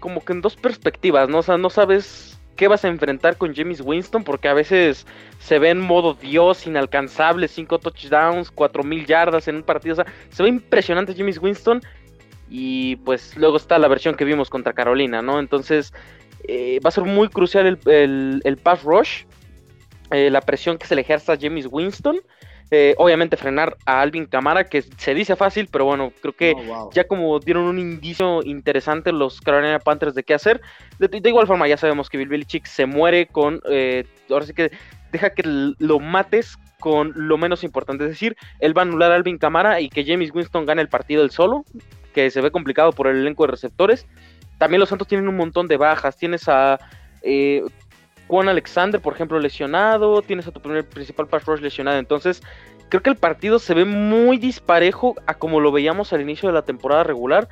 como 0.00 0.24
que 0.24 0.32
en 0.32 0.40
dos 0.40 0.56
perspectivas, 0.56 1.28
¿no? 1.28 1.38
O 1.38 1.42
sea, 1.42 1.58
no 1.58 1.68
sabes 1.68 2.33
qué 2.56 2.68
vas 2.68 2.84
a 2.84 2.88
enfrentar 2.88 3.36
con 3.36 3.54
James 3.54 3.80
Winston, 3.80 4.24
porque 4.24 4.48
a 4.48 4.54
veces 4.54 5.06
se 5.38 5.58
ve 5.58 5.70
en 5.70 5.80
modo 5.80 6.14
Dios, 6.14 6.66
inalcanzable, 6.66 7.48
cinco 7.48 7.78
touchdowns, 7.78 8.50
cuatro 8.50 8.82
mil 8.82 9.06
yardas 9.06 9.48
en 9.48 9.56
un 9.56 9.62
partido. 9.62 9.94
O 9.94 9.96
sea, 9.96 10.06
se 10.30 10.42
ve 10.42 10.48
impresionante 10.48 11.14
James 11.16 11.38
Winston. 11.38 11.80
Y 12.50 12.96
pues 12.96 13.36
luego 13.36 13.56
está 13.56 13.78
la 13.78 13.88
versión 13.88 14.14
que 14.14 14.24
vimos 14.24 14.50
contra 14.50 14.74
Carolina, 14.74 15.22
¿no? 15.22 15.40
Entonces 15.40 15.92
eh, 16.46 16.78
va 16.84 16.88
a 16.88 16.92
ser 16.92 17.04
muy 17.04 17.28
crucial 17.28 17.78
el, 17.86 18.58
pass 18.62 18.82
rush 18.82 19.24
eh, 20.10 20.30
la 20.30 20.42
presión 20.42 20.76
que 20.76 20.86
se 20.86 20.94
le 20.94 21.00
ejerce 21.00 21.32
a 21.32 21.38
James 21.40 21.66
Winston. 21.70 22.20
Eh, 22.70 22.94
obviamente 22.98 23.36
frenar 23.36 23.76
a 23.84 24.00
Alvin 24.00 24.26
Camara, 24.26 24.64
que 24.64 24.82
se 24.82 25.14
dice 25.14 25.36
fácil, 25.36 25.68
pero 25.70 25.84
bueno, 25.84 26.12
creo 26.20 26.34
que 26.34 26.54
oh, 26.68 26.90
ya 26.92 27.04
como 27.04 27.38
dieron 27.38 27.64
un 27.64 27.78
indicio 27.78 28.42
interesante 28.42 29.12
los 29.12 29.40
Carolina 29.40 29.78
Panthers 29.78 30.14
de 30.14 30.24
qué 30.24 30.34
hacer. 30.34 30.60
De, 30.98 31.28
igual 31.28 31.46
forma, 31.46 31.68
ya 31.68 31.76
sabemos 31.76 32.08
que 32.08 32.18
Bill 32.18 32.28
Belichick 32.28 32.66
se 32.66 32.86
muere 32.86 33.26
con. 33.26 33.60
Eh, 33.70 34.04
ahora 34.30 34.46
sí 34.46 34.54
que 34.54 34.72
deja 35.12 35.30
que 35.30 35.42
lo 35.44 36.00
mates 36.00 36.56
con 36.80 37.12
lo 37.14 37.38
menos 37.38 37.64
importante. 37.64 38.04
Es 38.04 38.10
decir, 38.10 38.36
él 38.60 38.76
va 38.76 38.82
a 38.82 38.84
anular 38.84 39.12
a 39.12 39.14
Alvin 39.14 39.38
Camara 39.38 39.80
y 39.80 39.88
que 39.88 40.04
James 40.04 40.34
Winston 40.34 40.66
gane 40.66 40.82
el 40.82 40.88
partido 40.88 41.22
él 41.22 41.30
solo, 41.30 41.64
que 42.12 42.30
se 42.30 42.40
ve 42.40 42.50
complicado 42.50 42.92
por 42.92 43.06
el 43.06 43.18
elenco 43.18 43.44
de 43.44 43.52
receptores. 43.52 44.06
También 44.58 44.80
los 44.80 44.88
Santos 44.88 45.08
tienen 45.08 45.28
un 45.28 45.36
montón 45.36 45.68
de 45.68 45.76
bajas. 45.76 46.16
Tienes 46.16 46.48
a 46.48 46.78
Juan 48.28 48.48
Alexander, 48.48 49.00
por 49.00 49.14
ejemplo, 49.14 49.38
lesionado, 49.38 50.22
tienes 50.22 50.46
a 50.46 50.52
tu 50.52 50.60
primer 50.60 50.88
principal 50.88 51.26
pass 51.26 51.44
rush 51.44 51.60
lesionado, 51.60 51.98
entonces 51.98 52.42
creo 52.88 53.02
que 53.02 53.10
el 53.10 53.16
partido 53.16 53.58
se 53.58 53.74
ve 53.74 53.84
muy 53.84 54.38
disparejo 54.38 55.14
a 55.26 55.34
como 55.34 55.60
lo 55.60 55.72
veíamos 55.72 56.12
al 56.12 56.20
inicio 56.20 56.48
de 56.48 56.54
la 56.54 56.62
temporada 56.62 57.04
regular. 57.04 57.48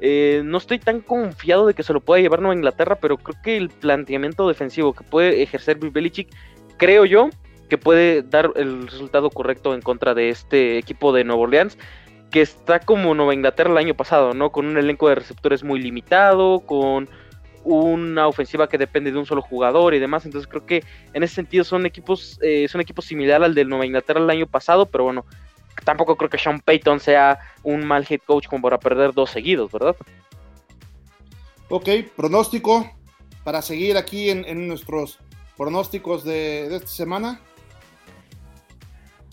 Eh, 0.00 0.42
no 0.44 0.58
estoy 0.58 0.78
tan 0.78 1.00
confiado 1.00 1.66
de 1.66 1.74
que 1.74 1.82
se 1.82 1.92
lo 1.92 2.00
pueda 2.00 2.20
llevar 2.20 2.40
Nueva 2.40 2.54
Inglaterra, 2.54 2.96
pero 3.00 3.16
creo 3.16 3.40
que 3.42 3.56
el 3.56 3.70
planteamiento 3.70 4.46
defensivo 4.48 4.92
que 4.92 5.04
puede 5.04 5.42
ejercer 5.42 5.78
Bill 5.78 5.90
Belichick, 5.90 6.28
creo 6.76 7.04
yo 7.04 7.30
que 7.68 7.78
puede 7.78 8.22
dar 8.22 8.52
el 8.56 8.86
resultado 8.86 9.30
correcto 9.30 9.74
en 9.74 9.80
contra 9.80 10.14
de 10.14 10.28
este 10.28 10.78
equipo 10.78 11.12
de 11.12 11.24
Nueva 11.24 11.42
Orleans, 11.42 11.78
que 12.30 12.42
está 12.42 12.80
como 12.80 13.14
Nueva 13.14 13.34
Inglaterra 13.34 13.70
el 13.70 13.78
año 13.78 13.94
pasado, 13.94 14.34
¿no? 14.34 14.50
Con 14.50 14.66
un 14.66 14.76
elenco 14.76 15.08
de 15.08 15.14
receptores 15.14 15.62
muy 15.64 15.80
limitado, 15.80 16.60
con 16.60 17.08
una 17.64 18.28
ofensiva 18.28 18.68
que 18.68 18.78
depende 18.78 19.10
de 19.10 19.18
un 19.18 19.26
solo 19.26 19.42
jugador 19.42 19.94
y 19.94 19.98
demás. 19.98 20.24
Entonces 20.24 20.48
creo 20.48 20.64
que 20.66 20.84
en 21.12 21.22
ese 21.22 21.34
sentido 21.34 21.64
son 21.64 21.86
equipos, 21.86 22.38
eh, 22.42 22.68
son 22.68 22.80
equipos 22.80 23.04
similar 23.04 23.42
al 23.42 23.54
del 23.54 23.68
Nueva 23.68 23.86
Inglaterra 23.86 24.20
el 24.20 24.30
año 24.30 24.46
pasado, 24.46 24.86
pero 24.86 25.04
bueno, 25.04 25.24
tampoco 25.84 26.16
creo 26.16 26.30
que 26.30 26.38
Sean 26.38 26.60
Payton 26.60 27.00
sea 27.00 27.38
un 27.62 27.84
mal 27.86 28.06
head 28.08 28.20
coach 28.24 28.46
como 28.46 28.62
para 28.62 28.78
perder 28.78 29.12
dos 29.12 29.30
seguidos, 29.30 29.72
¿verdad? 29.72 29.96
Ok, 31.68 31.88
pronóstico 32.14 32.90
para 33.42 33.62
seguir 33.62 33.96
aquí 33.96 34.30
en, 34.30 34.68
nuestros 34.68 35.18
pronósticos 35.56 36.24
de, 36.24 36.74
esta 36.74 36.86
semana. 36.86 37.40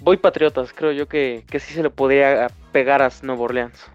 Voy 0.02 0.18
Patriotas, 0.18 0.74
creo 0.74 0.92
yo 0.92 1.08
que, 1.08 1.44
que 1.50 1.60
sí 1.60 1.74
se 1.74 1.84
le 1.84 1.90
podría 1.90 2.48
pegar 2.72 3.02
a 3.02 3.12
Nueva 3.22 3.44
Orleans. 3.44 3.92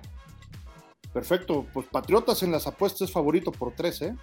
Perfecto, 1.16 1.64
pues 1.72 1.86
Patriotas 1.86 2.42
en 2.42 2.52
las 2.52 2.66
apuestas 2.66 3.08
es 3.08 3.10
favorito 3.10 3.50
por 3.50 3.72
tres, 3.72 4.02
¿eh? 4.02 4.14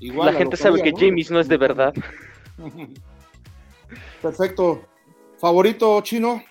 Igual 0.00 0.34
la 0.34 0.38
gente 0.38 0.54
sabe 0.58 0.82
que 0.82 0.92
James 0.94 1.30
no 1.30 1.40
es 1.40 1.48
de 1.48 1.56
verdad. 1.56 1.94
Perfecto. 4.22 4.82
¿Favorito 5.38 5.98
chino? 6.02 6.42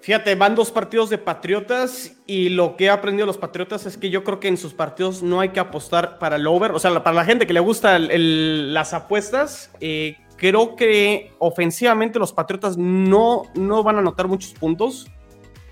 Fíjate, 0.00 0.36
van 0.36 0.54
dos 0.54 0.70
partidos 0.70 1.10
de 1.10 1.18
Patriotas 1.18 2.16
y 2.24 2.50
lo 2.50 2.76
que 2.76 2.84
he 2.84 2.90
aprendido 2.90 3.26
de 3.26 3.32
los 3.32 3.38
Patriotas 3.38 3.84
es 3.84 3.96
que 3.96 4.10
yo 4.10 4.22
creo 4.22 4.38
que 4.38 4.46
en 4.46 4.56
sus 4.56 4.72
partidos 4.72 5.20
no 5.20 5.40
hay 5.40 5.48
que 5.48 5.58
apostar 5.58 6.20
para 6.20 6.36
el 6.36 6.46
over. 6.46 6.70
O 6.70 6.78
sea, 6.78 7.02
para 7.02 7.16
la 7.16 7.24
gente 7.24 7.48
que 7.48 7.52
le 7.52 7.58
gusta 7.58 7.98
las 7.98 8.94
apuestas, 8.94 9.72
eh, 9.80 10.18
creo 10.36 10.76
que 10.76 11.32
ofensivamente 11.40 12.20
los 12.20 12.32
Patriotas 12.32 12.76
no, 12.76 13.42
no 13.56 13.82
van 13.82 13.96
a 13.96 13.98
anotar 13.98 14.28
muchos 14.28 14.52
puntos 14.52 15.08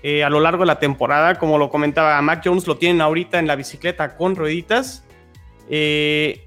eh, 0.09 0.23
a 0.23 0.29
lo 0.29 0.39
largo 0.39 0.63
de 0.63 0.67
la 0.67 0.79
temporada. 0.79 1.35
Como 1.35 1.57
lo 1.57 1.69
comentaba, 1.69 2.21
Mac 2.21 2.41
Jones 2.41 2.65
lo 2.65 2.77
tienen 2.77 3.01
ahorita 3.01 3.39
en 3.39 3.45
la 3.45 3.57
bicicleta 3.57 4.15
con 4.15 4.37
rueditas. 4.37 5.03
Eh, 5.69 6.45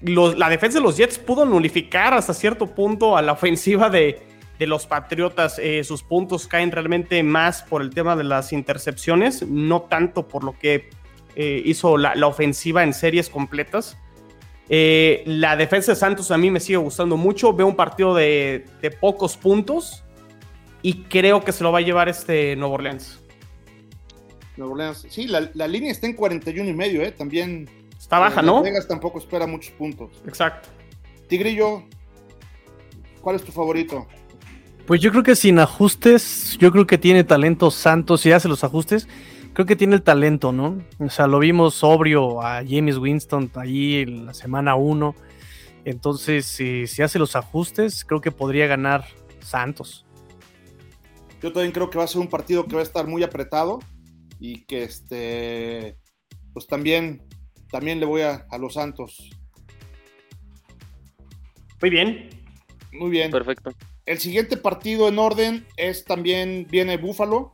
la 0.00 0.48
defensa 0.48 0.78
de 0.78 0.82
los 0.82 0.96
Jets 0.96 1.18
pudo 1.18 1.44
nulificar 1.44 2.14
hasta 2.14 2.32
cierto 2.32 2.68
punto 2.68 3.18
a 3.18 3.22
la 3.22 3.32
ofensiva 3.32 3.90
de, 3.90 4.22
los 4.60 4.86
Patriotas. 4.86 5.58
Eh, 5.58 5.84
sus 5.84 6.02
puntos 6.02 6.46
caen 6.46 6.70
realmente 6.70 7.22
más 7.22 7.60
por 7.62 7.82
el 7.82 7.90
tema 7.90 8.16
de 8.16 8.24
las 8.24 8.50
intercepciones, 8.50 9.42
no 9.42 9.82
tanto 9.82 10.26
por 10.26 10.42
lo 10.42 10.58
que 10.58 10.88
hizo 11.36 11.98
la, 11.98 12.14
ofensiva 12.26 12.82
en 12.82 12.94
series 12.94 13.28
completas. 13.28 13.98
la 14.70 15.56
defensa 15.56 15.92
de 15.92 15.96
Santos 15.96 16.30
a 16.30 16.38
mí 16.38 16.50
me 16.50 16.60
sigue 16.60 16.78
gustando 16.78 17.18
mucho. 17.18 17.52
Veo 17.52 17.66
un 17.66 17.76
partido 17.76 18.14
de, 18.14 18.64
de 18.80 18.90
pocos 18.90 19.36
puntos 19.36 20.03
y 20.84 21.04
creo 21.04 21.42
que 21.42 21.50
se 21.50 21.64
lo 21.64 21.72
va 21.72 21.78
a 21.78 21.82
llevar 21.82 22.10
este 22.10 22.54
Nuevo 22.56 22.74
Orleans. 22.74 23.18
Nuevo 24.58 24.74
Orleans, 24.74 25.06
sí, 25.08 25.26
la, 25.26 25.66
línea 25.66 25.90
está 25.90 26.06
en 26.06 26.12
41 26.12 26.68
y 26.68 26.74
medio, 26.74 27.00
¿eh? 27.00 27.10
También. 27.10 27.70
Está 27.98 28.18
baja, 28.18 28.42
¿no? 28.42 28.62
Vegas 28.62 28.86
tampoco 28.86 29.18
espera 29.18 29.46
muchos 29.46 29.72
puntos. 29.72 30.10
Exacto. 30.26 30.68
Tigrillo, 31.26 31.84
¿cuál 33.22 33.36
es 33.36 33.42
tu 33.42 33.50
favorito? 33.50 34.06
Pues 34.86 35.00
yo 35.00 35.10
creo 35.10 35.22
que 35.22 35.34
sin 35.34 35.58
ajustes, 35.58 36.58
yo 36.60 36.70
creo 36.70 36.86
que 36.86 36.98
tiene 36.98 37.24
talento 37.24 37.70
Santos, 37.70 38.20
si 38.20 38.32
hace 38.32 38.46
los 38.46 38.62
ajustes, 38.62 39.08
creo 39.54 39.64
que 39.64 39.76
tiene 39.76 39.94
el 39.94 40.02
talento, 40.02 40.52
¿no? 40.52 40.82
O 40.98 41.08
sea, 41.08 41.26
lo 41.26 41.38
vimos 41.38 41.76
sobrio 41.76 42.42
a 42.42 42.62
James 42.62 42.98
Winston 42.98 43.50
ahí 43.54 44.02
en 44.02 44.26
la 44.26 44.34
semana 44.34 44.74
1. 44.74 45.14
Entonces, 45.86 46.44
si, 46.44 46.86
si 46.86 47.00
hace 47.00 47.18
los 47.18 47.36
ajustes, 47.36 48.04
creo 48.04 48.20
que 48.20 48.30
podría 48.30 48.66
ganar 48.66 49.06
Santos. 49.40 50.04
Yo 51.44 51.52
también 51.52 51.72
creo 51.72 51.90
que 51.90 51.98
va 51.98 52.04
a 52.04 52.06
ser 52.06 52.22
un 52.22 52.28
partido 52.28 52.64
que 52.64 52.74
va 52.74 52.80
a 52.80 52.84
estar 52.84 53.06
muy 53.06 53.22
apretado 53.22 53.78
y 54.40 54.64
que 54.64 54.82
este, 54.82 55.98
pues 56.54 56.66
también, 56.66 57.20
también 57.70 58.00
le 58.00 58.06
voy 58.06 58.22
a, 58.22 58.46
los 58.58 58.72
Santos. 58.72 59.28
Muy 61.82 61.90
bien. 61.90 62.30
Muy 62.92 63.10
bien. 63.10 63.30
Perfecto. 63.30 63.72
El 64.06 64.20
siguiente 64.20 64.56
partido 64.56 65.06
en 65.06 65.18
orden 65.18 65.66
es 65.76 66.06
también, 66.06 66.66
viene 66.70 66.96
Búfalo, 66.96 67.52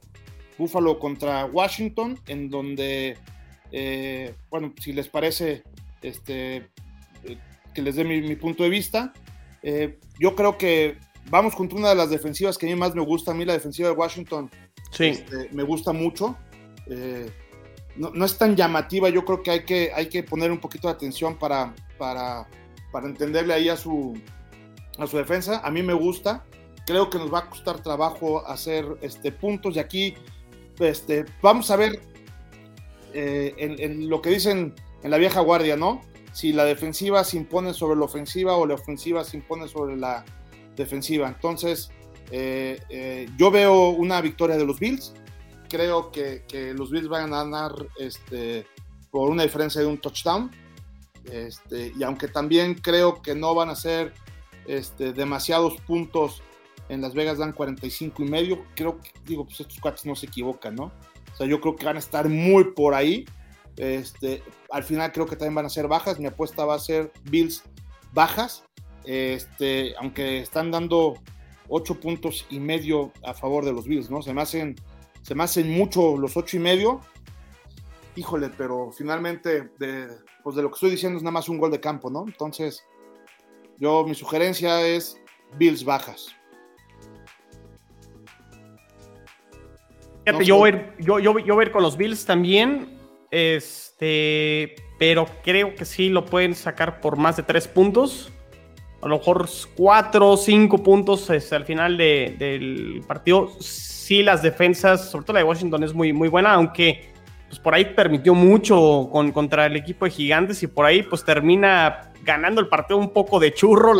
Búfalo 0.57 1.01
contra 1.01 1.47
Washington, 1.47 2.17
en 2.29 2.49
donde, 2.49 3.19
eh, 3.73 4.33
bueno, 4.51 4.73
si 4.81 4.93
les 4.93 5.09
parece, 5.09 5.65
este, 6.01 6.59
eh, 7.25 7.39
que 7.75 7.83
les 7.83 7.97
dé 7.97 8.05
mi, 8.05 8.37
punto 8.37 8.63
de 8.63 8.69
vista. 8.69 9.13
Eh, 9.65 9.99
yo 10.21 10.37
creo 10.37 10.57
que 10.59 10.97
vamos 11.31 11.55
contra 11.55 11.79
una 11.79 11.91
de 11.91 11.95
las 11.95 12.11
defensivas 12.11 12.59
que 12.59 12.67
a 12.67 12.69
mí 12.69 12.77
más 12.77 12.95
me 12.95 13.03
gusta. 13.03 13.31
A 13.31 13.35
mí 13.35 13.45
la 13.45 13.55
defensiva 13.55 13.89
de 13.89 13.95
Washington 13.95 14.51
sí. 14.91 15.07
Este, 15.07 15.49
me 15.53 15.63
gusta 15.63 15.93
mucho. 15.93 16.37
Eh, 16.87 17.31
no, 17.97 18.25
es 18.25 18.37
tan 18.37 18.57
llamativa. 18.57 19.09
Yo 19.09 19.25
creo 19.25 19.43
que 19.43 19.51
hay, 19.51 19.65
que 19.65 19.93
hay 19.95 20.09
que 20.09 20.23
poner 20.23 20.51
un 20.51 20.59
poquito 20.59 20.89
de 20.89 20.95
atención 20.95 21.39
para, 21.39 21.75
para, 21.99 22.49
para 22.93 23.07
entenderle 23.07 23.55
ahí 23.55 23.69
a 23.69 23.77
su, 23.77 24.21
a 24.99 25.07
su 25.07 25.17
defensa. 25.17 25.61
A 25.65 25.71
mí 25.71 25.83
me 25.83 25.95
gusta. 25.95 26.45
Creo 26.87 27.09
que 27.09 27.19
nos 27.19 27.33
va 27.33 27.41
a 27.41 27.51
costar 27.51 27.83
trabajo 27.83 28.47
hacer 28.47 28.85
este, 29.01 29.33
puntos. 29.33 29.77
Y 29.77 29.79
aquí 29.79 30.15
este, 30.79 31.25
vamos 31.43 31.71
a 31.71 31.77
ver 31.77 32.01
eh, 33.13 33.55
en, 33.59 34.09
lo 34.09 34.23
que 34.23 34.31
dicen 34.31 34.75
en 35.03 35.11
la 35.11 35.19
vieja 35.19 35.41
guardia, 35.41 35.77
¿no? 35.77 36.01
Si 36.33 36.53
la 36.53 36.65
defensiva 36.65 37.25
se 37.25 37.37
impone 37.37 37.75
sobre 37.75 37.99
la 37.99 38.05
ofensiva 38.05 38.57
o 38.57 38.67
la 38.67 38.75
ofensiva 38.75 39.25
se 39.25 39.37
impone 39.37 39.67
sobre 39.67 39.97
la, 39.97 40.25
defensiva. 40.77 41.29
Entonces, 41.29 41.91
eh, 42.31 42.81
eh, 42.89 43.29
yo 43.37 43.51
veo 43.51 43.91
una 43.91 44.21
victoria 44.21 44.57
de 44.57 44.65
los 44.65 44.79
Bills. 44.79 45.15
Creo 45.69 46.11
que, 46.11 46.45
los 46.77 46.91
Bills 46.91 47.09
van 47.09 47.33
a 47.33 47.45
ganar 47.45 47.73
este, 47.99 48.67
por 49.11 49.31
una 49.31 49.43
diferencia 49.43 49.81
de 49.81 49.87
un 49.87 49.99
touchdown. 49.99 50.51
Este, 51.25 51.93
y 51.97 52.03
aunque 52.03 52.29
también 52.29 52.75
creo 52.75 53.23
que 53.23 53.35
no 53.35 53.55
van 53.55 53.69
a 53.69 53.77
ser 53.77 54.15
este, 54.67 55.13
demasiados 55.13 55.81
puntos 55.83 56.43
en 56.89 57.01
Las 57.01 57.15
Vegas, 57.15 57.39
dan 57.39 57.53
45 57.53 58.23
y 58.23 58.29
medio. 58.29 58.65
Creo 58.75 59.01
que, 59.01 59.11
digo, 59.25 59.45
pues 59.45 59.61
estos 59.61 59.79
cuates 59.79 60.07
no 60.07 60.17
se 60.17 60.27
equivocan, 60.27 60.75
¿no? 60.75 60.93
O 61.33 61.37
sea, 61.37 61.47
yo 61.47 61.61
creo 61.61 61.77
que 61.77 61.87
van 61.87 61.97
a 61.97 62.01
estar 62.01 62.29
muy 62.29 62.73
por 62.73 62.95
ahí. 62.95 63.25
Este, 63.77 64.43
al 64.71 64.83
final 64.83 65.13
creo 65.13 65.27
que 65.27 65.37
también 65.37 65.55
van 65.55 65.67
a 65.67 65.71
ser 65.71 65.89
bajas. 65.89 66.19
Mi 66.19 66.27
apuesta 66.27 66.65
va 66.65 66.75
a 66.75 66.81
ser 66.81 67.13
Bills 67.25 67.63
bajas. 68.13 68.65
Este, 69.05 69.95
aunque 69.99 70.41
están 70.41 70.71
dando 70.71 71.19
ocho 71.69 71.99
puntos 71.99 72.47
y 72.51 72.59
medio 72.59 73.13
a 73.23 73.33
favor 73.33 73.65
de 73.65 73.73
los 73.73 73.87
Bills, 73.87 74.11
¿no? 74.11 74.23
Se 74.23 74.35
me 74.35 74.43
hacen, 74.43 74.77
se 75.23 75.35
me 75.35 75.45
hacen 75.45 75.71
mucho 75.71 76.17
los 76.17 76.37
ocho 76.37 76.57
y 76.57 76.61
medio. 76.61 77.01
Híjole, 78.17 78.51
pero 78.57 78.91
finalmente, 78.91 79.71
de, 79.79 80.09
pues 80.43 80.57
de 80.57 80.63
lo 80.63 80.71
que 80.71 80.75
estoy 80.75 80.91
diciendo 80.91 81.17
es 81.17 81.23
nada 81.23 81.33
más 81.33 81.49
un 81.49 81.59
gol 81.59 81.71
de 81.71 81.81
campo, 81.81 82.11
¿no? 82.11 82.25
Entonces, 82.27 82.85
yo, 83.79 84.05
mi 84.05 84.15
sugerencia 84.15 84.87
es 84.87 85.17
Bills 85.57 85.85
bajas. 85.85 86.35
yo, 90.45 90.57
voy, 90.57 90.73
yo, 90.99 91.19
yo, 91.19 91.39
yo 91.39 91.55
voy 91.55 91.65
a 91.65 91.67
ir 91.67 91.73
con 91.73 91.83
los 91.83 91.97
Bills 91.97 92.25
también. 92.25 92.99
Este, 93.31 94.75
pero 94.99 95.27
creo 95.45 95.77
que 95.77 95.85
sí 95.85 96.09
lo 96.09 96.27
pueden 96.27 96.55
sacar 96.57 97.01
por 97.01 97.17
más 97.17 97.37
de 97.37 97.45
tres 97.45 97.69
puntos 97.69 98.33
a 99.03 99.09
lo 99.09 99.19
mejor 99.19 99.49
cuatro 99.77 100.31
o 100.31 100.37
cinco 100.37 100.79
puntos 100.79 101.29
es, 101.31 101.53
al 101.53 101.65
final 101.65 101.97
del 101.97 103.03
partido. 103.07 103.51
Sí, 103.61 104.23
las 104.23 104.43
defensas, 104.43 105.11
sobre 105.11 105.25
todo 105.25 105.35
la 105.35 105.41
de 105.41 105.45
Washington, 105.45 105.85
es 105.85 105.95
muy, 105.95 106.13
muy 106.13 106.29
buena, 106.29 106.53
aunque 106.53 107.11
pues, 107.49 107.59
por 107.59 107.75
ahí 107.75 107.85
permitió 107.85 108.35
mucho 108.35 109.09
con, 109.11 109.33
contra 109.33 109.67
el 109.67 109.77
equipo 109.77 110.05
de 110.05 110.11
Gigantes 110.11 110.63
y 110.63 110.67
por 110.67 110.85
ahí 110.85 111.03
pues 111.03 111.25
termina 111.25 112.13
ganando 112.23 112.61
el 112.61 112.69
partido 112.69 112.99
un 112.99 113.13
poco 113.13 113.41
de 113.41 113.53
churro. 113.55 113.95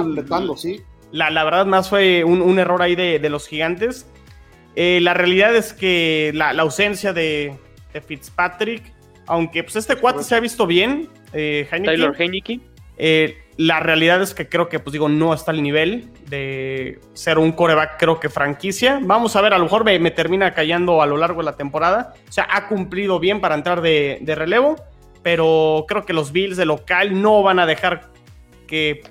sí. 0.57 0.81
La, 1.13 1.29
la, 1.29 1.43
verdad, 1.43 1.67
más 1.67 1.89
fue 1.89 2.23
un, 2.23 2.59
error 2.61 2.83
ahí 2.83 2.95
de, 2.95 3.29
los 3.29 3.49
Gigantes. 3.49 4.07
Eh, 4.77 5.01
la 5.03 5.13
realidad 5.13 5.57
es 5.57 5.73
que 5.73 6.31
la, 6.35 6.51
ausencia 6.51 7.13
de, 7.13 7.57
Fitzpatrick, 8.07 8.93
aunque 9.27 9.65
pues 9.65 9.75
este 9.75 9.97
cuate 9.97 10.23
se 10.23 10.37
ha 10.37 10.41
visto 10.41 10.69
bien, 10.69 11.09
eh, 11.33 11.67
Tyler 11.69 12.15
Heineke. 12.17 12.61
Eh, 12.97 13.39
la 13.61 13.79
realidad 13.79 14.23
es 14.23 14.33
que 14.33 14.49
creo 14.49 14.71
que, 14.71 14.79
pues 14.79 14.93
digo, 14.93 15.11
no 15.11 15.35
está 15.35 15.51
al 15.51 15.63
nivel 15.63 16.09
de 16.31 16.99
ser 17.13 17.39
un 17.39 17.53
coreback, 17.53 17.99
creo 17.99 18.19
que 18.19 18.31
franquicia. 18.31 18.99
Vamos 19.03 19.37
a 19.37 19.43
ver, 19.43 19.53
a 19.53 19.59
lo 19.59 19.65
mejor 19.65 19.85
me, 19.85 20.11
termina 20.13 20.55
callando 20.55 21.03
a 21.03 21.07
lo 21.07 21.19
largo 21.19 21.43
de 21.43 21.45
la 21.45 21.57
temporada. 21.57 22.15
O 22.27 22.33
sea, 22.33 22.49
ha 22.51 22.69
cumplido 22.69 23.21
bien 23.21 23.43
para 23.43 23.55
entrar 23.55 23.83
de, 23.83 24.23
relevo, 24.35 24.77
pero 25.23 25.85
creo 25.87 26.07
que 26.07 26.15
los 26.15 26.33
Bills 26.33 26.57
de 26.57 26.65
local 26.65 27.21
no 27.21 27.43
van 27.43 27.59
a 27.59 27.67
dejar 27.67 28.09
que. 28.67 29.03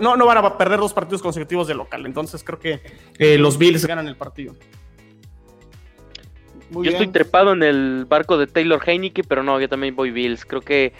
No, 0.00 0.16
no 0.16 0.24
van 0.24 0.38
a 0.38 0.56
perder 0.56 0.78
dos 0.78 0.92
partidos 0.92 1.20
consecutivos 1.20 1.66
de 1.66 1.74
local. 1.74 2.06
Entonces 2.06 2.44
creo 2.44 2.60
que 2.60 2.80
eh, 3.18 3.38
los 3.38 3.58
Bills 3.58 3.86
ganan 3.86 4.06
el 4.06 4.14
partido. 4.14 4.54
yo 6.70 6.90
estoy 6.92 7.08
trepado 7.08 7.54
en 7.54 7.64
el 7.64 8.04
barco 8.04 8.38
de 8.38 8.46
Taylor 8.46 8.80
Heineke, 8.88 9.24
pero 9.24 9.42
no, 9.42 9.60
yo 9.60 9.68
también 9.68 9.96
voy 9.96 10.12
Bills. 10.12 10.44
Creo 10.44 10.60
que 10.60 10.92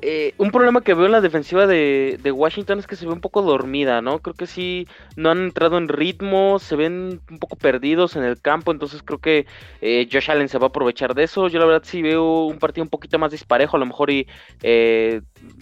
eh, 0.00 0.32
un 0.38 0.50
problema 0.50 0.80
que 0.80 0.94
veo 0.94 1.04
en 1.04 1.12
la 1.12 1.20
defensiva 1.20 1.66
de, 1.66 2.18
Washington 2.34 2.78
es 2.78 2.86
que 2.86 2.96
se 2.96 3.04
ve 3.04 3.12
un 3.12 3.20
poco 3.20 3.42
dormida, 3.42 4.00
¿no? 4.00 4.20
Creo 4.20 4.34
que 4.34 4.46
sí, 4.46 4.88
no 5.16 5.30
han 5.30 5.42
entrado 5.42 5.76
en 5.76 5.88
ritmo, 5.88 6.58
se 6.58 6.76
ven 6.76 7.20
un 7.30 7.38
poco 7.38 7.56
perdidos 7.56 8.16
en 8.16 8.22
el 8.22 8.40
campo, 8.40 8.72
entonces 8.72 9.02
creo 9.02 9.18
que 9.18 9.46
eh, 9.82 10.08
Josh 10.10 10.30
Allen 10.30 10.48
se 10.48 10.58
va 10.58 10.66
a 10.66 10.68
aprovechar 10.68 11.14
de 11.14 11.24
eso. 11.24 11.48
Yo 11.48 11.58
la 11.58 11.66
verdad 11.66 11.82
sí 11.84 12.00
veo 12.00 12.46
un 12.46 12.58
partido 12.58 12.84
un 12.84 12.88
poquito 12.88 13.18
más 13.18 13.32
disparejo, 13.32 13.76
a 13.76 13.80
lo 13.80 13.86
mejor 13.86 14.10
y 14.10 14.26
eh, 14.62 15.20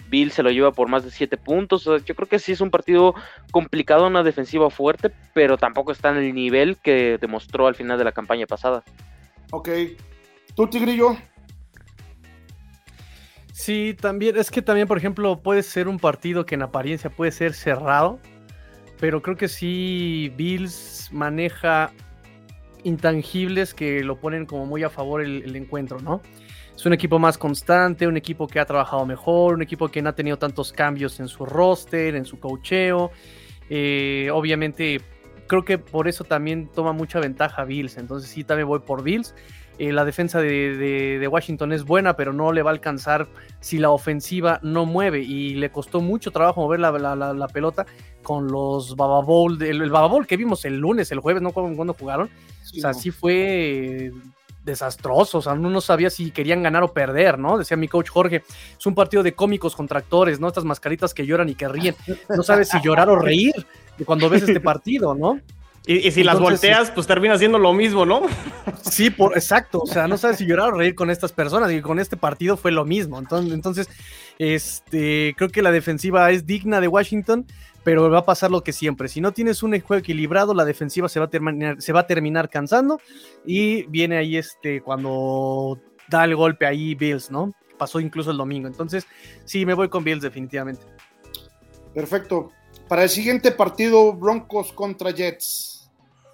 Bill 0.09 0.31
se 0.31 0.45
lo 0.45 0.51
lleva 0.51 0.71
por 0.71 0.89
más 0.89 1.05
de 1.05 1.11
7 1.11 1.37
puntos. 1.37 1.85
yo 1.85 2.15
creo 2.15 2.29
que 2.29 2.39
sí 2.39 2.53
es 2.53 2.61
un 2.61 2.71
partido 2.71 3.15
complicado, 3.51 4.07
una 4.07 4.23
defensiva 4.23 4.71
fuerte, 4.71 5.11
pero 5.35 5.59
tampoco 5.59 5.91
está 5.91 6.11
en 6.11 6.19
el 6.19 6.35
nivel 6.35 6.77
que 6.77 7.19
demostró 7.21 7.67
al 7.67 7.75
final 7.75 7.99
de 7.99 8.05
la 8.05 8.13
campaña 8.13 8.47
pasada. 8.47 8.85
Ok. 9.51 9.71
¿Tú, 10.55 10.69
Tigrillo? 10.69 11.17
Sí, 13.61 13.95
también, 14.01 14.39
es 14.39 14.51
que 14.51 14.63
también, 14.63 14.89
por 14.89 14.97
ejemplo, 14.97 15.43
puede 15.43 15.63
ser 15.63 15.87
un 15.87 15.99
partido 15.99 16.47
que 16.47 16.55
en 16.55 16.63
apariencia 16.63 17.11
puede 17.11 17.31
ser 17.31 17.53
cerrado, 17.53 18.19
pero 18.99 19.21
creo 19.21 19.37
que 19.37 19.49
sí 19.49 20.33
Bills 20.35 21.11
maneja 21.13 21.93
intangibles 22.85 23.75
que 23.75 24.03
lo 24.03 24.19
ponen 24.19 24.47
como 24.47 24.65
muy 24.65 24.83
a 24.83 24.89
favor 24.89 25.21
el, 25.21 25.55
encuentro, 25.55 26.01
¿no? 26.01 26.23
Es 26.75 26.87
un 26.87 26.95
equipo 26.95 27.19
más 27.19 27.37
constante, 27.37 28.07
un 28.07 28.17
equipo 28.17 28.47
que 28.47 28.61
ha 28.61 28.65
trabajado 28.65 29.05
mejor, 29.05 29.57
un 29.57 29.63
equipo 29.63 29.89
que 29.91 30.01
no 30.01 30.09
ha 30.09 30.15
tenido 30.15 30.39
tantos 30.39 30.73
cambios 30.73 31.21
en 31.21 31.29
su 31.29 31.45
roster, 31.45 32.15
en 32.15 32.25
su 32.25 32.41
cocheo. 32.41 33.11
Eh, 33.69 34.31
obviamente 34.33 35.03
creo 35.47 35.67
que 35.67 35.77
por 35.77 36.09
eso 36.09 36.25
también 36.25 36.71
toma 36.75 36.95
mucha 36.95 37.21
ventaja 37.21 37.65
Bills. 37.65 37.99
Entonces 37.99 38.31
sí, 38.31 38.43
también 38.43 38.69
voy 38.69 38.79
por 38.79 39.03
Bills. 39.03 39.35
Eh, 39.81 39.95
la 39.95 40.05
defensa 40.05 40.43
de, 40.43 41.27
Washington 41.33 41.73
es 41.73 41.85
buena, 41.85 42.15
pero 42.15 42.35
no 42.35 42.53
le 42.53 42.63
va 42.63 42.69
a 42.69 42.75
alcanzar 42.75 43.29
si 43.61 43.79
la 43.79 43.89
ofensiva 43.89 44.61
no 44.63 44.85
mueve. 44.85 45.21
Y 45.21 45.55
le 45.55 45.73
costó 45.73 46.03
mucho 46.03 46.31
trabajo 46.33 46.61
mover 46.61 46.81
la, 46.81 47.49
pelota 47.51 47.87
con 48.23 48.49
los 48.49 48.95
Baba 48.95 49.23
Bowl, 49.23 49.61
el, 49.63 49.81
el 49.81 49.91
Baba 49.91 50.07
Bowl 50.07 50.27
que 50.27 50.37
vimos 50.37 50.67
el 50.67 50.77
lunes, 50.77 51.11
el 51.13 51.21
jueves, 51.21 51.41
¿no? 51.41 51.53
Cuando 51.53 51.95
jugaron. 51.95 52.29
o 52.29 52.79
sea, 52.79 52.93
sí 52.93 53.11
fue 53.11 54.13
desastroso, 54.67 55.39
o 55.39 55.43
sea, 55.43 55.55
uno 55.55 55.71
no 55.71 55.81
sabía 55.81 56.11
si 56.11 56.31
querían 56.31 56.63
ganar 56.63 56.83
o 56.83 56.93
perder, 56.93 57.39
¿no? 57.39 57.57
Decía 57.57 57.79
mi 57.79 57.89
coach 57.89 58.11
Jorge, 58.11 58.43
es 58.79 58.87
un 58.87 58.95
partido 58.95 59.23
de 59.23 59.33
cómicos 59.33 59.75
contra 59.75 60.01
actores, 60.01 60.41
¿no? 60.41 60.49
Estas 60.49 60.65
mascaritas 60.65 61.15
que 61.15 61.25
lloran 61.25 61.49
y 61.49 61.55
que 61.55 61.67
ríen, 61.67 61.97
no 62.29 62.43
sabes 62.43 62.69
si 62.69 62.79
llorar 62.83 63.09
o 63.09 63.17
reír 63.17 63.55
cuando 64.05 64.29
ves 64.29 64.43
este 64.43 64.61
partido, 64.61 65.15
¿no? 65.15 65.41
Y, 65.87 66.11
si 66.11 66.23
las 66.23 66.39
volteas, 66.39 66.91
pues 66.91 67.07
termina 67.07 67.39
siendo 67.39 67.59
lo 67.59 67.73
mismo, 67.73 68.05
¿no? 68.05 68.23
Sí, 68.83 69.11
por, 69.11 69.33
exacto. 69.33 69.81
O 69.81 69.87
sea, 69.87 70.07
no 70.07 70.19
sabes 70.19 70.37
si 70.37 70.47
llorar 70.47 70.73
o 70.73 70.77
reír 70.77 70.95
con 70.95 71.11
estas 71.11 71.33
personas. 71.33 71.73
Y 71.73 71.81
con 71.81 71.99
este 71.99 72.17
partido 72.17 72.57
fue 72.57 72.71
lo 72.71 72.85
mismo. 72.85 73.19
Entonces, 73.19 73.53
entonces 73.53 73.89
este, 74.39 75.35
creo 75.37 75.49
que 75.49 75.63
la 75.63 75.71
defensiva 75.71 76.31
es 76.31 76.47
digna 76.47 76.81
de 76.81 76.89
Washington, 76.89 77.47
pero 77.83 78.11
va 78.11 78.19
a 78.19 78.25
pasar 78.25 78.51
lo 78.51 78.63
que 78.63 78.73
siempre. 78.73 79.09
Si 79.09 79.21
no 79.21 79.33
tienes 79.33 79.63
un 79.63 79.79
juego 79.81 80.01
equilibrado, 80.01 80.55
la 80.55 80.65
defensiva 80.65 81.09
se 81.09 81.19
va 81.19 81.27
a 81.27 81.31
terminar, 81.31 81.81
se 81.81 81.93
va 81.93 82.01
a 82.01 82.07
terminar 82.07 82.51
cansando. 82.51 83.01
Y 83.47 83.85
viene 83.85 84.19
ahí 84.19 84.37
este, 84.37 84.83
cuando 84.83 85.81
da 86.09 86.25
el 86.25 86.37
golpe 86.37 86.67
ahí 86.67 86.95
Bills, 86.95 87.31
¿no? 87.31 87.55
Pasó 87.79 88.01
incluso 88.01 88.31
el 88.31 88.37
domingo. 88.37 88.69
Entonces, 88.69 89.07
sí, 89.45 89.65
me 89.65 89.75
voy 89.75 89.89
con 89.89 90.05
Bills 90.05 90.23
definitivamente. 90.23 90.85
Perfecto. 91.95 92.51
Para 92.91 93.05
el 93.05 93.09
siguiente 93.09 93.53
partido, 93.53 94.13
Broncos 94.15 94.73
contra 94.73 95.13
Jets. 95.13 95.89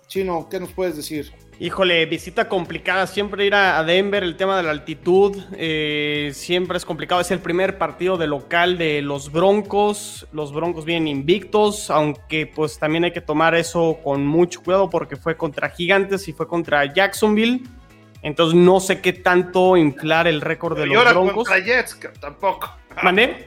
Chino, 0.07 0.49
¿qué 0.51 0.59
nos 0.59 0.73
puedes 0.73 0.97
decir? 0.97 1.31
Híjole, 1.59 2.07
visita 2.07 2.49
complicada. 2.49 3.07
Siempre 3.07 3.45
ir 3.45 3.55
a, 3.55 3.85
Denver, 3.85 4.23
el 4.23 4.39
tema 4.39 4.57
de 4.57 4.63
la 4.63 4.71
altitud, 4.71 5.37
eh, 5.53 6.31
siempre 6.33 6.79
es 6.79 6.87
complicado. 6.87 7.21
Es 7.21 7.31
el 7.31 7.41
primer 7.41 7.77
partido 7.77 8.17
de 8.17 8.27
local 8.27 8.79
de 8.79 9.03
los 9.03 9.31
Broncos. 9.31 10.27
Los 10.33 10.55
Broncos 10.55 10.87
vienen 10.87 11.09
invictos, 11.09 11.91
aunque 11.91 12.47
pues 12.47 12.79
también 12.79 13.05
hay 13.05 13.13
que 13.13 13.21
tomar 13.21 13.55
eso 13.55 13.99
con 14.03 14.27
mucho 14.27 14.63
cuidado 14.63 14.89
porque 14.89 15.17
fue 15.17 15.37
contra 15.37 15.69
Gigantes 15.69 16.27
y 16.27 16.33
fue 16.33 16.49
contra 16.49 16.91
Jacksonville. 16.91 17.65
Entonces 18.23 18.59
no 18.59 18.81
sé 18.81 19.03
qué 19.03 19.13
tanto 19.13 19.77
inflar 19.77 20.27
el 20.27 20.41
récord 20.41 20.79
de 20.79 20.87
los 20.87 21.05
Broncos. 21.05 21.35
contra 21.35 21.59
Jets, 21.59 22.01
tampoco. 22.19 22.71
¿Mandé? 23.03 23.47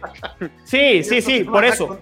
Sí, 0.64 1.04
sí, 1.04 1.22
sí, 1.22 1.44
por 1.44 1.66
eso. 1.66 2.00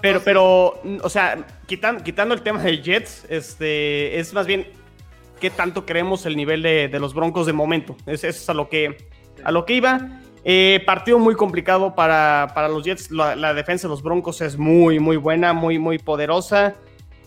Pero, 0.00 0.20
pero, 0.22 0.80
o 1.02 1.08
sea, 1.08 1.46
quitando 1.66 2.34
el 2.34 2.42
tema 2.42 2.62
de 2.62 2.82
Jets, 2.82 3.26
este, 3.28 4.18
es 4.18 4.32
más 4.32 4.46
bien 4.46 4.66
qué 5.40 5.50
tanto 5.50 5.86
creemos 5.86 6.26
el 6.26 6.36
nivel 6.36 6.62
de, 6.62 6.98
los 7.00 7.14
Broncos 7.14 7.46
de 7.46 7.52
momento. 7.52 7.96
Eso 8.06 8.28
es 8.28 8.48
a 8.48 8.54
lo 8.54 8.68
que, 8.68 9.08
a 9.42 9.50
lo 9.50 9.64
que 9.64 9.74
iba. 9.74 10.20
Eh, 10.42 10.82
partido 10.86 11.18
muy 11.18 11.34
complicado 11.34 11.94
para, 11.94 12.68
los 12.68 12.84
Jets. 12.84 13.10
La, 13.10 13.54
defensa 13.54 13.86
de 13.86 13.90
los 13.90 14.02
Broncos 14.02 14.40
es 14.40 14.56
muy, 14.56 14.98
muy 14.98 15.16
buena, 15.16 15.52
muy, 15.52 15.78
muy 15.78 15.98
poderosa. 15.98 16.76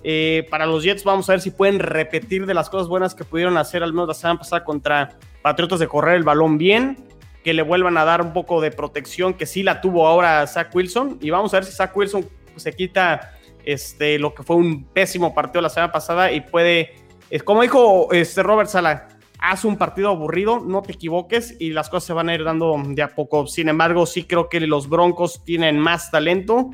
Eh, 0.05 0.47
para 0.49 0.65
los 0.65 0.83
Jets 0.83 1.03
vamos 1.03 1.29
a 1.29 1.33
ver 1.33 1.41
si 1.41 1.51
pueden 1.51 1.79
repetir 1.79 2.45
de 2.45 2.53
las 2.53 2.69
cosas 2.69 2.89
buenas 2.89 3.15
que 3.15 3.23
pudieron 3.23 3.55
hacer 3.57 3.83
al 3.83 3.93
menos 3.93 4.09
la 4.09 4.13
semana 4.13 4.39
pasada 4.39 4.65
contra 4.65 5.17
Patriotas 5.41 5.79
de 5.79 5.87
correr 5.87 6.15
el 6.15 6.23
balón 6.23 6.57
bien 6.57 6.97
que 7.43 7.53
le 7.53 7.61
vuelvan 7.61 7.97
a 7.97 8.05
dar 8.05 8.21
un 8.21 8.33
poco 8.33 8.61
de 8.61 8.71
protección 8.71 9.33
que 9.33 9.45
sí 9.45 9.63
la 9.63 9.81
tuvo 9.81 10.07
ahora 10.07 10.45
Zach 10.47 10.73
Wilson. 10.73 11.19
Y 11.21 11.29
vamos 11.29 11.53
a 11.53 11.57
ver 11.57 11.65
si 11.65 11.73
Zach 11.73 11.95
Wilson 11.95 12.25
se 12.55 12.73
quita 12.73 13.33
este, 13.65 14.19
lo 14.19 14.33
que 14.33 14.43
fue 14.43 14.55
un 14.55 14.85
pésimo 14.85 15.33
partido 15.33 15.61
la 15.61 15.69
semana 15.69 15.91
pasada 15.91 16.31
y 16.31 16.41
puede, 16.41 16.95
como 17.43 17.61
dijo 17.61 18.11
este 18.11 18.43
Robert 18.43 18.69
Sala, 18.69 19.07
haz 19.39 19.65
un 19.65 19.77
partido 19.77 20.09
aburrido, 20.09 20.59
no 20.59 20.81
te 20.81 20.93
equivoques 20.93 21.57
y 21.59 21.71
las 21.71 21.89
cosas 21.89 22.05
se 22.05 22.13
van 22.13 22.29
a 22.29 22.35
ir 22.35 22.43
dando 22.43 22.81
de 22.85 23.01
a 23.01 23.13
poco. 23.13 23.45
Sin 23.47 23.67
embargo, 23.67 24.05
sí 24.05 24.23
creo 24.23 24.47
que 24.47 24.59
los 24.61 24.87
Broncos 24.87 25.43
tienen 25.43 25.77
más 25.77 26.11
talento 26.11 26.69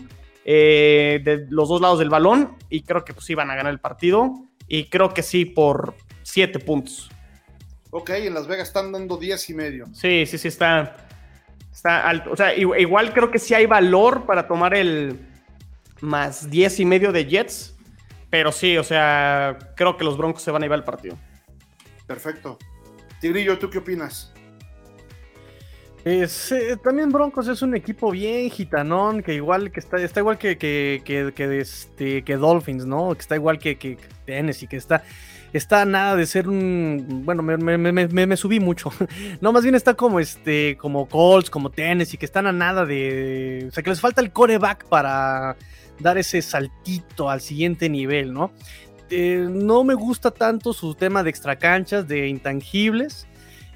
eh, 0.45 1.20
de 1.24 1.47
los 1.49 1.70
dos 1.70 1.82
lados 1.82 1.99
del 1.99 2.09
balón 2.09 2.55
y 2.70 2.82
creo 2.84 3.03
que 3.03 3.13
pues 3.13 3.26
sí 3.26 3.34
van 3.34 3.49
a 3.49 3.55
ganar 3.55 3.72
el 3.74 3.80
partido 3.80 4.34
y 4.67 4.86
creo 4.86 5.13
que 5.13 5.24
sí 5.24 5.45
por 5.45 5.95
siete 6.22 6.59
puntos. 6.59 7.09
Ok, 7.91 8.11
en 8.11 8.33
Las 8.33 8.47
Vegas 8.47 8.67
están 8.67 8.91
dando 8.91 9.17
10 9.17 9.49
y 9.49 9.53
medio. 9.53 9.85
Sí, 9.93 10.25
sí, 10.25 10.37
sí, 10.37 10.47
está, 10.47 11.07
está 11.71 12.07
alto. 12.07 12.31
O 12.31 12.35
sea, 12.35 12.55
igual 12.55 13.13
creo 13.13 13.31
que 13.31 13.39
sí 13.39 13.53
hay 13.53 13.65
valor 13.65 14.25
para 14.25 14.47
tomar 14.47 14.73
el 14.75 15.19
más 16.01 16.49
10 16.49 16.79
y 16.81 16.85
medio 16.85 17.11
de 17.11 17.25
Jets. 17.25 17.75
Pero 18.29 18.51
sí, 18.51 18.77
o 18.77 18.83
sea, 18.83 19.57
creo 19.75 19.97
que 19.97 20.03
los 20.03 20.17
Broncos 20.17 20.43
se 20.43 20.51
van 20.51 20.61
a 20.61 20.65
llevar 20.65 20.79
el 20.79 20.85
partido. 20.85 21.17
Perfecto. 22.05 22.59
Tigrillo, 23.19 23.57
¿tú 23.57 23.69
qué 23.69 23.79
opinas? 23.79 24.33
Eh, 26.05 26.27
también 26.81 27.09
Broncos 27.09 27.47
es 27.47 27.61
un 27.61 27.75
equipo 27.75 28.11
bien 28.11 28.49
gitanón, 28.49 29.21
que 29.21 29.33
igual 29.33 29.71
que 29.71 29.79
está, 29.79 29.97
está 29.97 30.21
igual 30.21 30.37
que, 30.37 30.57
que, 30.57 31.01
que, 31.03 31.59
este, 31.59 32.23
que 32.23 32.37
Dolphins, 32.37 32.85
¿no? 32.85 33.13
Que 33.13 33.21
está 33.21 33.35
igual 33.35 33.59
que, 33.59 33.77
que 33.77 33.97
Tennessee, 34.25 34.67
que 34.67 34.77
está 34.77 35.03
está 35.54 35.86
nada 35.86 36.16
de 36.16 36.26
ser 36.26 36.47
un. 36.47 37.24
Bueno, 37.26 37.41
me, 37.43 38.38
subí 38.38 38.60
mucho. 38.60 38.91
no, 39.41 39.52
más 39.52 39.64
bien 39.64 39.76
está 39.76 39.93
como 39.93 40.20
este, 40.20 40.78
como 40.78 41.08
Colts, 41.08 41.50
como 41.50 41.70
Tennessee, 41.70 42.18
que 42.18 42.26
están 42.26 42.47
a 42.47 42.52
nada 42.52 42.86
de. 42.86 43.66
O 43.68 43.72
sea, 43.72 43.84
que 43.84 43.89
les 43.89 44.02
falta 44.02 44.22
el 44.22 44.32
coreback 44.32 44.88
para 44.88 45.56
dar 46.00 46.18
ese 46.18 46.41
saltito 46.41 47.30
al 47.30 47.41
siguiente 47.41 47.89
nivel, 47.89 48.34
¿no? 48.34 48.52
Eh, 49.10 49.47
no 49.50 49.84
me 49.84 49.95
gusta 49.95 50.32
tanto 50.32 50.74
su 50.74 50.93
tema 50.93 51.24
de 51.24 51.30
extracanchas, 51.30 52.08
de 52.08 52.28
intangibles. 52.28 53.28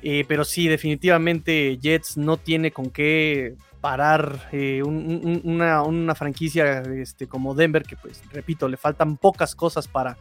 Eh, 0.05 0.25
pero 0.27 0.43
sí, 0.43 0.67
definitivamente 0.67 1.77
Jets 1.81 2.17
no 2.17 2.35
tiene 2.35 2.71
con 2.71 2.89
qué 2.89 3.55
parar 3.79 4.49
eh, 4.51 4.83
una, 4.83 5.81
una, 5.83 6.15
franquicia 6.15 6.81
este, 6.81 7.27
como 7.27 7.55
Denver, 7.55 7.83
que 7.83 7.95
pues, 7.95 8.21
repito, 8.31 8.67
le 8.67 8.75
faltan 8.75 9.15
pocas 9.15 9.55
cosas 9.55 9.87
para, 9.87 10.17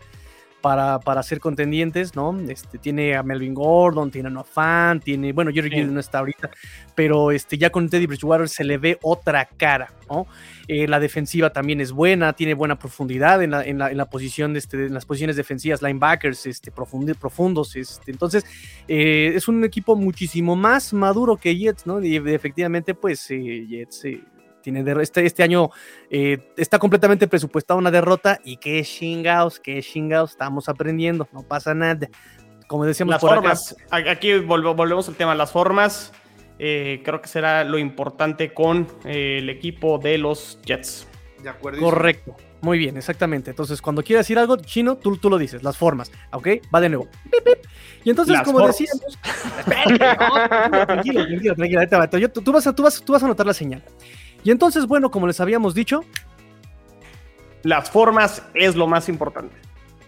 para, 0.63 1.01
para 1.01 1.23
ser 1.23 1.41
contendientes, 1.41 2.17
¿no? 2.17 2.39
Este, 2.49 2.79
tiene 2.79 3.17
a 3.17 3.23
Melvin 3.23 3.53
Gordon, 3.53 4.11
tiene 4.11 4.29
a 4.29 4.31
Noah 4.31 4.45
Fan, 4.45 5.01
tiene, 5.01 5.33
bueno, 5.33 5.51
Jerry 5.53 5.71
sí. 5.71 5.85
no 5.85 6.01
está 6.01 6.21
ahorita, 6.21 6.51
pero 6.95 7.31
este, 7.33 7.59
ya 7.59 7.71
con 7.71 7.91
Teddy 7.91 8.07
Bridgewater 8.07 8.49
se 8.49 8.65
le 8.65 8.79
ve 8.79 8.99
otra 9.03 9.45
cara, 9.45 9.93
¿no? 10.09 10.27
Eh, 10.69 10.87
la 10.87 11.01
defensiva 11.01 11.51
también 11.51 11.81
es 11.81 11.93
buena, 11.93 12.33
tiene 12.33 12.55
buena 12.55 12.79
profundidad 12.79 13.43
en 13.43 13.51
la, 13.51 13.65
en 13.65 13.79
la, 13.79 13.91
en 13.91 13.97
la 13.99 14.07
posición, 14.07 14.57
este, 14.57 14.87
en 14.87 14.95
las 14.95 15.05
posiciones 15.05 15.37
defensivas, 15.37 15.83
linebackers 15.83 16.47
este, 16.47 16.71
profundos, 16.71 17.77
este, 17.77 18.11
entonces 18.13 18.47
eh, 18.89 19.33
es 19.35 19.49
un 19.49 19.65
equipo 19.65 19.97
muchísimo 19.97 20.57
más 20.57 20.93
maduro 20.93 21.37
que 21.37 21.57
Jets, 21.57 21.87
¿no? 21.87 22.03
Y 22.03 22.17
efectivamente, 22.17 22.95
pues 22.95 23.31
eh, 23.31 23.67
Jets 23.69 24.05
tiene 24.63 24.85
este, 25.03 25.27
este 25.27 25.43
año 25.43 25.71
eh, 26.11 26.39
está 26.57 26.79
completamente 26.79 27.27
presupuestada 27.29 27.79
una 27.79 27.91
derrota 27.91 28.41
y 28.45 28.57
qué 28.57 28.83
chingados, 28.83 29.61
qué 29.61 29.83
chingados, 29.83 30.31
estamos 30.31 30.69
aprendiendo, 30.69 31.29
no 31.33 31.43
pasa 31.43 31.75
nada. 31.75 32.09
Como 32.67 32.87
decíamos, 32.87 33.13
las 33.13 33.21
formas, 33.21 33.77
aquí 33.91 34.39
volvemos 34.39 35.09
al 35.09 35.15
tema, 35.15 35.35
las 35.35 35.53
formas, 35.53 36.13
eh, 36.59 37.03
creo 37.05 37.21
que 37.21 37.29
será 37.29 37.65
lo 37.65 37.77
importante 37.77 38.55
con 38.55 38.87
eh, 39.05 39.39
el 39.41 39.51
equipo 39.51 39.99
de 39.99 40.17
los 40.17 40.59
Jets. 40.65 41.07
De 41.43 41.51
acuerdo. 41.51 41.81
Correcto. 41.81 42.37
Muy 42.63 42.79
bien, 42.79 42.97
exactamente. 42.97 43.51
Entonces, 43.51 43.83
cuando 43.83 44.05
quieras 44.05 44.25
decir 44.25 44.39
algo 44.39 44.57
chino, 44.57 44.97
tú, 44.97 45.17
tú 45.17 45.29
lo 45.29 45.37
dices, 45.37 45.65
las 45.65 45.77
formas, 45.77 46.13
¿ok? 46.31 46.49
Va 46.73 46.81
de 46.81 46.89
nuevo. 46.89 47.09
Y 48.05 48.11
entonces, 48.11 48.41
como 48.43 48.67
decíamos, 48.67 49.19
tranquilo, 49.65 51.55
tranquilo, 51.55 51.55
tranquilo, 51.89 52.29
tú, 52.31 52.53
vas 52.53 52.67
a, 52.67 52.75
tú, 52.75 52.83
vas, 52.83 53.03
tú 53.03 53.13
vas 53.13 53.23
a 53.23 53.29
notar 53.29 53.47
la 53.47 53.55
señal. 53.55 53.83
Y 54.45 54.51
entonces, 54.51 54.87
bueno, 54.87 55.11
como 55.11 55.27
les 55.27 55.41
habíamos 55.41 55.75
dicho, 55.75 56.05
las 57.63 57.91
formas 57.91 58.43
es 58.55 58.75
lo 58.75 58.87
más 58.87 59.09
importante. 59.09 59.55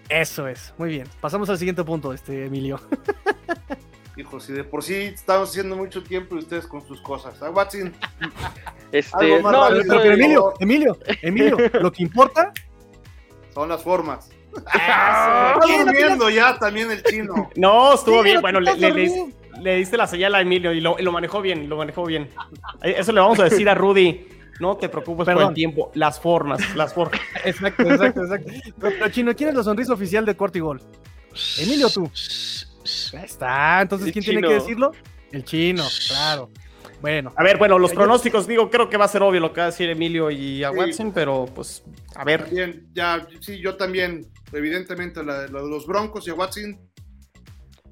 Eso 0.09 0.49
es, 0.49 0.75
muy 0.77 0.91
bien. 0.91 1.09
Pasamos 1.21 1.49
al 1.49 1.59
siguiente 1.59 1.83
punto, 1.85 2.13
este 2.13 2.47
Emilio. 2.47 2.81
Hijo, 4.17 4.39
si 4.39 4.53
de 4.53 4.63
por 4.63 4.83
sí 4.83 4.95
estamos 4.95 5.51
haciendo 5.51 5.75
mucho 5.75 6.03
tiempo 6.03 6.37
y 6.37 6.39
ustedes 6.39 6.67
con 6.67 6.87
sus 6.87 7.01
cosas. 7.01 7.43
¿Ah, 7.43 7.51
Watson? 7.51 7.93
Este, 8.93 9.43
no, 9.43 9.51
pero, 9.69 10.03
Emilio, 10.03 10.55
Emilio, 10.61 10.99
Emilio, 11.21 11.57
lo 11.81 11.91
que 11.91 12.05
importa 12.05 12.53
son 13.53 13.69
las 13.69 13.83
formas. 13.83 14.31
Está 14.57 15.59
durmiendo 15.61 16.31
ya 16.31 16.57
también 16.59 16.93
el 16.93 17.03
chino. 17.03 17.51
No, 17.57 17.95
estuvo 17.95 18.23
bien. 18.23 18.41
Bueno, 18.41 18.61
le, 18.61 18.77
le, 18.77 19.35
diste 19.63 19.97
la 19.97 20.07
señal 20.07 20.35
a 20.35 20.41
Emilio 20.41 20.73
y 20.73 20.81
lo, 20.81 21.13
manejó 21.13 21.41
bien, 21.41 21.69
lo 21.69 21.77
manejó 21.77 22.05
bien. 22.05 22.29
Eso 22.83 23.13
le 23.13 23.21
vamos 23.21 23.39
a 23.41 23.45
decir 23.45 23.69
a 23.69 23.75
Rudy. 23.75 24.29
No 24.61 24.77
te 24.77 24.89
preocupes 24.89 25.25
por 25.25 25.43
el 25.43 25.55
tiempo. 25.55 25.91
Las 25.95 26.21
formas, 26.21 26.75
las 26.77 26.95
formas. 26.95 27.21
Exacto, 27.45 27.83
exacto, 27.83 28.23
exacto. 28.23 28.53
Pero, 28.79 29.09
Chino, 29.11 29.35
¿quién 29.35 29.51
es 29.51 29.57
la 29.57 29.65
sonrisa 29.65 29.93
oficial 29.93 30.25
de 30.25 30.37
Corte 30.37 30.61
Gol? 30.61 30.81
Emilio, 31.59 31.91
tú. 31.91 32.11
Ahí 33.15 33.25
está. 33.25 33.83
Entonces, 33.83 34.13
¿quién 34.13 34.25
tiene 34.25 34.41
que 34.41 34.55
decirlo? 34.55 34.93
El 35.33 35.45
chino, 35.45 35.83
claro. 36.09 36.51
Bueno. 37.01 37.33
A 37.37 37.43
ver, 37.43 37.59
bueno, 37.59 37.79
los 37.79 37.93
pronósticos, 37.93 38.47
digo, 38.47 38.71
creo 38.71 38.89
que 38.89 38.97
va 38.97 39.05
a 39.05 39.09
ser 39.09 39.23
obvio 39.23 39.41
lo 39.41 39.53
que 39.53 39.61
va 39.61 39.67
a 39.67 39.71
decir 39.71 39.91
Emilio 39.91 40.31
y 40.31 40.63
a 40.63 40.71
Watson, 40.71 41.13
pero 41.13 41.47
pues, 41.53 41.83
a 42.15 42.25
ver. 42.25 42.49
Bien, 42.51 42.89
ya, 42.95 43.27
sí, 43.41 43.59
yo 43.59 43.77
también, 43.77 44.27
evidentemente, 44.53 45.23
lo 45.23 45.41
de 45.41 45.49
los 45.51 45.87
Broncos 45.87 46.27
y 46.29 46.31
a 46.31 46.35
Watson. 46.35 46.79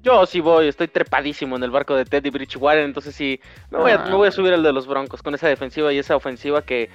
Yo 0.03 0.25
sí 0.25 0.41
voy, 0.41 0.67
estoy 0.67 0.89
trepadísimo 0.89 1.55
en 1.55 1.63
el 1.63 1.71
barco 1.71 1.95
de 1.95 2.03
Teddy 2.03 2.29
Bridgewater, 2.29 2.83
entonces 2.83 3.15
sí, 3.15 3.39
me 3.71 3.79
voy, 3.79 3.91
a, 3.91 3.99
me 3.99 4.15
voy 4.15 4.27
a 4.27 4.31
subir 4.31 4.51
el 4.51 4.61
de 4.61 4.73
los 4.73 4.85
Broncos 4.85 5.23
con 5.23 5.33
esa 5.33 5.47
defensiva 5.47 5.93
y 5.93 5.97
esa 5.97 6.17
ofensiva 6.17 6.61
que, 6.61 6.89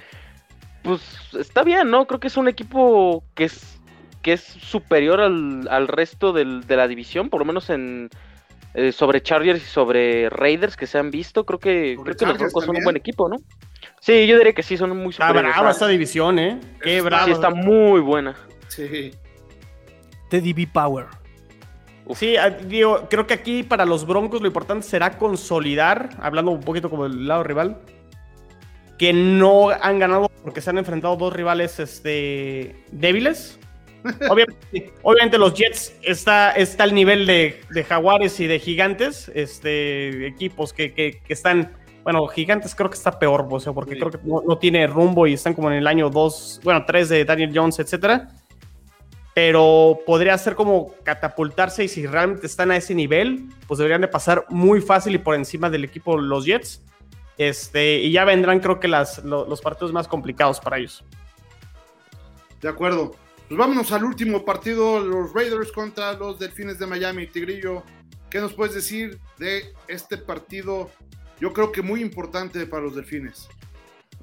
pues, 0.83 1.01
está 1.33 1.63
bien, 1.63 1.89
¿no? 1.89 2.05
Creo 2.05 2.19
que 2.19 2.27
es 2.27 2.37
un 2.37 2.47
equipo 2.47 3.23
que 3.33 3.45
es, 3.45 3.79
que 4.21 4.33
es 4.33 4.41
superior 4.41 5.21
al, 5.21 5.67
al 5.69 5.87
resto 5.87 6.33
del, 6.33 6.67
de 6.67 6.75
la 6.75 6.87
división, 6.87 7.29
por 7.31 7.39
lo 7.39 7.45
menos 7.45 7.71
en, 7.71 8.11
eh, 8.75 8.91
sobre 8.91 9.23
Chargers 9.23 9.63
y 9.63 9.65
sobre 9.65 10.29
Raiders 10.29 10.77
que 10.77 10.85
se 10.85 10.99
han 10.99 11.09
visto. 11.09 11.45
Creo 11.45 11.59
que, 11.59 11.97
creo 12.03 12.15
que 12.15 12.25
los 12.27 12.37
Broncos 12.37 12.65
son 12.65 12.77
un 12.77 12.83
buen 12.83 12.95
equipo, 12.95 13.27
¿no? 13.27 13.37
Sí, 13.99 14.27
yo 14.27 14.37
diría 14.37 14.53
que 14.53 14.63
sí, 14.63 14.77
son 14.77 14.95
muy 14.95 15.13
superiores. 15.13 15.49
Está 15.49 15.59
brava 15.59 15.71
esta 15.71 15.87
división, 15.87 16.37
¿eh? 16.37 16.59
Qué 16.81 17.01
brava. 17.01 17.25
Sí, 17.25 17.31
está 17.31 17.49
muy 17.49 18.01
buena. 18.01 18.35
Sí. 18.67 19.11
Teddy 20.29 20.53
B 20.53 20.67
Power. 20.71 21.07
Sí, 22.15 22.37
ah, 22.37 22.49
digo, 22.49 23.07
creo 23.09 23.27
que 23.27 23.35
aquí 23.35 23.63
para 23.63 23.85
los 23.85 24.05
Broncos 24.05 24.41
lo 24.41 24.47
importante 24.47 24.85
será 24.85 25.17
consolidar, 25.17 26.09
hablando 26.19 26.51
un 26.51 26.61
poquito 26.61 26.89
como 26.89 27.03
del 27.03 27.27
lado 27.27 27.43
rival, 27.43 27.77
que 28.97 29.13
no 29.13 29.69
han 29.69 29.99
ganado 29.99 30.29
porque 30.43 30.61
se 30.61 30.71
han 30.71 30.77
enfrentado 30.77 31.15
dos 31.15 31.33
rivales 31.33 31.79
este, 31.79 32.83
débiles. 32.91 33.59
Obviamente, 35.03 35.37
los 35.37 35.53
Jets 35.53 35.93
está, 36.01 36.51
está 36.51 36.83
al 36.83 36.95
nivel 36.95 37.25
de, 37.25 37.61
Jaguares 37.87 38.39
y 38.39 38.47
de 38.47 38.59
Gigantes, 38.59 39.29
este, 39.35 40.25
equipos 40.25 40.73
que, 40.73 41.21
están, 41.27 41.73
bueno, 42.03 42.25
Gigantes 42.27 42.73
creo 42.73 42.89
que 42.89 42.95
está 42.95 43.19
peor, 43.19 43.45
o 43.49 43.59
sea, 43.59 43.73
porque 43.73 43.97
creo 43.97 44.09
que 44.09 44.19
no, 44.23 44.57
tiene 44.57 44.87
rumbo 44.87 45.27
y 45.27 45.33
están 45.33 45.53
como 45.53 45.69
en 45.69 45.77
el 45.77 45.87
año 45.87 46.09
2, 46.09 46.61
bueno, 46.63 46.85
3 46.85 47.09
de 47.09 47.25
Daniel 47.25 47.51
Jones, 47.53 47.77
etcétera. 47.79 48.29
Pero 49.33 49.99
podría 50.05 50.37
ser 50.37 50.55
como 50.55 50.93
catapultarse 51.03 51.83
y 51.83 51.87
si 51.87 52.05
realmente 52.07 52.47
están 52.47 52.71
a 52.71 52.77
ese 52.77 52.95
nivel, 52.95 53.47
pues 53.67 53.77
deberían 53.77 54.01
de 54.01 54.07
pasar 54.07 54.45
muy 54.49 54.81
fácil 54.81 55.15
y 55.15 55.17
por 55.17 55.35
encima 55.35 55.69
del 55.69 55.83
equipo 55.83 56.17
los 56.17 56.45
Jets. 56.45 56.81
Este, 57.37 57.99
y 57.99 58.11
ya 58.11 58.25
vendrán 58.25 58.59
creo 58.59 58.79
que 58.79 58.87
las, 58.89 59.23
los 59.23 59.61
partidos 59.61 59.93
más 59.93 60.07
complicados 60.07 60.59
para 60.59 60.77
ellos. 60.77 61.03
De 62.61 62.67
acuerdo. 62.67 63.15
Pues 63.47 63.57
vámonos 63.57 63.91
al 63.91 64.03
último 64.03 64.45
partido, 64.45 64.99
los 64.99 65.33
Raiders 65.33 65.71
contra 65.71 66.13
los 66.13 66.37
Delfines 66.37 66.77
de 66.77 66.85
Miami. 66.85 67.25
Tigrillo, 67.25 67.81
¿qué 68.29 68.39
nos 68.39 68.53
puedes 68.53 68.75
decir 68.75 69.19
de 69.39 69.73
este 69.87 70.17
partido? 70.17 70.91
Yo 71.39 71.51
creo 71.51 71.71
que 71.71 71.81
muy 71.81 72.01
importante 72.01 72.63
para 72.67 72.83
los 72.83 72.95
Delfines. 72.95 73.49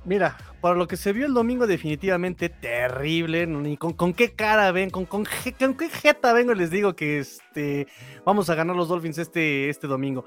Mira, 0.07 0.36
para 0.61 0.76
lo 0.76 0.86
que 0.86 0.96
se 0.96 1.12
vio 1.12 1.26
el 1.26 1.34
domingo, 1.34 1.66
definitivamente 1.66 2.48
terrible. 2.48 3.48
Con 3.76 4.14
qué 4.14 4.32
cara 4.34 4.70
ven, 4.70 4.88
con, 4.88 5.04
con, 5.04 5.24
qué 5.24 5.88
jeta 5.90 6.32
vengo 6.32 6.54
les 6.54 6.70
digo 6.70 6.94
que 6.94 7.18
este, 7.18 7.88
vamos 8.24 8.48
a 8.48 8.54
ganar 8.54 8.76
los 8.76 8.86
Dolphins 8.86 9.18
este, 9.18 9.68
este 9.68 9.88
domingo. 9.88 10.24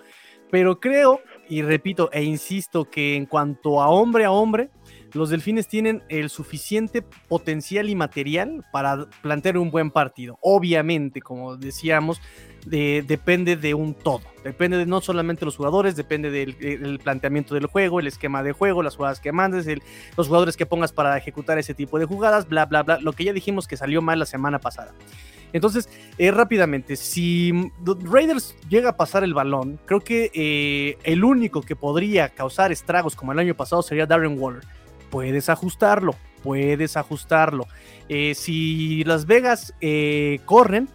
Pero 0.51 0.82
creo, 0.82 1.21
y 1.47 1.61
repito 1.61 2.09
e 2.11 2.23
insisto, 2.23 2.89
que 2.89 3.15
en 3.15 3.25
cuanto 3.25 3.82
a 3.82 3.88
hombre 3.88 4.25
a 4.25 4.32
hombre, 4.32 4.69
los 5.14 5.30
delfines 5.30 5.68
tienen 5.68 6.03
el 6.10 6.30
suficiente 6.30 7.01
potencial 7.01 7.89
y 7.89 7.95
material 7.95 8.66
para 8.72 9.07
plantear 9.22 9.57
un 9.57 9.72
buen 9.72 9.91
partido. 9.91 10.38
Obviamente, 10.41 11.22
como 11.22 11.57
decíamos, 11.57 12.22
depende 12.66 13.55
de 13.55 13.74
un 13.74 13.93
todo. 13.93 14.22
Depende 14.43 14.78
de 14.78 14.86
no 14.86 15.01
solamente 15.01 15.45
los 15.45 15.57
jugadores, 15.57 15.95
depende 15.95 16.32
del, 16.32 16.99
planteamiento 16.99 17.55
del 17.55 17.66
juego, 17.66 17.99
el 17.99 18.07
esquema 18.07 18.43
de 18.43 18.51
juego, 18.51 18.84
las 18.84 18.95
jugadas 18.95 19.20
que 19.20 19.32
mandes, 19.32 19.68
los 20.16 20.28
jugadores 20.28 20.55
que 20.57 20.66
pongas 20.66 20.91
para 20.91 21.18
ejecutar 21.18 21.57
ese 21.57 21.74
tipo 21.74 21.99
de 21.99 22.05
jugadas, 22.05 22.47
bla, 22.47 22.66
bla, 22.66 22.84
bla. 22.84 22.99
Lo 22.99 23.14
que 23.14 23.24
ya 23.24 23.34
dijimos 23.34 23.68
que 23.68 23.78
salió 23.78 24.01
mal 24.01 24.20
la 24.20 24.26
semana 24.26 24.60
pasada. 24.60 24.93
Entonces, 25.51 25.89
eh, 26.20 26.30
rápidamente, 26.32 26.95
si 26.95 27.72
Raiders 28.03 28.55
llega 28.70 28.91
a 28.91 28.97
pasar 28.97 29.24
el 29.24 29.34
balón, 29.34 29.80
creo 29.86 29.99
que 29.99 30.32
eh, 30.34 30.97
el 31.03 31.24
único 31.24 31.62
que 31.62 31.76
podría 31.76 32.30
causar 32.30 32.72
estragos 32.72 33.16
como 33.16 33.32
el 33.32 33.39
año 33.39 33.55
pasado 33.55 33.82
sería 33.82 34.05
Darren 34.05 34.39
Waller 34.39 34.64
puedes 35.10 35.49
ajustarlo, 35.49 36.16
puedes 36.43 36.97
ajustarlo. 36.97 37.68
Eh, 38.07 38.34
si 38.36 39.03
Las 39.03 39.26
Vegas 39.26 39.74
eh, 39.82 40.39
corren, 40.45 40.89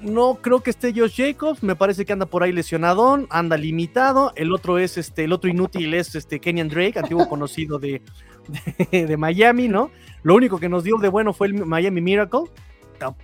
no 0.00 0.36
creo 0.40 0.60
que 0.60 0.70
esté 0.70 0.92
Josh 0.94 1.16
Jacobs, 1.16 1.62
me 1.62 1.76
parece 1.76 2.04
que 2.04 2.12
anda 2.12 2.26
por 2.26 2.42
ahí 2.42 2.52
lesionado, 2.52 3.26
anda 3.30 3.56
limitado. 3.56 4.32
El 4.36 4.52
otro 4.52 4.78
es 4.78 4.98
este, 4.98 5.24
el 5.24 5.32
otro 5.32 5.48
inútil 5.48 5.94
es 5.94 6.14
este 6.14 6.40
Kenyan 6.40 6.68
Drake, 6.68 6.98
antiguo 6.98 7.28
conocido 7.28 7.78
de, 7.78 8.02
de 8.90 9.16
Miami, 9.16 9.68
¿no? 9.68 9.90
Lo 10.22 10.34
único 10.34 10.58
que 10.58 10.68
nos 10.68 10.84
dio 10.84 10.96
de 10.98 11.08
bueno 11.08 11.32
fue 11.32 11.48
el 11.48 11.54
Miami 11.64 12.00
Miracle 12.00 12.50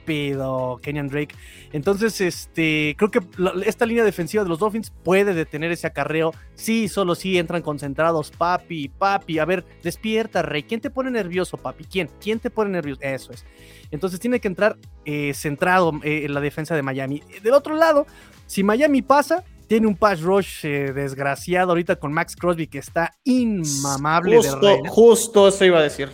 pedo 0.04 0.78
Kenyan 0.82 1.08
Drake. 1.08 1.34
Entonces, 1.72 2.20
este, 2.20 2.94
creo 2.98 3.10
que 3.10 3.20
esta 3.64 3.86
línea 3.86 4.04
defensiva 4.04 4.42
de 4.42 4.48
los 4.48 4.58
Dolphins 4.58 4.90
puede 4.90 5.34
detener 5.34 5.72
ese 5.72 5.86
acarreo. 5.86 6.32
Sí, 6.54 6.88
solo 6.88 7.14
sí 7.14 7.38
entran 7.38 7.62
concentrados, 7.62 8.30
papi, 8.30 8.88
papi. 8.88 9.38
A 9.38 9.44
ver, 9.44 9.64
despierta, 9.82 10.42
Rey. 10.42 10.62
¿Quién 10.64 10.80
te 10.80 10.90
pone 10.90 11.10
nervioso, 11.10 11.56
papi? 11.56 11.84
¿Quién? 11.84 12.10
¿Quién 12.20 12.38
te 12.38 12.50
pone 12.50 12.70
nervioso? 12.70 13.00
Eso 13.02 13.32
es. 13.32 13.44
Entonces 13.90 14.20
tiene 14.20 14.40
que 14.40 14.48
entrar 14.48 14.76
eh, 15.04 15.32
centrado 15.34 15.92
eh, 16.02 16.24
en 16.24 16.34
la 16.34 16.40
defensa 16.40 16.74
de 16.74 16.82
Miami. 16.82 17.22
Del 17.42 17.54
otro 17.54 17.74
lado, 17.74 18.06
si 18.46 18.62
Miami 18.62 19.02
pasa, 19.02 19.44
tiene 19.70 19.86
un 19.86 19.96
pass 19.96 20.20
rush 20.20 20.64
eh, 20.66 20.92
desgraciado 20.92 21.70
ahorita 21.70 21.96
con 21.96 22.12
Max 22.12 22.34
Crosby 22.34 22.66
que 22.66 22.78
está 22.78 23.14
inmamable. 23.22 24.36
Justo, 24.36 24.78
justo 24.88 25.48
eso 25.48 25.64
iba 25.64 25.78
a 25.78 25.82
decir. 25.82 26.08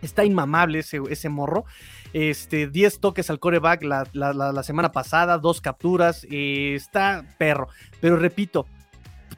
Está 0.00 0.24
inmamable 0.24 0.78
ese, 0.78 1.00
ese 1.10 1.28
morro. 1.28 1.64
Este, 2.12 2.68
10 2.68 3.00
toques 3.00 3.30
al 3.30 3.38
coreback 3.38 3.82
la, 3.82 4.62
semana 4.62 4.92
pasada, 4.92 5.38
dos 5.38 5.60
capturas, 5.60 6.26
eh, 6.30 6.74
está 6.74 7.24
perro. 7.38 7.68
Pero 8.00 8.16
repito, 8.16 8.66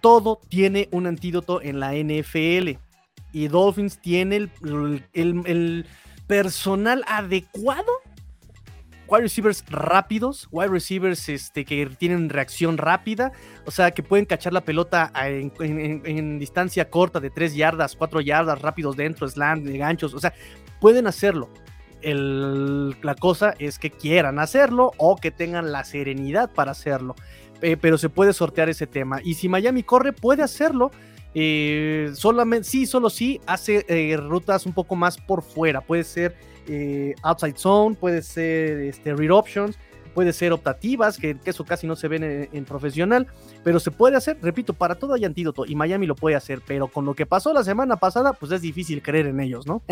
todo 0.01 0.41
tiene 0.49 0.89
un 0.93 1.07
antídoto 1.07 1.61
en 1.63 1.81
la 1.81 1.95
NFL. 1.95 2.79
Y 3.33 3.49
Dolphins 3.49 4.01
tiene 4.01 4.51
el, 5.13 5.87
personal 6.27 7.05
adecuado 7.09 7.91
wide 9.09 9.23
receivers 9.23 9.65
rápidos, 9.69 10.47
wide 10.53 10.69
receivers 10.69 11.29
este, 11.29 11.65
que 11.65 11.85
tienen 11.99 12.29
reacción 12.29 12.79
rápida, 12.79 13.33
o 13.67 13.73
sea, 13.73 13.91
que 13.91 14.05
pueden 14.05 14.25
cachar 14.25 14.53
la 14.53 14.61
pelota 14.61 15.11
en, 15.17 16.39
distancia 16.39 16.89
corta 16.89 17.19
de 17.19 17.31
3 17.31 17.57
yardas, 17.57 17.97
4 17.97 18.21
yardas, 18.21 18.63
rápidos 18.63 18.97
dentro, 18.97 19.29
slant, 19.29 19.65
de 19.65 19.79
ganchos, 19.79 20.15
o 20.15 20.21
sea, 20.21 20.33
pueden 20.81 21.09
hacerlo 21.09 21.49
la 22.03 23.15
cosa 23.15 23.55
es 23.59 23.79
que 23.79 23.91
quieran 23.91 24.39
hacerlo 24.39 24.93
o 24.97 25.17
que 25.17 25.31
tengan 25.31 25.73
la 25.73 25.85
serenidad 25.85 26.51
para 26.51 26.73
hacerlo. 26.73 27.15
Eh, 27.63 27.77
pero 27.77 27.99
se 27.99 28.09
puede 28.09 28.33
sortear 28.33 28.69
ese 28.69 28.87
tema. 28.87 29.21
Y 29.23 29.35
si 29.35 29.49
Miami 29.49 29.83
corre, 29.83 30.13
puede 30.13 30.43
hacerlo. 30.43 30.91
Eh, 31.35 32.11
solamente, 32.15 32.69
sí, 32.69 32.87
solo 32.87 33.11
sí, 33.11 33.41
hace 33.47 33.85
eh, 33.89 34.17
rutas 34.17 34.67
un 34.67 34.73
poco 34.73 34.97
más 34.97 35.19
por 35.19 35.43
fuera. 35.43 35.81
Puede 35.81 36.05
ser 36.05 36.37
outside 37.23 37.57
zone, 37.57 37.97
puede 37.97 38.23
ser 38.23 38.79
este, 38.79 39.13
read 39.13 39.33
options, 39.33 39.77
puede 40.15 40.33
ser 40.33 40.53
optativas, 40.53 41.19
que, 41.19 41.37
eso 41.45 41.65
casi 41.65 41.85
no 41.85 41.97
se 41.97 42.07
ven 42.07 42.23
en, 42.23 42.49
en, 42.53 42.65
profesional, 42.65 43.27
pero 43.65 43.81
se 43.81 43.91
puede 43.91 44.17
hacer, 44.17 44.39
repito, 44.41 44.73
para 44.73 44.95
todo 44.95 45.15
hay 45.15 45.25
antídoto 45.25 45.67
y 45.67 45.75
Miami 45.75 46.07
lo 46.07 46.15
puede 46.15 46.37
hacer, 46.37 46.61
pero 46.65 46.87
con 46.87 47.05
lo 47.05 47.15
que 47.15 47.27
pasó 47.27 47.53
la 47.53 47.65
semana 47.65 47.97
pasada, 47.97 48.35
pues 48.35 48.53
es 48.53 48.63
difícil 48.63 49.03
creer 49.03 49.27
en 49.27 49.41
ellos, 49.41 49.67
¿no? 49.67 49.83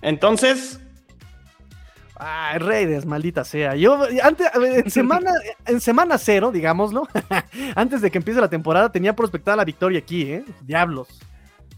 Entonces, 0.00 0.80
Ay, 2.16 2.58
Raiders, 2.58 3.06
maldita 3.06 3.44
sea. 3.44 3.74
Yo 3.74 4.06
antes, 4.22 4.46
en 4.54 4.90
semana, 4.90 5.32
en 5.66 5.80
semana 5.80 6.18
cero, 6.18 6.52
digámoslo, 6.52 7.08
antes 7.74 8.00
de 8.00 8.10
que 8.10 8.18
empiece 8.18 8.40
la 8.40 8.48
temporada, 8.48 8.92
tenía 8.92 9.16
prospectada 9.16 9.56
la 9.56 9.64
victoria 9.64 9.98
aquí, 9.98 10.22
¿eh? 10.22 10.44
Diablos. 10.62 11.08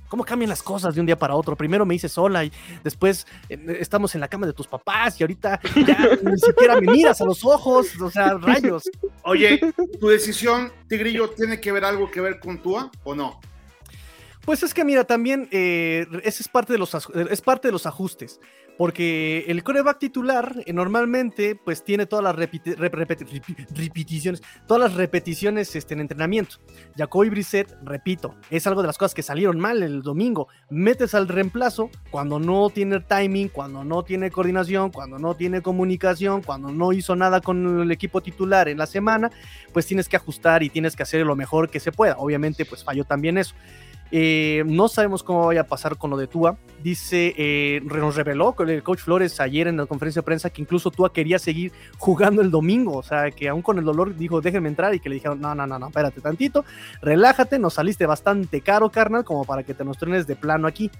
¿Cómo 0.09 0.25
cambian 0.25 0.51
las 0.51 0.63
cosas 0.63 0.95
de 0.95 1.01
un 1.01 1.07
día 1.07 1.19
para 1.19 1.35
otro? 1.35 1.57
Primero 1.57 1.85
me 1.85 1.95
hice 1.95 2.09
sola 2.09 2.45
y 2.45 2.53
después 2.85 3.27
eh, 3.49 3.79
estamos 3.81 4.15
en 4.15 4.21
la 4.21 4.29
cama 4.29 4.47
de 4.47 4.53
tus 4.53 4.69
papás 4.69 5.19
y 5.19 5.25
ahorita 5.25 5.61
ya 5.85 5.99
ni 6.23 6.39
siquiera 6.39 6.81
me 6.81 6.93
miras 6.93 7.21
a 7.21 7.25
los 7.25 7.45
ojos, 7.45 8.01
o 8.01 8.11
sea, 8.11 8.35
rayos. 8.35 8.85
Oye, 9.25 9.61
¿tu 9.99 10.09
decisión, 10.09 10.71
Tigrillo, 10.89 11.31
tiene 11.31 11.61
que 11.61 11.73
ver 11.73 11.85
algo 11.85 12.11
que 12.11 12.21
ver 12.21 12.39
con 12.39 12.63
Tua 12.63 12.91
o 13.03 13.15
no? 13.15 13.41
Pues 14.45 14.63
es 14.63 14.73
que 14.73 14.85
mira, 14.85 15.03
también 15.03 15.49
eh, 15.51 16.07
ese 16.23 16.45
es 16.45 16.49
parte 16.49 16.73
de 16.73 16.79
los 16.79 16.95
es 16.95 17.41
parte 17.41 17.67
de 17.67 17.73
los 17.73 17.85
ajustes. 17.85 18.39
Porque 18.77 19.45
el 19.49 19.63
coreback 19.63 19.99
titular 19.99 20.63
eh, 20.67 20.73
normalmente 20.73 21.57
pues 21.57 21.83
tiene 21.83 22.07
todas 22.07 22.25
las 22.25 22.37
repeticiones, 22.37 24.43
todas 24.67 24.81
las 24.81 24.95
repeticiones 24.95 25.75
este, 25.77 25.95
en 25.95 26.01
entrenamiento. 26.01 26.57
Jacoby 26.97 27.31
Brissett, 27.31 27.75
repito, 27.83 28.35
es 28.51 28.67
algo 28.67 28.83
de 28.83 28.89
las 28.89 28.99
cosas 28.99 29.15
que 29.15 29.23
salieron 29.23 29.59
mal 29.59 29.83
el 29.83 30.03
domingo. 30.03 30.49
Metes 30.69 31.15
al 31.15 31.29
reemplazo 31.29 31.91
cuando 32.11 32.39
no 32.39 32.71
tiene 32.71 33.01
timing, 33.01 33.49
cuando 33.49 33.85
no 33.85 34.03
tiene 34.03 34.31
coordinación, 34.31 34.91
cuando 34.91 35.19
no 35.19 35.35
tiene 35.35 35.63
comunicación, 35.63 36.43
cuando 36.43 36.71
no 36.71 36.93
hizo 36.93 37.17
nada 37.17 37.41
con 37.41 37.81
el 37.81 37.91
equipo 37.91 38.21
titular 38.21 38.69
en 38.69 38.79
la 38.79 38.87
semana, 38.87 39.31
pues 39.73 39.87
tienes 39.87 40.09
que 40.09 40.17
ajustar 40.17 40.63
y 40.63 40.71
tienes 40.71 40.97
que 40.97 41.03
hacer 41.03 41.25
lo 41.25 41.37
mejor 41.37 41.71
que 41.71 41.81
se 41.81 41.93
pueda. 41.93 42.17
Obviamente 42.19 42.65
pues 42.65 42.85
falló 42.85 43.05
también 43.05 43.39
eso. 43.39 43.55
Eh, 44.11 44.63
no 44.67 44.89
sabemos 44.89 45.23
cómo 45.23 45.47
vaya 45.47 45.63
a 45.63 45.65
pasar 45.65 45.97
con 45.97 46.11
lo 46.11 46.17
de 46.17 46.27
Tua. 46.27 46.57
Dice, 46.83 47.35
eh, 47.37 47.81
nos 47.85 48.15
reveló 48.15 48.55
el 48.59 48.83
coach 48.83 49.01
Flores 49.01 49.41
ayer 49.41 49.67
en 49.67 49.77
la 49.77 49.87
conferencia 49.87 50.21
de 50.21 50.27
prensa 50.27 50.51
que 50.51 50.63
incluso 50.63 50.91
Tua 50.91 51.13
quería 51.13 51.39
seguir 51.39 51.73
jugando 51.99 52.43
el 52.43 52.51
domingo. 52.51 52.97
O 52.97 53.03
sea, 53.03 53.31
que 53.31 53.49
aún 53.49 53.63
con 53.63 53.79
el 53.79 53.85
dolor 53.85 54.17
dijo, 54.17 54.41
déjenme 54.41 54.69
entrar 54.69 54.95
y 54.95 55.01
que 55.01 55.09
le 55.09 55.17
dijeron, 55.17 55.41
no, 55.41 55.55
no, 55.55 55.67
no, 55.67 55.79
no, 55.79 55.89
espérate 55.89 56.21
tantito, 56.21 56.65
relájate, 57.03 57.59
nos 57.59 57.75
saliste 57.75 58.07
bastante 58.07 58.61
caro, 58.61 58.91
carnal, 58.91 59.25
como 59.25 59.45
para 59.45 59.63
que 59.63 59.75
te 59.75 59.85
nos 59.85 59.99
trenes 59.99 60.27
de 60.27 60.37
plano 60.37 60.69
aquí. 60.69 60.91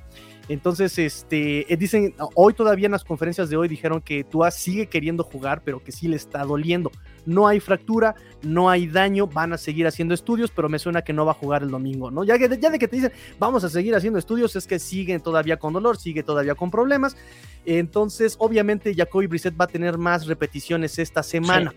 Entonces, 0.49 0.97
este, 0.99 1.73
eh, 1.73 1.77
dicen, 1.77 2.15
hoy 2.35 2.55
todavía 2.55 2.87
en 2.87 2.93
las 2.93 3.05
conferencias 3.05 3.51
de 3.51 3.57
hoy 3.57 3.67
dijeron 3.67 4.01
que 4.01 4.23
Tua 4.23 4.51
sigue 4.51 4.87
queriendo 4.87 5.25
jugar, 5.25 5.63
pero 5.65 5.83
que 5.83 5.91
sí 5.91 6.07
le 6.07 6.17
está 6.17 6.45
doliendo. 6.45 6.93
No 7.25 7.49
hay 7.49 7.59
fractura, 7.59 8.15
no 8.43 8.71
hay 8.71 8.87
daño, 8.87 9.27
van 9.27 9.53
a 9.53 9.59
seguir 9.59 9.87
haciendo 9.87 10.15
estudios, 10.15 10.53
pero 10.53 10.69
me 10.69 10.79
suena 10.79 11.03
que 11.03 11.13
no 11.13 11.27
va 11.27 11.33
a 11.33 11.35
jugar 11.35 11.63
el 11.63 11.71
domingo, 11.71 12.13
¿no? 12.13 12.23
Ya, 12.23 12.37
ya 12.37 12.71
de 12.71 12.79
que 12.79 12.87
te 12.87 12.97
dicen, 12.97 13.13
vamos 13.41 13.65
a 13.65 13.69
seguir 13.69 13.97
haciendo 13.97 14.19
estudios, 14.19 14.55
es 14.55 14.67
que 14.67 14.79
siguen 14.79 15.21
todavía 15.21 15.59
con 15.59 15.73
dolor, 15.73 15.97
sigue 15.97 16.23
todavía 16.23 16.55
con 16.55 16.71
problemas. 16.71 17.17
Entonces, 17.65 18.37
obviamente, 18.39 18.95
Jacoby 18.95 19.27
Brissett 19.27 19.61
va 19.61 19.65
a 19.65 19.69
tener 19.69 19.99
más 19.99 20.27
repeticiones 20.27 21.01
esta 21.01 21.25
semana. 21.25 21.75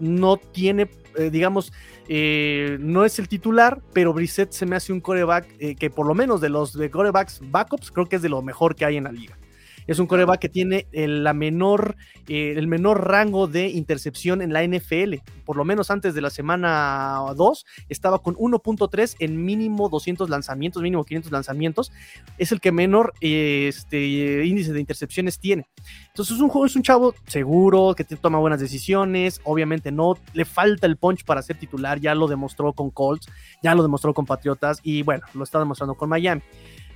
No 0.00 0.36
tiene, 0.36 0.90
eh, 1.16 1.30
digamos, 1.30 1.72
eh, 2.08 2.76
no 2.80 3.04
es 3.04 3.18
el 3.18 3.28
titular, 3.28 3.80
pero 3.92 4.12
Brissett 4.12 4.52
se 4.52 4.66
me 4.66 4.76
hace 4.76 4.92
un 4.92 5.00
coreback 5.00 5.46
eh, 5.58 5.76
que 5.76 5.90
por 5.90 6.06
lo 6.06 6.14
menos 6.14 6.40
de 6.40 6.48
los 6.48 6.72
de 6.72 6.90
corebacks 6.90 7.40
backups 7.50 7.90
creo 7.90 8.06
que 8.06 8.16
es 8.16 8.22
de 8.22 8.28
lo 8.28 8.42
mejor 8.42 8.74
que 8.74 8.84
hay 8.84 8.96
en 8.96 9.04
la 9.04 9.12
liga. 9.12 9.38
Es 9.86 9.98
un 9.98 10.06
coreback 10.06 10.40
que 10.40 10.48
tiene 10.48 10.86
el, 10.92 11.24
la 11.24 11.34
menor, 11.34 11.96
eh, 12.28 12.54
el 12.56 12.66
menor 12.66 13.08
rango 13.08 13.46
de 13.46 13.68
intercepción 13.68 14.42
en 14.42 14.52
la 14.52 14.64
NFL. 14.64 15.16
Por 15.44 15.56
lo 15.56 15.64
menos 15.64 15.90
antes 15.90 16.14
de 16.14 16.20
la 16.20 16.30
semana 16.30 17.20
2 17.36 17.66
estaba 17.88 18.20
con 18.20 18.34
1.3 18.36 19.16
en 19.18 19.44
mínimo 19.44 19.88
200 19.88 20.30
lanzamientos, 20.30 20.82
mínimo 20.82 21.04
500 21.04 21.32
lanzamientos. 21.32 21.92
Es 22.38 22.52
el 22.52 22.60
que 22.60 22.72
menor 22.72 23.12
este, 23.20 24.44
índice 24.44 24.72
de 24.72 24.80
intercepciones 24.80 25.38
tiene. 25.38 25.68
Entonces 26.08 26.36
es 26.36 26.42
un 26.42 26.50
es 26.66 26.76
un 26.76 26.82
chavo 26.82 27.14
seguro, 27.26 27.94
que 27.96 28.04
toma 28.04 28.38
buenas 28.38 28.60
decisiones. 28.60 29.40
Obviamente 29.44 29.90
no 29.90 30.16
le 30.34 30.44
falta 30.44 30.86
el 30.86 30.96
punch 30.96 31.24
para 31.24 31.42
ser 31.42 31.58
titular. 31.58 32.00
Ya 32.00 32.14
lo 32.14 32.28
demostró 32.28 32.72
con 32.72 32.90
Colts, 32.90 33.28
ya 33.62 33.74
lo 33.74 33.82
demostró 33.82 34.14
con 34.14 34.26
Patriotas 34.26 34.80
y 34.82 35.02
bueno, 35.02 35.24
lo 35.34 35.44
está 35.44 35.58
demostrando 35.58 35.94
con 35.94 36.08
Miami. 36.08 36.42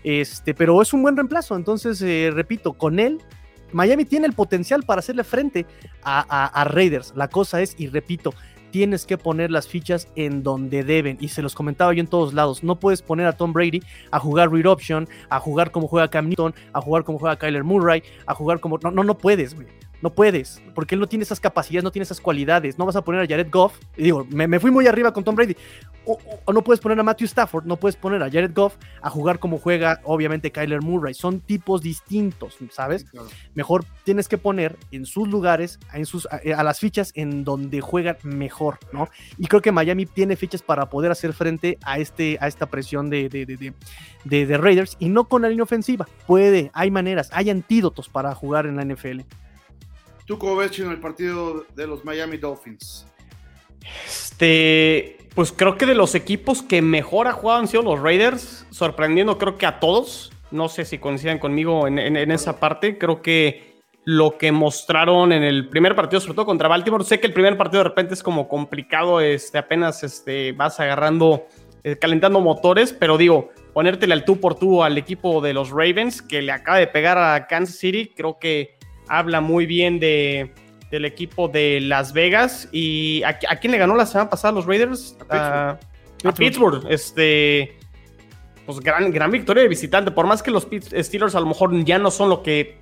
Este, 0.05 0.55
pero 0.55 0.81
es 0.83 0.93
un 0.93 1.03
buen 1.03 1.17
reemplazo. 1.17 1.57
Entonces, 1.57 2.01
eh, 2.03 2.31
repito, 2.33 2.75
con 2.75 3.01
él, 3.01 3.21
Miami 3.73 4.05
tiene 4.05 4.27
el 4.27 4.35
potencial 4.35 4.85
para 4.85 5.01
hacerle 5.01 5.25
frente 5.25 5.67
a, 6.05 6.65
Raiders. 6.71 7.13
La 7.17 7.29
cosa 7.29 7.61
es, 7.61 7.75
y 7.79 7.89
repito, 7.89 8.35
tienes 8.71 9.07
que 9.07 9.19
poner 9.19 9.51
las 9.51 9.67
fichas 9.67 10.09
en 10.15 10.43
donde 10.43 10.85
deben. 10.85 11.17
Y 11.21 11.29
se 11.29 11.43
los 11.43 11.55
comentaba 11.55 11.93
yo 11.95 12.01
en 12.01 12.07
todos 12.07 12.35
lados. 12.35 12.63
No 12.63 12.79
puedes 12.79 13.03
poner 13.03 13.27
a 13.27 13.33
Tom 13.33 13.53
Brady 13.53 13.83
a 14.11 14.21
jugar 14.21 14.53
read 14.53 14.67
option, 14.67 15.09
a 15.31 15.41
jugar 15.41 15.73
como 15.73 15.89
juega 15.89 16.09
Cam 16.09 16.29
Newton, 16.29 16.55
a 16.73 16.81
jugar 16.81 17.03
como 17.05 17.19
juega 17.19 17.37
Kyler 17.37 17.65
Murray, 17.65 18.03
a 18.27 18.35
jugar 18.35 18.61
como. 18.61 18.79
No, 18.79 18.91
no, 18.91 19.05
no 19.05 19.17
puedes, 19.17 19.55
güey. 19.55 19.67
No 20.05 20.13
puedes, 20.13 20.61
porque 20.75 20.97
él 20.97 21.01
no 21.01 21.07
tiene 21.07 21.23
esas 21.23 21.41
capacidades, 21.41 21.83
no 21.83 21.91
tiene 21.91 22.03
esas 22.03 22.21
cualidades. 22.21 22.79
No 22.79 22.85
vas 22.85 22.95
a 22.95 23.03
poner 23.03 23.23
a 23.23 23.27
Jared 23.27 23.49
Goff. 23.51 23.79
Y 23.97 24.03
digo, 24.03 24.27
me, 24.29 24.61
fui 24.61 24.71
muy 24.71 24.87
arriba 24.87 25.15
con 25.15 25.25
Tom 25.25 25.35
Brady. 25.35 25.57
O, 26.05 26.19
no 26.53 26.63
puedes 26.63 26.79
poner 26.79 27.01
a 27.01 27.03
Matthew 27.03 27.25
Stafford, 27.25 27.65
no 27.65 27.77
puedes 27.77 27.97
poner 27.97 28.23
a 28.23 28.31
Jared 28.31 28.53
Goff 28.55 28.77
a 29.01 29.09
jugar 29.09 29.39
como 29.39 29.57
juega, 29.57 30.03
obviamente, 30.05 30.53
Kyler 30.53 30.83
Murray. 30.83 31.15
Son 31.15 31.41
tipos 31.41 31.81
distintos, 31.81 32.59
¿sabes? 32.71 33.07
Mejor 33.55 33.87
tienes 34.05 34.29
que 34.29 34.37
poner 34.37 34.77
en 34.91 35.07
sus 35.07 35.27
lugares, 35.27 35.81
en 35.95 36.05
sus, 36.05 36.29
a, 36.31 36.63
las 36.63 36.81
fichas 36.81 37.11
en 37.15 37.43
donde 37.43 37.81
juegan 37.81 38.19
mejor, 38.25 38.81
¿no? 38.93 39.09
Y 39.39 39.47
creo 39.47 39.63
que 39.63 39.73
Miami 39.73 40.05
tiene 40.05 40.37
fichas 40.37 40.61
para 40.61 40.91
poder 40.91 41.13
hacer 41.13 41.33
frente 41.33 41.79
a, 41.83 41.99
este, 41.99 42.37
a 42.43 42.49
esta 42.49 42.67
presión 42.67 43.09
de, 43.09 43.31
de, 43.31 44.47
de 44.47 44.59
Raiders 44.59 44.99
y 44.99 45.09
no 45.09 45.25
con 45.29 45.41
la 45.41 45.49
línea 45.49 45.63
ofensiva. 45.63 46.07
Puede, 46.27 46.71
hay 46.75 46.91
maneras, 46.91 47.31
hay 47.33 47.49
antídotos 47.49 48.11
para 48.11 48.35
jugar 48.35 48.67
en 48.67 48.77
la 48.77 48.85
NFL. 48.85 49.21
¿Tú 50.27 50.39
cómo 50.39 50.57
ves, 50.57 50.71
Chino, 50.71 50.91
el 50.91 51.01
partido 51.01 51.67
de 51.75 51.87
los 51.87 52.05
Miami 52.05 52.39
Dolphins? 52.39 53.07
Este, 54.07 55.19
pues 55.35 55.53
creo 55.53 55.77
que 55.77 55.85
de 55.85 55.95
los 55.95 56.15
equipos 56.15 56.63
que 56.63 56.81
mejor 56.81 57.29
ha 57.29 57.33
jugado 57.33 57.61
han 57.61 57.69
sido 57.69 57.83
los 57.83 58.01
Raiders, 58.01 58.67
sorprendiendo 58.71 59.37
creo 59.37 59.59
que 59.59 59.67
a 59.67 59.81
todos. 59.81 60.33
No 60.51 60.69
sé 60.69 60.85
si 60.85 60.99
coinciden 60.99 61.39
conmigo 61.39 61.87
en, 61.89 62.17
esa 62.31 62.59
parte. 62.59 62.97
Creo 62.97 63.21
que 63.21 63.75
lo 64.05 64.39
que 64.39 64.53
mostraron 64.53 65.33
en 65.33 65.43
el 65.43 65.69
primer 65.69 65.95
partido, 65.95 66.21
sobre 66.21 66.35
todo 66.37 66.47
contra 66.47 66.69
Baltimore, 66.69 67.05
sé 67.05 67.21
que 67.21 67.27
el 67.27 67.33
primer 67.33 67.59
partido 67.59 67.83
de 67.83 67.89
repente 67.89 68.15
es 68.15 68.23
como 68.23 68.49
complicado, 68.49 69.21
este, 69.21 69.59
apenas 69.59 70.05
este, 70.05 70.53
vas 70.53 70.79
agarrando, 70.79 71.47
eh, 71.83 71.97
calentando 71.97 72.41
motores, 72.41 72.93
pero 72.93 73.19
digo, 73.19 73.51
ponértele 73.73 74.13
al 74.13 74.25
tú 74.25 74.39
por 74.39 74.55
tú 74.55 74.85
al 74.85 74.97
equipo 74.97 75.41
de 75.41 75.55
los 75.55 75.71
Ravens, 75.71 76.23
que 76.23 76.41
le 76.43 76.53
acaba 76.53 76.79
de 76.79 76.87
pegar 76.87 77.19
a 77.19 77.47
Kansas 77.47 77.77
City, 77.77 78.13
creo 78.15 78.39
que 78.39 78.77
habla 79.09 79.41
muy 79.41 79.67
bien 79.67 79.99
de, 80.01 80.53
del 80.91 81.05
equipo 81.05 81.49
de 81.49 81.81
Las 81.81 82.13
Vegas. 82.13 82.69
¿Y 82.73 83.23
a, 83.25 83.39
quién 83.39 83.73
le 83.73 83.79
ganó 83.79 83.95
la 83.97 84.07
semana 84.07 84.31
pasada 84.31 84.53
los 84.53 84.67
Raiders? 84.67 85.17
A, 85.29 85.79
Pittsburgh. 86.37 86.87
Este, 86.89 87.77
pues 88.65 88.81
gran, 88.81 89.11
gran 89.11 89.31
victoria 89.31 89.63
de 89.63 89.69
visitante. 89.69 90.11
Por 90.11 90.27
más 90.27 90.43
que 90.43 90.51
los 90.51 90.67
Steelers 90.67 91.35
a 91.35 91.41
lo 91.41 91.47
mejor 91.47 91.85
ya 91.85 91.99
no 91.99 92.11
son 92.11 92.29
lo 92.31 92.43
que 92.43 92.79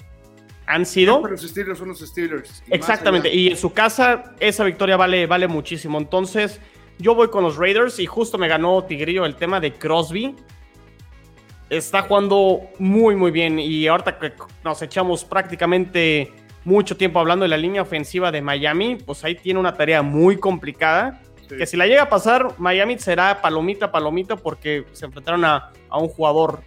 han 0.66 0.86
sido. 0.86 1.20
pero 1.22 1.32
los 1.32 1.42
Steelers 1.42 1.78
son 1.78 1.88
los 1.88 2.00
Steelers. 2.00 2.62
Exactamente. 2.68 3.32
Y 3.34 3.48
en 3.48 3.56
su 3.56 3.72
casa, 3.72 4.34
esa 4.40 4.64
victoria 4.64 4.96
vale, 4.96 5.26
vale 5.26 5.48
muchísimo. 5.48 5.98
Entonces, 5.98 6.60
yo 6.98 7.14
voy 7.14 7.28
con 7.28 7.42
los 7.42 7.56
Raiders 7.56 7.98
y 7.98 8.06
justo 8.06 8.38
me 8.38 8.48
ganó 8.48 8.84
Tigrillo 8.84 9.24
el 9.24 9.36
tema 9.36 9.58
de 9.58 9.72
Crosby 9.72 10.36
está 11.76 12.02
jugando 12.02 12.60
muy, 12.78 13.16
muy 13.16 13.30
bien. 13.30 13.58
Y 13.58 13.86
ahorita 13.86 14.18
que 14.18 14.32
nos 14.62 14.82
echamos 14.82 15.24
prácticamente 15.24 16.32
mucho 16.64 16.96
tiempo 16.96 17.18
hablando 17.18 17.44
de 17.44 17.48
la 17.48 17.56
línea 17.56 17.82
ofensiva 17.82 18.30
de 18.30 18.42
Miami, 18.42 18.96
pues 18.96 19.24
ahí 19.24 19.34
tiene 19.34 19.58
una 19.58 19.74
tarea 19.74 20.02
muy 20.02 20.36
complicada. 20.36 21.20
Que 21.48 21.66
si 21.66 21.76
la 21.76 21.86
llega 21.86 22.02
a 22.02 22.08
pasar, 22.08 22.54
Miami 22.58 22.98
será 22.98 23.42
palomita, 23.42 23.92
palomita, 23.92 24.36
porque 24.36 24.86
se 24.92 25.04
enfrentaron 25.04 25.44
a, 25.44 25.72
un 25.90 26.08
jugador 26.08 26.62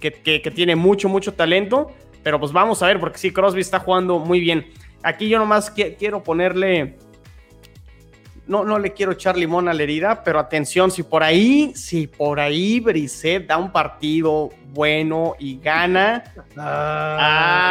que, 0.00 0.10
tiene 0.54 0.76
mucho, 0.76 1.08
mucho 1.08 1.34
talento. 1.34 1.90
Pero 2.22 2.40
pues 2.40 2.52
vamos 2.52 2.82
a 2.82 2.86
ver, 2.86 3.00
porque 3.00 3.18
sí, 3.18 3.32
Crosby 3.32 3.60
está 3.60 3.78
jugando 3.78 4.18
muy 4.18 4.40
bien. 4.40 4.66
Aquí 5.02 5.28
yo 5.28 5.38
nomás 5.38 5.70
quiero 5.70 6.22
ponerle 6.22 6.98
no, 8.48 8.64
no 8.64 8.78
le 8.78 8.92
quiero 8.92 9.12
echar 9.12 9.36
limón 9.36 9.68
a 9.68 9.74
la 9.74 9.82
herida, 9.82 10.24
pero 10.24 10.38
atención, 10.38 10.90
si 10.90 11.02
por 11.02 11.22
ahí, 11.22 11.72
si 11.74 12.06
por 12.06 12.40
ahí 12.40 12.80
Brisset 12.80 13.46
da 13.46 13.58
un 13.58 13.70
partido 13.70 14.48
bueno 14.70 15.34
y 15.38 15.58
gana, 15.60 16.24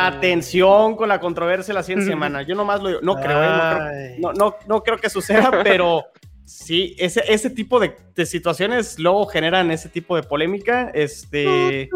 atención 0.07 0.95
con 0.95 1.09
la 1.09 1.19
controversia 1.19 1.73
la 1.73 1.83
siguiente 1.83 2.09
semana. 2.09 2.43
Yo 2.43 2.55
nomás 2.55 2.81
lo 2.81 3.01
no 3.01 3.15
creo, 3.15 3.43
¿eh? 3.43 4.17
no, 4.19 4.31
creo 4.33 4.57
no, 4.67 4.83
creo 4.83 4.97
que 4.97 5.09
suceda, 5.09 5.51
pero 5.63 6.05
sí, 6.47 6.95
ese, 6.97 7.21
ese 7.27 7.49
tipo 7.49 7.79
de, 7.79 7.95
situaciones 8.25 8.97
luego 8.97 9.27
generan 9.27 9.69
ese 9.69 9.89
tipo 9.89 10.15
de 10.15 10.23
polémica. 10.23 10.89
Este. 10.93 11.89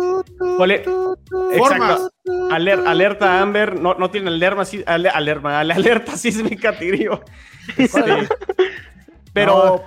Exacto. 1.53 2.11
alerta 2.51 3.41
Amber, 3.41 3.79
no, 3.79 3.93
no 3.95 4.11
tiene 4.11 4.27
alerta, 4.27 4.63
alerta, 4.85 5.59
alerta 5.61 6.17
sísmica, 6.17 6.77
Tigrillo. 6.77 7.21
Este, 7.77 8.27
pero. 9.33 9.83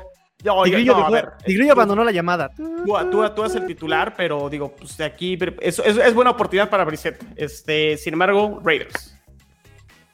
Tigrillo, 0.65 1.73
abandonó 1.73 2.05
la 2.05 2.12
llamada. 2.12 2.51
Tú, 2.55 2.95
tú, 3.11 3.31
tú 3.35 3.43
eres 3.43 3.55
el 3.55 3.67
titular, 3.67 4.15
pero 4.15 4.51
digo, 4.51 4.75
pues 4.77 4.97
de 4.99 5.05
aquí 5.05 5.39
es, 5.61 5.79
es, 5.79 6.15
buena 6.15 6.33
oportunidad 6.33 6.69
para 6.69 6.85
Brissett. 6.85 7.23
Este, 7.37 7.97
sin 7.97 8.12
embargo, 8.12 8.61
Raiders. 8.62 9.19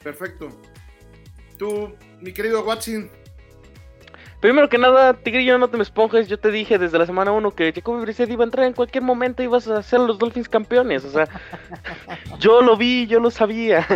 Perfecto. 0.02 0.48
Tú, 1.58 1.94
mi 2.20 2.32
querido 2.32 2.64
Watson, 2.64 3.10
Primero 4.40 4.70
que 4.70 4.78
nada, 4.78 5.12
Tigrillo, 5.12 5.58
no 5.58 5.68
te 5.68 5.76
me 5.76 5.82
esponjes. 5.82 6.26
Yo 6.26 6.38
te 6.38 6.50
dije 6.50 6.78
desde 6.78 6.98
la 6.98 7.04
semana 7.04 7.30
1 7.30 7.50
que 7.50 7.72
Jacoby 7.74 8.00
Brissett 8.00 8.30
iba 8.30 8.42
a 8.42 8.46
entrar 8.46 8.66
en 8.66 8.72
cualquier 8.72 9.04
momento 9.04 9.42
y 9.42 9.46
ibas 9.46 9.68
a 9.68 9.82
ser 9.82 10.00
los 10.00 10.18
Dolphins 10.18 10.48
campeones. 10.48 11.04
O 11.04 11.10
sea, 11.10 11.28
yo 12.38 12.62
lo 12.62 12.74
vi, 12.74 13.06
yo 13.06 13.20
lo 13.20 13.30
sabía. 13.30 13.86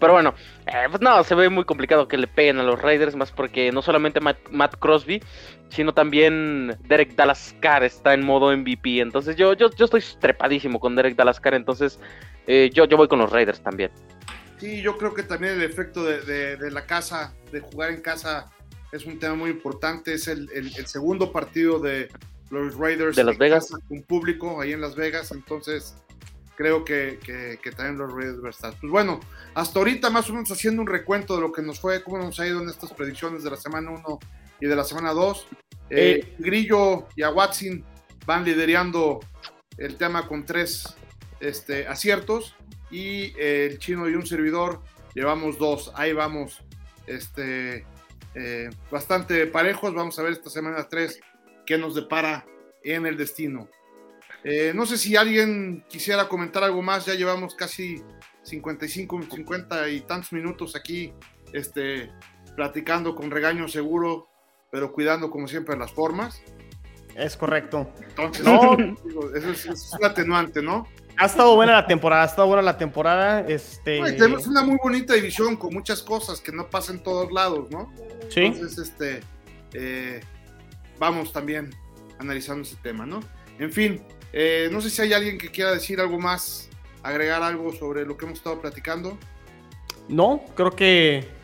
Pero 0.00 0.12
bueno, 0.12 0.34
eh, 0.66 0.86
pues 0.90 1.00
no, 1.00 1.22
se 1.22 1.36
ve 1.36 1.48
muy 1.50 1.64
complicado 1.64 2.08
que 2.08 2.18
le 2.18 2.26
peguen 2.26 2.58
a 2.58 2.64
los 2.64 2.82
Raiders, 2.82 3.14
más 3.14 3.30
porque 3.30 3.70
no 3.70 3.80
solamente 3.80 4.18
Matt, 4.20 4.74
Crosby, 4.80 5.22
sino 5.68 5.94
también 5.94 6.76
Derek 6.88 7.14
Dalascar 7.14 7.84
está 7.84 8.12
en 8.12 8.24
modo 8.24 8.56
MVP. 8.56 8.98
Entonces 8.98 9.36
yo, 9.36 9.52
yo, 9.52 9.70
yo 9.70 9.84
estoy 9.84 10.02
trepadísimo 10.18 10.80
con 10.80 10.96
Derek 10.96 11.14
Dalascar, 11.14 11.54
entonces 11.54 12.00
eh, 12.48 12.70
yo, 12.74 12.86
yo 12.86 12.96
voy 12.96 13.06
con 13.06 13.20
los 13.20 13.30
Raiders 13.30 13.60
también. 13.60 13.92
Sí, 14.58 14.82
yo 14.82 14.98
creo 14.98 15.14
que 15.14 15.22
también 15.22 15.52
el 15.52 15.62
efecto 15.62 16.02
de, 16.02 16.56
de 16.56 16.70
la 16.72 16.86
casa, 16.86 17.34
de 17.52 17.60
jugar 17.60 17.90
en 17.90 18.00
casa 18.00 18.50
es 18.92 19.04
un 19.04 19.18
tema 19.18 19.34
muy 19.34 19.50
importante. 19.50 20.14
Es 20.14 20.28
el, 20.28 20.48
segundo 20.86 21.32
partido 21.32 21.78
de 21.78 22.08
los 22.50 22.76
Raiders 22.76 23.16
de 23.16 23.24
Las 23.24 23.38
Vegas. 23.38 23.72
Un 23.88 24.02
público 24.02 24.60
ahí 24.60 24.72
en 24.72 24.80
Las 24.80 24.94
Vegas. 24.94 25.32
Entonces, 25.32 25.96
creo 26.56 26.84
que, 26.84 27.18
también 27.76 27.98
los 27.98 28.12
Raiders 28.12 28.56
estar. 28.56 28.74
Pues 28.80 28.90
bueno, 28.90 29.20
hasta 29.54 29.78
ahorita 29.78 30.10
más 30.10 30.28
o 30.30 30.32
menos 30.32 30.50
haciendo 30.50 30.82
un 30.82 30.88
recuento 30.88 31.36
de 31.36 31.42
lo 31.42 31.52
que 31.52 31.62
nos 31.62 31.80
fue, 31.80 32.02
cómo 32.02 32.18
nos 32.18 32.38
ha 32.40 32.46
ido 32.46 32.62
en 32.62 32.68
estas 32.68 32.92
predicciones 32.92 33.42
de 33.44 33.50
la 33.50 33.56
semana 33.56 33.90
1 33.90 34.18
y 34.60 34.66
de 34.66 34.76
la 34.76 34.84
semana 34.84 35.12
2. 35.12 35.46
Eh, 35.88 36.20
eh, 36.20 36.34
Grillo 36.38 37.06
y 37.14 37.22
a 37.22 37.30
Watson 37.30 37.84
van 38.26 38.44
liderando 38.44 39.20
el 39.78 39.96
tema 39.96 40.26
con 40.26 40.44
tres 40.44 40.96
este, 41.40 41.86
aciertos 41.86 42.56
y 42.90 43.38
el 43.38 43.78
chino 43.78 44.08
y 44.08 44.14
un 44.14 44.26
servidor 44.26 44.80
llevamos 45.14 45.58
dos. 45.58 45.92
Ahí 45.94 46.12
vamos, 46.12 46.62
este, 47.06 47.84
eh, 48.36 48.70
bastante 48.90 49.46
parejos. 49.46 49.94
Vamos 49.94 50.18
a 50.18 50.22
ver 50.22 50.32
esta 50.32 50.50
semana 50.50 50.86
tres 50.88 51.18
qué 51.64 51.78
nos 51.78 51.94
depara 51.94 52.46
en 52.84 53.06
el 53.06 53.16
destino. 53.16 53.68
Eh, 54.44 54.72
no 54.74 54.86
sé 54.86 54.98
si 54.98 55.16
alguien 55.16 55.84
quisiera 55.88 56.28
comentar 56.28 56.62
algo 56.62 56.82
más. 56.82 57.06
Ya 57.06 57.14
llevamos 57.14 57.54
casi 57.54 58.02
55, 58.42 59.22
50 59.34 59.88
y 59.88 60.00
tantos 60.02 60.32
minutos 60.32 60.76
aquí, 60.76 61.12
este, 61.52 62.12
platicando 62.54 63.14
con 63.14 63.30
regaño 63.30 63.66
seguro, 63.68 64.28
pero 64.70 64.92
cuidando 64.92 65.30
como 65.30 65.48
siempre 65.48 65.76
las 65.76 65.92
formas. 65.92 66.42
Es 67.16 67.36
correcto. 67.36 67.90
Entonces, 68.08 68.44
no, 68.44 68.76
eso 69.34 69.50
es, 69.50 69.92
un 69.98 70.04
atenuante, 70.04 70.62
¿no? 70.62 70.86
Ha 71.18 71.26
estado 71.26 71.54
buena 71.54 71.72
la 71.72 71.86
temporada, 71.86 72.22
ha 72.22 72.26
estado 72.26 72.48
buena 72.48 72.62
la 72.62 72.76
temporada. 72.76 73.40
Este... 73.48 74.00
tenemos 74.12 74.46
una 74.46 74.62
muy 74.62 74.76
bonita 74.82 75.14
división 75.14 75.56
con 75.56 75.72
muchas 75.72 76.02
cosas 76.02 76.40
que 76.40 76.52
no 76.52 76.68
pasan 76.68 76.96
en 76.96 77.02
todos 77.02 77.32
lados, 77.32 77.70
¿no? 77.70 77.92
Sí. 78.28 78.42
Entonces, 78.42 78.78
este, 78.78 79.20
eh, 79.72 80.20
vamos 80.98 81.32
también 81.32 81.74
analizando 82.18 82.62
ese 82.62 82.76
tema, 82.82 83.06
¿no? 83.06 83.20
En 83.58 83.72
fin, 83.72 84.02
eh, 84.32 84.68
no 84.70 84.80
sé 84.80 84.90
si 84.90 85.02
hay 85.02 85.12
alguien 85.12 85.38
que 85.38 85.50
quiera 85.50 85.72
decir 85.72 86.00
algo 86.00 86.18
más, 86.18 86.68
agregar 87.02 87.42
algo 87.42 87.72
sobre 87.72 88.04
lo 88.04 88.16
que 88.16 88.26
hemos 88.26 88.38
estado 88.38 88.60
platicando. 88.60 89.16
No, 90.08 90.44
creo 90.54 90.70
que 90.70 91.36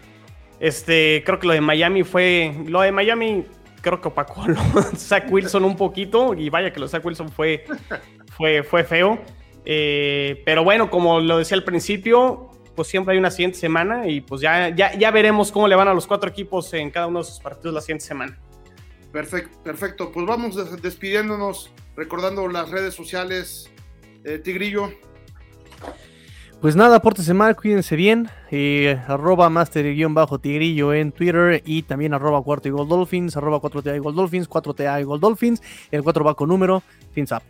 este, 0.62 1.24
creo 1.26 1.40
que 1.40 1.46
lo 1.48 1.54
de 1.54 1.60
Miami 1.60 2.04
fue. 2.04 2.54
Lo 2.68 2.82
de 2.82 2.92
Miami 2.92 3.44
creo 3.80 4.00
que 4.00 4.06
opacó 4.06 4.42
a 4.42 4.82
Zach 4.96 5.24
Wilson 5.28 5.64
un 5.64 5.76
poquito. 5.76 6.34
Y 6.34 6.50
vaya 6.50 6.72
que 6.72 6.78
lo 6.78 6.86
de 6.86 6.90
Zach 6.92 7.04
Wilson 7.04 7.28
fue, 7.30 7.64
fue, 8.36 8.62
fue 8.62 8.84
feo. 8.84 9.18
Eh, 9.64 10.42
pero 10.44 10.64
bueno, 10.64 10.90
como 10.90 11.20
lo 11.20 11.38
decía 11.38 11.56
al 11.56 11.64
principio, 11.64 12.50
pues 12.74 12.88
siempre 12.88 13.12
hay 13.12 13.18
una 13.18 13.30
siguiente 13.30 13.58
semana. 13.58 14.08
Y 14.08 14.20
pues 14.20 14.40
ya, 14.40 14.68
ya, 14.70 14.96
ya 14.96 15.10
veremos 15.10 15.52
cómo 15.52 15.68
le 15.68 15.76
van 15.76 15.88
a 15.88 15.94
los 15.94 16.06
cuatro 16.06 16.30
equipos 16.30 16.72
en 16.74 16.90
cada 16.90 17.06
uno 17.06 17.20
de 17.20 17.24
sus 17.24 17.40
partidos 17.40 17.74
la 17.74 17.80
siguiente 17.80 18.04
semana. 18.04 18.38
Perfecto, 19.12 19.58
perfecto. 19.62 20.12
Pues 20.12 20.26
vamos 20.26 20.82
despidiéndonos, 20.82 21.70
recordando 21.96 22.48
las 22.48 22.70
redes 22.70 22.94
sociales. 22.94 23.70
Eh, 24.24 24.38
Tigrillo. 24.38 24.90
Pues 26.62 26.76
nada, 26.76 27.00
pórtense 27.00 27.34
mal, 27.34 27.56
cuídense 27.56 27.96
bien. 27.96 28.30
Eh, 28.52 28.96
arroba 29.08 29.50
master-tigrillo 29.50 30.94
en 30.94 31.10
Twitter 31.10 31.60
y 31.66 31.82
también 31.82 32.14
arroba 32.14 32.40
cuarto 32.42 32.68
y 32.68 32.70
gol 32.70 32.88
dolphins, 32.88 33.36
arroba 33.36 33.58
4TA 33.60 33.96
y 33.96 33.98
gol 33.98 34.14
dolphins, 34.14 34.48
4TA 34.48 35.00
y 35.00 35.02
gol 35.02 35.18
dolphins. 35.18 35.60
El 35.90 36.04
4 36.04 36.24
va 36.24 36.34
con 36.34 36.48
número, 36.48 36.84
fins 37.12 37.32
up. 37.32 37.42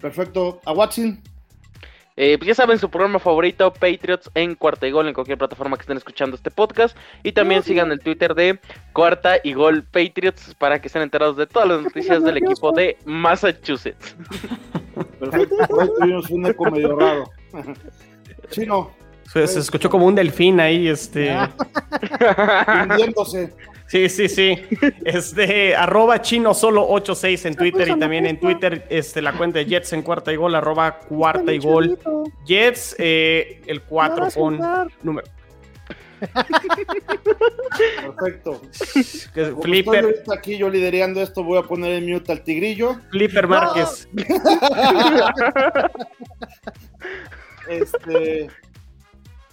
Perfecto. 0.00 0.60
A 0.64 0.72
Watson. 0.72 1.20
Eh, 2.18 2.38
pues 2.38 2.48
ya 2.48 2.54
saben, 2.54 2.78
su 2.78 2.88
programa 2.88 3.18
favorito, 3.18 3.70
Patriots 3.74 4.30
en 4.34 4.54
Cuarta 4.54 4.86
y 4.86 4.90
Gol, 4.90 5.06
en 5.06 5.12
cualquier 5.12 5.36
plataforma 5.36 5.76
que 5.76 5.82
estén 5.82 5.98
escuchando 5.98 6.34
este 6.34 6.50
podcast. 6.50 6.96
Y 7.22 7.32
también 7.32 7.62
sigan 7.62 7.92
el 7.92 8.00
Twitter 8.00 8.34
de 8.34 8.58
Cuarta 8.94 9.36
y 9.44 9.52
Gol 9.52 9.84
Patriots 9.84 10.54
para 10.54 10.80
que 10.80 10.86
estén 10.86 11.02
enterados 11.02 11.36
de 11.36 11.46
todas 11.46 11.68
las 11.68 11.82
noticias 11.82 12.22
del 12.22 12.38
equipo 12.38 12.72
de 12.72 12.96
Massachusetts. 13.04 14.16
Perfecto, 15.20 15.56
tuvimos 15.98 16.30
un 16.30 16.46
eco 16.46 16.70
medio 16.70 16.96
raro. 16.96 17.30
Chino. 18.50 18.90
Se, 19.32 19.42
escuchó 19.44 19.90
como 19.90 20.06
un 20.06 20.14
delfín 20.14 20.58
ahí, 20.60 20.88
este. 20.88 21.36
Hundiéndose. 22.82 23.52
Sí, 23.88 24.08
sí, 24.08 24.28
sí. 24.28 24.58
Este, 25.04 25.76
arroba 25.76 26.20
chino 26.20 26.52
solo 26.54 26.86
86 26.88 27.44
en 27.46 27.54
Twitter 27.54 27.88
y 27.88 27.98
también 27.98 28.26
en 28.26 28.40
Twitter 28.40 28.86
este, 28.90 29.22
la 29.22 29.32
cuenta 29.32 29.60
de 29.60 29.66
Jets 29.66 29.92
en 29.92 30.02
cuarta 30.02 30.32
y 30.32 30.36
gol, 30.36 30.54
arroba 30.54 30.98
cuarta 30.98 31.52
y 31.52 31.58
gol. 31.58 31.98
Jets, 32.44 32.96
eh, 32.98 33.62
el 33.66 33.82
4 33.82 34.28
con 34.34 34.60
número. 35.02 35.28
Perfecto. 38.16 38.62
Flipper. 39.62 40.24
aquí 40.32 40.56
yo 40.56 40.68
liderando 40.70 41.20
esto, 41.20 41.44
voy 41.44 41.58
a 41.58 41.62
poner 41.62 41.92
en 41.92 42.10
mute 42.10 42.32
al 42.32 42.42
tigrillo. 42.42 42.96
Flipper 43.10 43.46
Márquez. 43.46 44.08
este, 47.68 48.48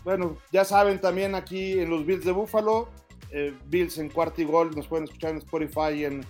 bueno, 0.03 0.37
ya 0.51 0.65
saben 0.65 0.99
también 0.99 1.35
aquí 1.35 1.79
en 1.79 1.89
los 1.89 2.05
Bills 2.05 2.25
de 2.25 2.31
Buffalo, 2.31 2.89
eh, 3.33 3.53
Bills 3.65 3.97
en 3.97 4.09
cuarto 4.09 4.41
y 4.41 4.45
gol, 4.45 4.71
nos 4.75 4.87
pueden 4.87 5.05
escuchar 5.05 5.31
en 5.31 5.37
Spotify 5.37 5.91
y 5.95 6.05
en 6.05 6.25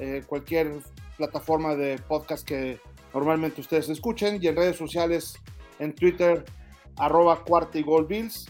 eh, 0.00 0.22
cualquier 0.26 0.72
plataforma 1.16 1.74
de 1.74 1.98
podcast 2.06 2.46
que 2.46 2.78
normalmente 3.14 3.60
ustedes 3.60 3.88
escuchen 3.88 4.38
y 4.42 4.46
en 4.48 4.56
redes 4.56 4.76
sociales 4.76 5.38
en 5.78 5.94
Twitter 5.94 6.44
arroba 6.96 7.42
cuarta 7.44 7.78
y 7.78 7.82
gol 7.82 8.06
Bills 8.06 8.48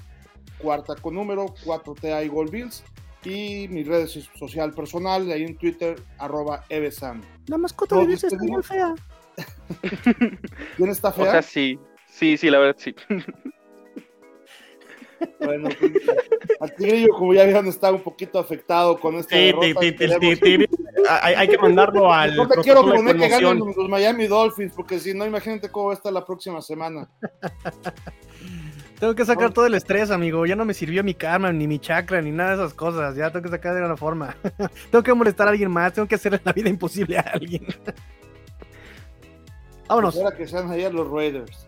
cuarta 0.58 0.94
con 0.96 1.14
número, 1.14 1.46
4TA 1.64 2.24
y 2.24 2.28
Gold 2.28 2.50
Bills. 2.50 2.84
Y 3.24 3.66
mi 3.68 3.82
red 3.82 4.06
social 4.06 4.72
personal, 4.72 5.30
ahí 5.30 5.42
en 5.42 5.56
Twitter, 5.56 6.00
arroba 6.18 6.64
Evesan. 6.68 7.22
La 7.46 7.58
mascota 7.58 7.96
de 7.96 8.06
Bills 8.06 8.24
está 8.24 8.36
muy 8.38 8.62
fea. 8.62 8.94
¿Quién 10.76 10.90
está 10.90 11.12
fea? 11.12 11.24
O 11.24 11.30
sea, 11.30 11.42
sí, 11.42 11.78
sí, 12.06 12.36
sí, 12.36 12.50
la 12.50 12.58
verdad 12.58 12.76
sí. 12.78 12.94
Bueno, 15.40 15.68
pues, 15.78 15.92
al 16.60 16.74
tigrillo, 16.74 17.08
como 17.16 17.34
ya 17.34 17.44
vieron, 17.44 17.66
está 17.66 17.92
un 17.92 18.02
poquito 18.02 18.38
afectado 18.38 18.98
con 18.98 19.16
esta 19.16 19.34
sí, 19.34 19.52
hay, 21.08 21.34
hay, 21.34 21.48
que 21.48 21.58
mandarlo 21.58 22.12
al. 22.12 22.36
No 22.36 22.48
te 22.48 22.60
quiero 22.60 22.82
poner 22.82 23.16
que 23.16 23.28
ganen 23.28 23.58
los 23.58 23.88
Miami 23.88 24.26
Dolphins, 24.26 24.72
porque 24.74 24.98
si 24.98 25.14
no, 25.14 25.26
imagínate 25.26 25.70
cómo 25.70 25.86
va 25.86 25.92
a 25.92 25.96
estar 25.96 26.12
la 26.12 26.24
próxima 26.24 26.60
semana. 26.60 27.08
Tengo 28.98 29.14
que 29.14 29.24
sacar 29.24 29.52
todo 29.52 29.66
el 29.66 29.74
estrés, 29.74 30.10
amigo. 30.10 30.44
Ya 30.44 30.56
no 30.56 30.64
me 30.64 30.74
sirvió 30.74 31.04
mi 31.04 31.14
karma, 31.14 31.52
ni 31.52 31.68
mi 31.68 31.78
chakra, 31.78 32.20
ni 32.20 32.32
nada 32.32 32.50
de 32.50 32.56
esas 32.56 32.74
cosas. 32.74 33.14
Ya 33.14 33.30
tengo 33.30 33.44
que 33.44 33.50
sacar 33.50 33.72
de 33.72 33.78
alguna 33.78 33.96
forma. 33.96 34.36
tengo 34.90 35.04
que 35.04 35.14
molestar 35.14 35.46
a 35.46 35.50
alguien 35.50 35.70
más. 35.70 35.92
Tengo 35.92 36.08
que 36.08 36.16
hacerle 36.16 36.40
la 36.42 36.52
vida 36.52 36.68
imposible 36.68 37.16
a 37.16 37.20
alguien. 37.20 37.64
Vámonos. 39.88 40.16
Ahora 40.16 40.36
que 40.36 40.48
sean 40.48 40.68
ayer 40.70 40.92
los 40.92 41.08
Raiders. 41.08 41.66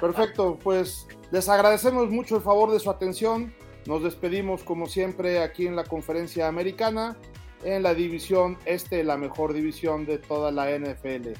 Perfecto, 0.00 0.58
pues 0.62 1.06
les 1.30 1.48
agradecemos 1.48 2.10
mucho 2.10 2.36
el 2.36 2.42
favor 2.42 2.70
de 2.70 2.80
su 2.80 2.90
atención. 2.90 3.54
Nos 3.86 4.02
despedimos 4.02 4.62
como 4.62 4.86
siempre 4.86 5.42
aquí 5.42 5.66
en 5.66 5.76
la 5.76 5.84
conferencia 5.84 6.48
americana, 6.48 7.16
en 7.64 7.82
la 7.82 7.94
división 7.94 8.58
este, 8.64 9.04
la 9.04 9.16
mejor 9.16 9.52
división 9.52 10.06
de 10.06 10.18
toda 10.18 10.50
la 10.50 10.70
NFL. 10.76 11.30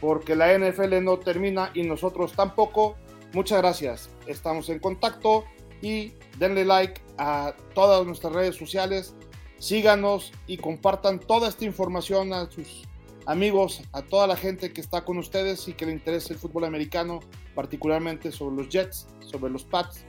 Porque 0.00 0.34
la 0.34 0.58
NFL 0.58 1.02
no 1.02 1.18
termina 1.18 1.70
y 1.74 1.82
nosotros 1.82 2.32
tampoco 2.32 2.96
Muchas 3.34 3.58
gracias. 3.58 4.10
Estamos 4.28 4.68
en 4.68 4.78
contacto 4.78 5.44
y 5.82 6.12
denle 6.38 6.64
like 6.64 7.00
a 7.18 7.52
todas 7.74 8.06
nuestras 8.06 8.32
redes 8.32 8.54
sociales. 8.54 9.12
Síganos 9.58 10.32
y 10.46 10.58
compartan 10.58 11.18
toda 11.18 11.48
esta 11.48 11.64
información 11.64 12.32
a 12.32 12.48
sus 12.48 12.84
amigos, 13.26 13.82
a 13.90 14.02
toda 14.02 14.28
la 14.28 14.36
gente 14.36 14.72
que 14.72 14.80
está 14.80 15.04
con 15.04 15.18
ustedes 15.18 15.66
y 15.66 15.72
que 15.72 15.84
le 15.84 15.90
interesa 15.90 16.32
el 16.32 16.38
fútbol 16.38 16.64
americano, 16.64 17.18
particularmente 17.54 18.32
sobre 18.32 18.56
los 18.56 18.68
Jets, 18.68 19.06
sobre 19.20 19.50
los 19.52 19.64
Pats, 19.64 20.04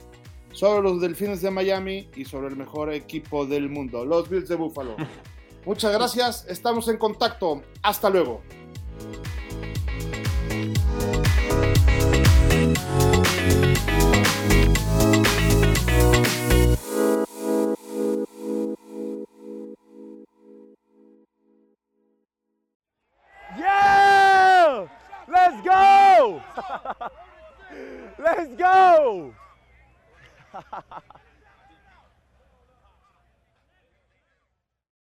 sobre 0.52 0.82
los 0.82 1.00
Delfines 1.00 1.42
de 1.42 1.50
Miami 1.50 2.08
y 2.16 2.24
sobre 2.24 2.48
el 2.48 2.56
mejor 2.56 2.92
equipo 2.92 3.46
del 3.46 3.68
mundo, 3.68 4.04
los 4.04 4.28
Bills 4.28 4.48
de 4.48 4.56
Buffalo. 4.56 4.96
Muchas 5.66 5.92
gracias, 5.92 6.46
estamos 6.48 6.88
en 6.88 6.96
contacto. 6.96 7.62
Hasta 7.82 8.08
luego. 8.10 8.42
Let's 28.18 28.54
go! 28.56 29.34